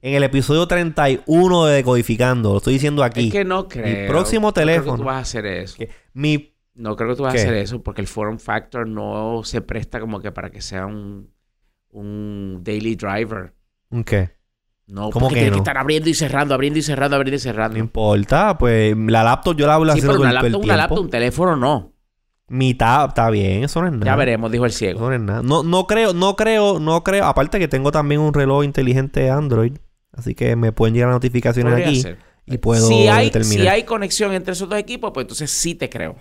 [0.01, 2.51] En el episodio 31 de Decodificando.
[2.51, 3.27] Lo estoy diciendo aquí.
[3.27, 3.85] Es que no creo.
[3.85, 4.91] Mi próximo teléfono.
[4.91, 5.75] No creo que tú vas a hacer eso.
[6.13, 6.55] mi...
[6.79, 9.99] No creo que tú vas a hacer eso porque el form factor no se presta
[9.99, 11.29] como que para que sea un,
[11.91, 13.53] un daily driver.
[13.89, 14.29] ¿Un qué?
[14.87, 17.77] No, ¿Cómo que tiene que estar abriendo y cerrando, abriendo y cerrando, abriendo y cerrando.
[17.77, 21.09] No importa, pues la laptop yo la hablo sí, pero una laptop, una laptop, un
[21.09, 21.91] teléfono no.
[22.47, 24.05] Mitad, está bien, eso no es nada.
[24.05, 24.99] Ya veremos, dijo el ciego.
[24.99, 25.41] Eso no es nada.
[25.43, 27.25] No, no creo, no creo, no creo.
[27.25, 29.73] Aparte que tengo también un reloj inteligente Android.
[30.13, 32.03] Así que me pueden llegar notificaciones aquí.
[32.45, 33.59] Y puedo si hay, determinar.
[33.59, 36.15] Si hay conexión entre esos dos equipos, pues entonces sí te creo.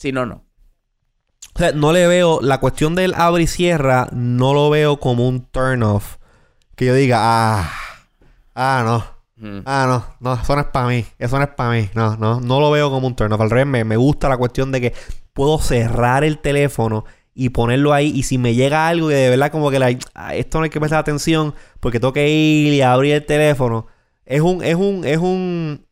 [0.00, 0.46] Si no, no.
[1.54, 2.40] O sea, no le veo.
[2.40, 6.16] La cuestión del abre y cierra, no lo veo como un turn off.
[6.74, 7.70] Que yo diga, ah,
[8.54, 9.62] ah, no.
[9.66, 11.04] Ah, no, no, eso no es para mí.
[11.18, 11.90] Eso no es para mí.
[11.94, 13.42] No, no, no lo veo como un turn off.
[13.42, 14.94] Al revés, me, me gusta la cuestión de que
[15.34, 17.04] puedo cerrar el teléfono
[17.34, 18.10] y ponerlo ahí.
[18.14, 20.70] Y si me llega algo que de verdad como que la, ah, esto no hay
[20.70, 23.86] que prestar atención porque tengo que ir y abrir el teléfono.
[24.24, 25.86] Es un, es un, es un,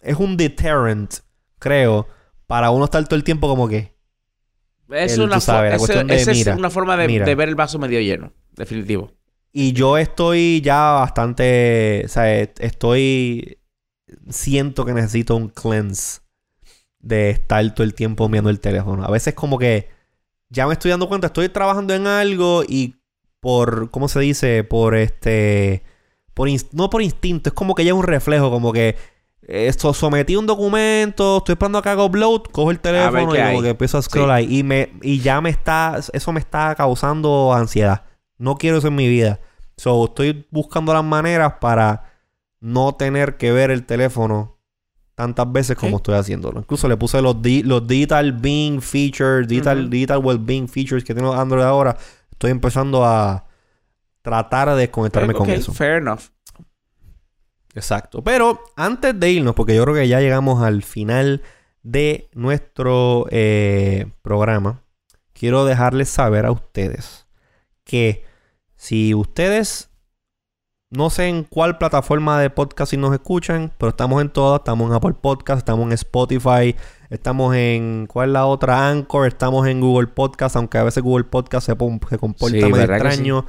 [0.00, 1.20] es un deterrent,
[1.58, 2.06] creo,
[2.46, 3.94] para uno estar todo el tiempo como que.
[4.90, 9.10] Es una, es una forma de, de, ver el vaso medio lleno, definitivo.
[9.50, 13.58] Y yo estoy ya bastante, o sea, estoy,
[14.28, 16.20] siento que necesito un cleanse
[16.98, 19.04] de estar todo el tiempo mirando el teléfono.
[19.04, 19.88] A veces como que
[20.48, 22.96] ya me estoy dando cuenta, estoy trabajando en algo y
[23.40, 24.64] por, ¿cómo se dice?
[24.64, 25.82] Por este,
[26.34, 28.96] por no por instinto, es como que ya es un reflejo, como que
[29.48, 33.62] esto sometí un documento, estoy esperando a que haga upload, cojo el teléfono y como
[33.62, 38.04] que empiezo a scrollar y me y ya me está eso me está causando ansiedad.
[38.38, 39.40] No quiero eso en mi vida.
[39.76, 42.04] So, estoy buscando las maneras para
[42.60, 44.56] no tener que ver el teléfono
[45.14, 46.60] tantas veces como estoy haciéndolo.
[46.60, 51.62] Incluso le puse los, los Digital Being Features, Digital, digital Wellbeing Features que tiene Android
[51.62, 51.96] ahora.
[52.30, 53.46] Estoy empezando a
[54.22, 55.72] tratar de desconectarme con eso.
[55.72, 56.33] Fair enough.
[57.74, 58.22] Exacto.
[58.22, 61.42] Pero antes de irnos, porque yo creo que ya llegamos al final
[61.82, 64.82] de nuestro eh, programa,
[65.32, 67.26] quiero dejarles saber a ustedes
[67.84, 68.24] que
[68.76, 69.90] si ustedes
[70.90, 74.60] no sé en cuál plataforma de podcast si nos escuchan, pero estamos en todas.
[74.60, 76.76] Estamos en Apple Podcast, estamos en Spotify,
[77.10, 78.06] estamos en.
[78.06, 78.88] ¿Cuál es la otra?
[78.88, 83.44] Anchor, estamos en Google Podcast, aunque a veces Google Podcast se, se comporta medio extraño.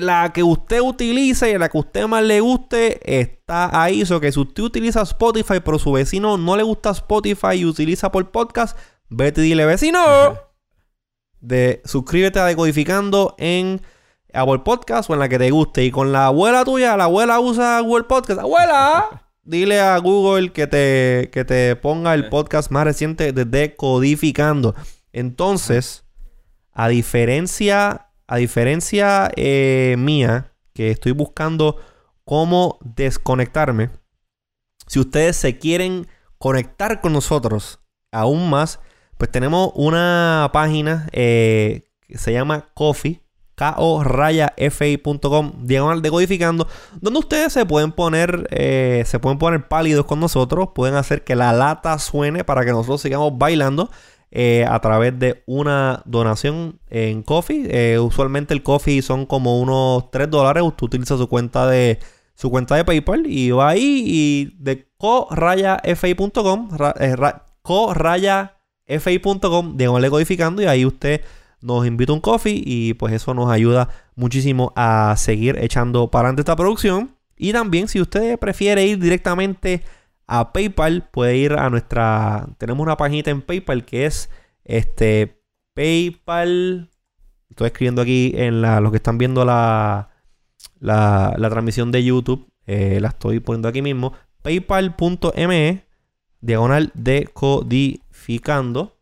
[0.00, 4.02] La que usted utilice y la que usted más le guste está ahí.
[4.02, 8.12] Eso que si usted utiliza Spotify, pero su vecino no le gusta Spotify y utiliza
[8.12, 10.00] por podcast, vete y dile, vecino,
[11.40, 13.80] de suscríbete a Decodificando en
[14.32, 15.84] Apple Podcast o en la que te guste.
[15.84, 18.40] Y con la abuela tuya, la abuela usa Google Podcast.
[18.40, 19.26] ¡Abuela!
[19.42, 24.76] Dile a Google que te, que te ponga el podcast más reciente de Decodificando.
[25.12, 26.04] Entonces,
[26.72, 31.78] a diferencia, a diferencia eh, mía, que estoy buscando
[32.24, 33.90] cómo desconectarme,
[34.86, 36.06] si ustedes se quieren
[36.38, 37.80] conectar con nosotros
[38.12, 38.78] aún más,
[39.18, 43.20] pues tenemos una página eh, que se llama Coffee,
[43.56, 44.46] ko-fi.com,
[45.64, 46.68] diagonal decodificando,
[47.00, 51.34] donde ustedes se pueden poner, eh, se pueden poner pálidos con nosotros, pueden hacer que
[51.34, 53.90] la lata suene para que nosotros sigamos bailando.
[54.32, 57.66] Eh, a través de una donación en Coffee.
[57.68, 60.62] Eh, usualmente el Coffee son como unos 3 dólares.
[60.62, 61.98] Usted utiliza su cuenta de
[62.34, 66.68] su cuenta de PayPal y va ahí y de co-fi.com,
[68.88, 71.22] co-fi.com, de codificando y ahí usted
[71.60, 76.42] nos invita un coffee y pues eso nos ayuda muchísimo a seguir echando para adelante
[76.42, 77.16] esta producción.
[77.36, 79.99] Y también si usted prefiere ir directamente a
[80.52, 82.46] PayPal, puede ir a nuestra...
[82.58, 84.30] Tenemos una página en PayPal que es
[84.64, 85.42] este
[85.74, 86.90] PayPal...
[87.48, 90.10] Estoy escribiendo aquí en la, los que están viendo la,
[90.78, 92.48] la, transmisión de YouTube.
[92.66, 94.12] Eh, la estoy poniendo aquí mismo.
[94.42, 95.84] PayPal.me
[96.40, 98.96] diagonal decodificando.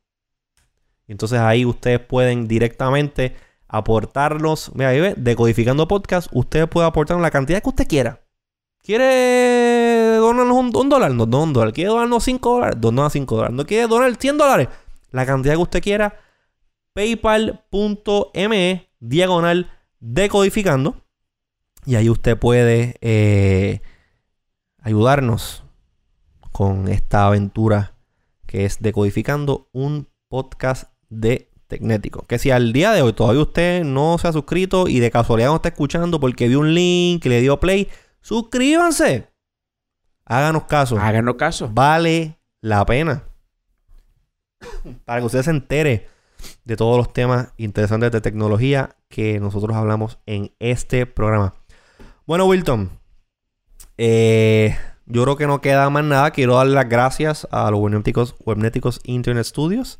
[1.07, 3.37] Entonces ahí ustedes pueden directamente
[3.69, 4.75] aportarlos.
[4.75, 6.29] Mira, ahí ve, decodificando podcast.
[6.33, 8.23] Usted puede aportar la cantidad que usted quiera.
[8.83, 9.78] ¿Quiere
[10.29, 11.13] donarnos un, dólar?
[11.13, 11.73] No, no un dólar.
[11.73, 12.81] ¿Quiere donarnos 5 dólares?
[12.81, 13.57] Dona 5 dólares.
[13.57, 14.69] ¿No quiere donar 100 dólares?
[15.11, 16.19] La cantidad que usted quiera.
[16.93, 20.97] PayPal.me diagonal decodificando.
[21.85, 23.81] Y ahí usted puede eh,
[24.83, 25.65] ayudarnos
[26.53, 27.95] con esta aventura
[28.47, 32.27] que es decodificando un podcast de Tecnético.
[32.27, 35.51] Que si al día de hoy todavía usted no se ha suscrito y de casualidad
[35.51, 37.89] no está escuchando porque vio un link y le dio play,
[38.23, 39.28] suscríbanse.
[40.29, 40.99] Háganos caso.
[40.99, 41.71] Háganos caso.
[41.73, 43.25] Vale la pena.
[45.05, 46.07] Para que usted se entere
[46.65, 51.55] de todos los temas interesantes de tecnología que nosotros hablamos en este programa.
[52.27, 52.91] Bueno, Wilton.
[53.97, 54.77] Eh,
[55.07, 56.31] yo creo que no queda más nada.
[56.31, 59.99] Quiero dar las gracias a los webnéticos, webnéticos Internet Studios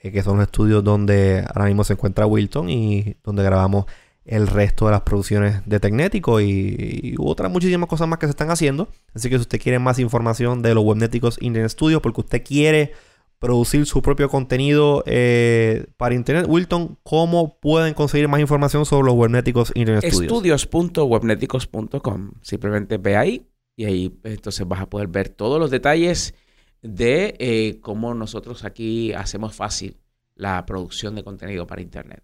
[0.00, 3.86] eh, que son los estudios donde ahora mismo se encuentra Wilton y donde grabamos
[4.28, 8.50] el resto de las producciones de Tecnético y, otras muchísimas cosas más que se están
[8.50, 8.88] haciendo.
[9.14, 12.92] Así que si usted quiere más información de los Webnéticos Internet Studios, porque usted quiere
[13.38, 19.14] producir su propio contenido eh, para Internet, Wilton, ¿cómo pueden conseguir más información sobre los
[19.14, 20.22] Webnéticos Internet Studios?
[20.22, 22.32] Estudios.webnéticos.com.
[22.42, 26.34] Simplemente ve ahí y ahí entonces vas a poder ver todos los detalles
[26.82, 29.96] de eh, cómo nosotros aquí hacemos fácil
[30.34, 32.22] la producción de contenido para Internet.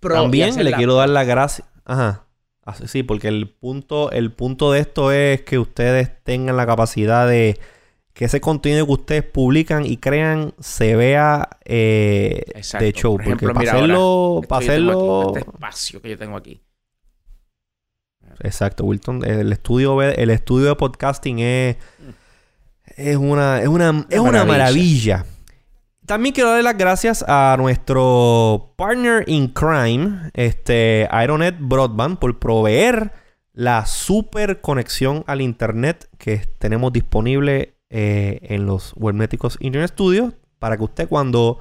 [0.00, 1.64] También le quiero dar la gracia.
[1.84, 2.26] Ajá.
[2.86, 7.58] Sí, porque el punto, el punto de esto es que ustedes tengan la capacidad de
[8.12, 12.44] que ese contenido que ustedes publican y crean se vea eh,
[12.78, 13.18] de show.
[13.24, 15.32] porque para hacerlo, para hacerlo...
[15.34, 16.60] este espacio que yo tengo aquí.
[18.40, 19.24] Exacto, Wilton.
[19.24, 22.20] El estudio, el estudio de podcasting es mm
[22.96, 25.24] es una, es una, es una maravilla.
[26.10, 33.12] También quiero darle las gracias a nuestro partner in crime, este Ironet Broadband, por proveer
[33.52, 40.76] la super conexión al internet que tenemos disponible eh, en los Webméticos Internet Studios para
[40.76, 41.60] que usted cuando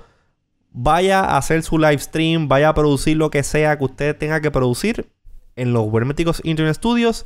[0.71, 4.41] vaya a hacer su live stream, vaya a producir lo que sea que usted tenga
[4.41, 5.11] que producir
[5.57, 7.23] en los Webméticos Internet Studios,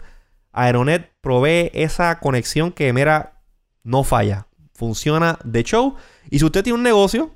[0.52, 3.42] Aeronet provee esa conexión que mira
[3.82, 4.48] no falla.
[4.74, 5.96] Funciona de show.
[6.30, 7.32] Y si usted tiene un negocio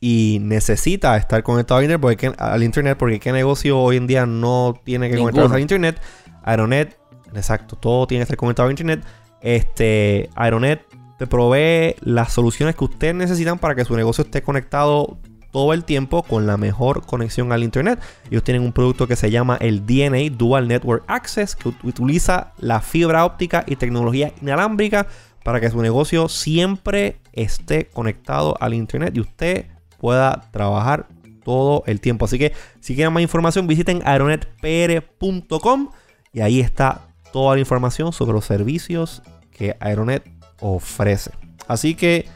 [0.00, 4.26] y necesita estar conectado al internet, porque, al internet, porque qué negocio hoy en día
[4.26, 6.00] no tiene que conectarse al internet,
[6.42, 6.98] Aeronet,
[7.34, 9.04] exacto, todo tiene que estar conectado al internet.
[9.40, 10.84] Este, Aeronet
[11.18, 15.18] te provee las soluciones que ustedes necesitan para que su negocio esté conectado
[15.52, 18.00] todo el tiempo con la mejor conexión al internet.
[18.30, 22.80] Ellos tienen un producto que se llama el DNA Dual Network Access, que utiliza la
[22.80, 25.06] fibra óptica y tecnología inalámbrica
[25.44, 29.66] para que su negocio siempre esté conectado al internet y usted
[29.98, 31.06] pueda trabajar
[31.44, 32.24] todo el tiempo.
[32.24, 35.90] Así que si quieren más información visiten aeronetpr.com
[36.32, 40.22] y ahí está toda la información sobre los servicios que Aeronet
[40.60, 41.32] ofrece.
[41.66, 42.26] Así que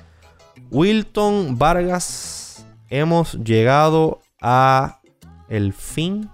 [0.70, 5.00] Wilton Vargas hemos llegado a
[5.48, 6.28] el fin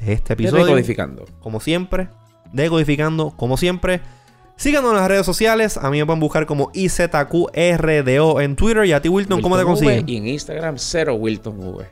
[0.00, 0.64] de este De episodio.
[0.64, 1.24] Decodificando.
[1.40, 2.08] como siempre,
[2.52, 4.00] decodificando como siempre.
[4.58, 5.76] Síganos en las redes sociales.
[5.78, 8.84] A mí me pueden buscar como IZQRDO en Twitter.
[8.86, 10.08] Y a ti, Wilton, ¿cómo te V, consiguen?
[10.08, 11.86] Y en Instagram, cero Wilton V.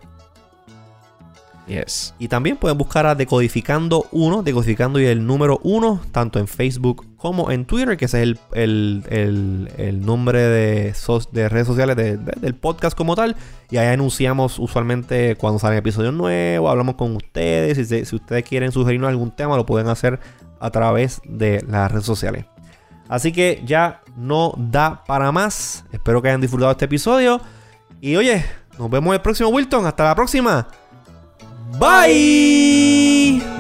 [1.69, 2.15] Yes.
[2.21, 7.05] Y también pueden buscar a Decodificando 1, Decodificando y el número 1, tanto en Facebook
[7.17, 11.67] como en Twitter, que ese es el, el- el- el nombre de, sos- de redes
[11.67, 13.35] sociales de- de- del podcast como tal.
[13.71, 17.89] Y ahí anunciamos usualmente cuando salen episodios nuevos, hablamos con ustedes.
[18.09, 20.21] Si ustedes quieren sugerirnos algún tema, lo pueden hacer
[20.61, 22.45] a través de las redes sociales.
[23.09, 25.85] Así que ya no da para más.
[25.93, 27.41] Espero que hayan disfrutado este episodio.
[28.01, 28.45] Y oye,
[28.79, 29.87] nos vemos el próximo Wilton.
[29.87, 30.69] Hasta la próxima.
[31.79, 33.56] Bye.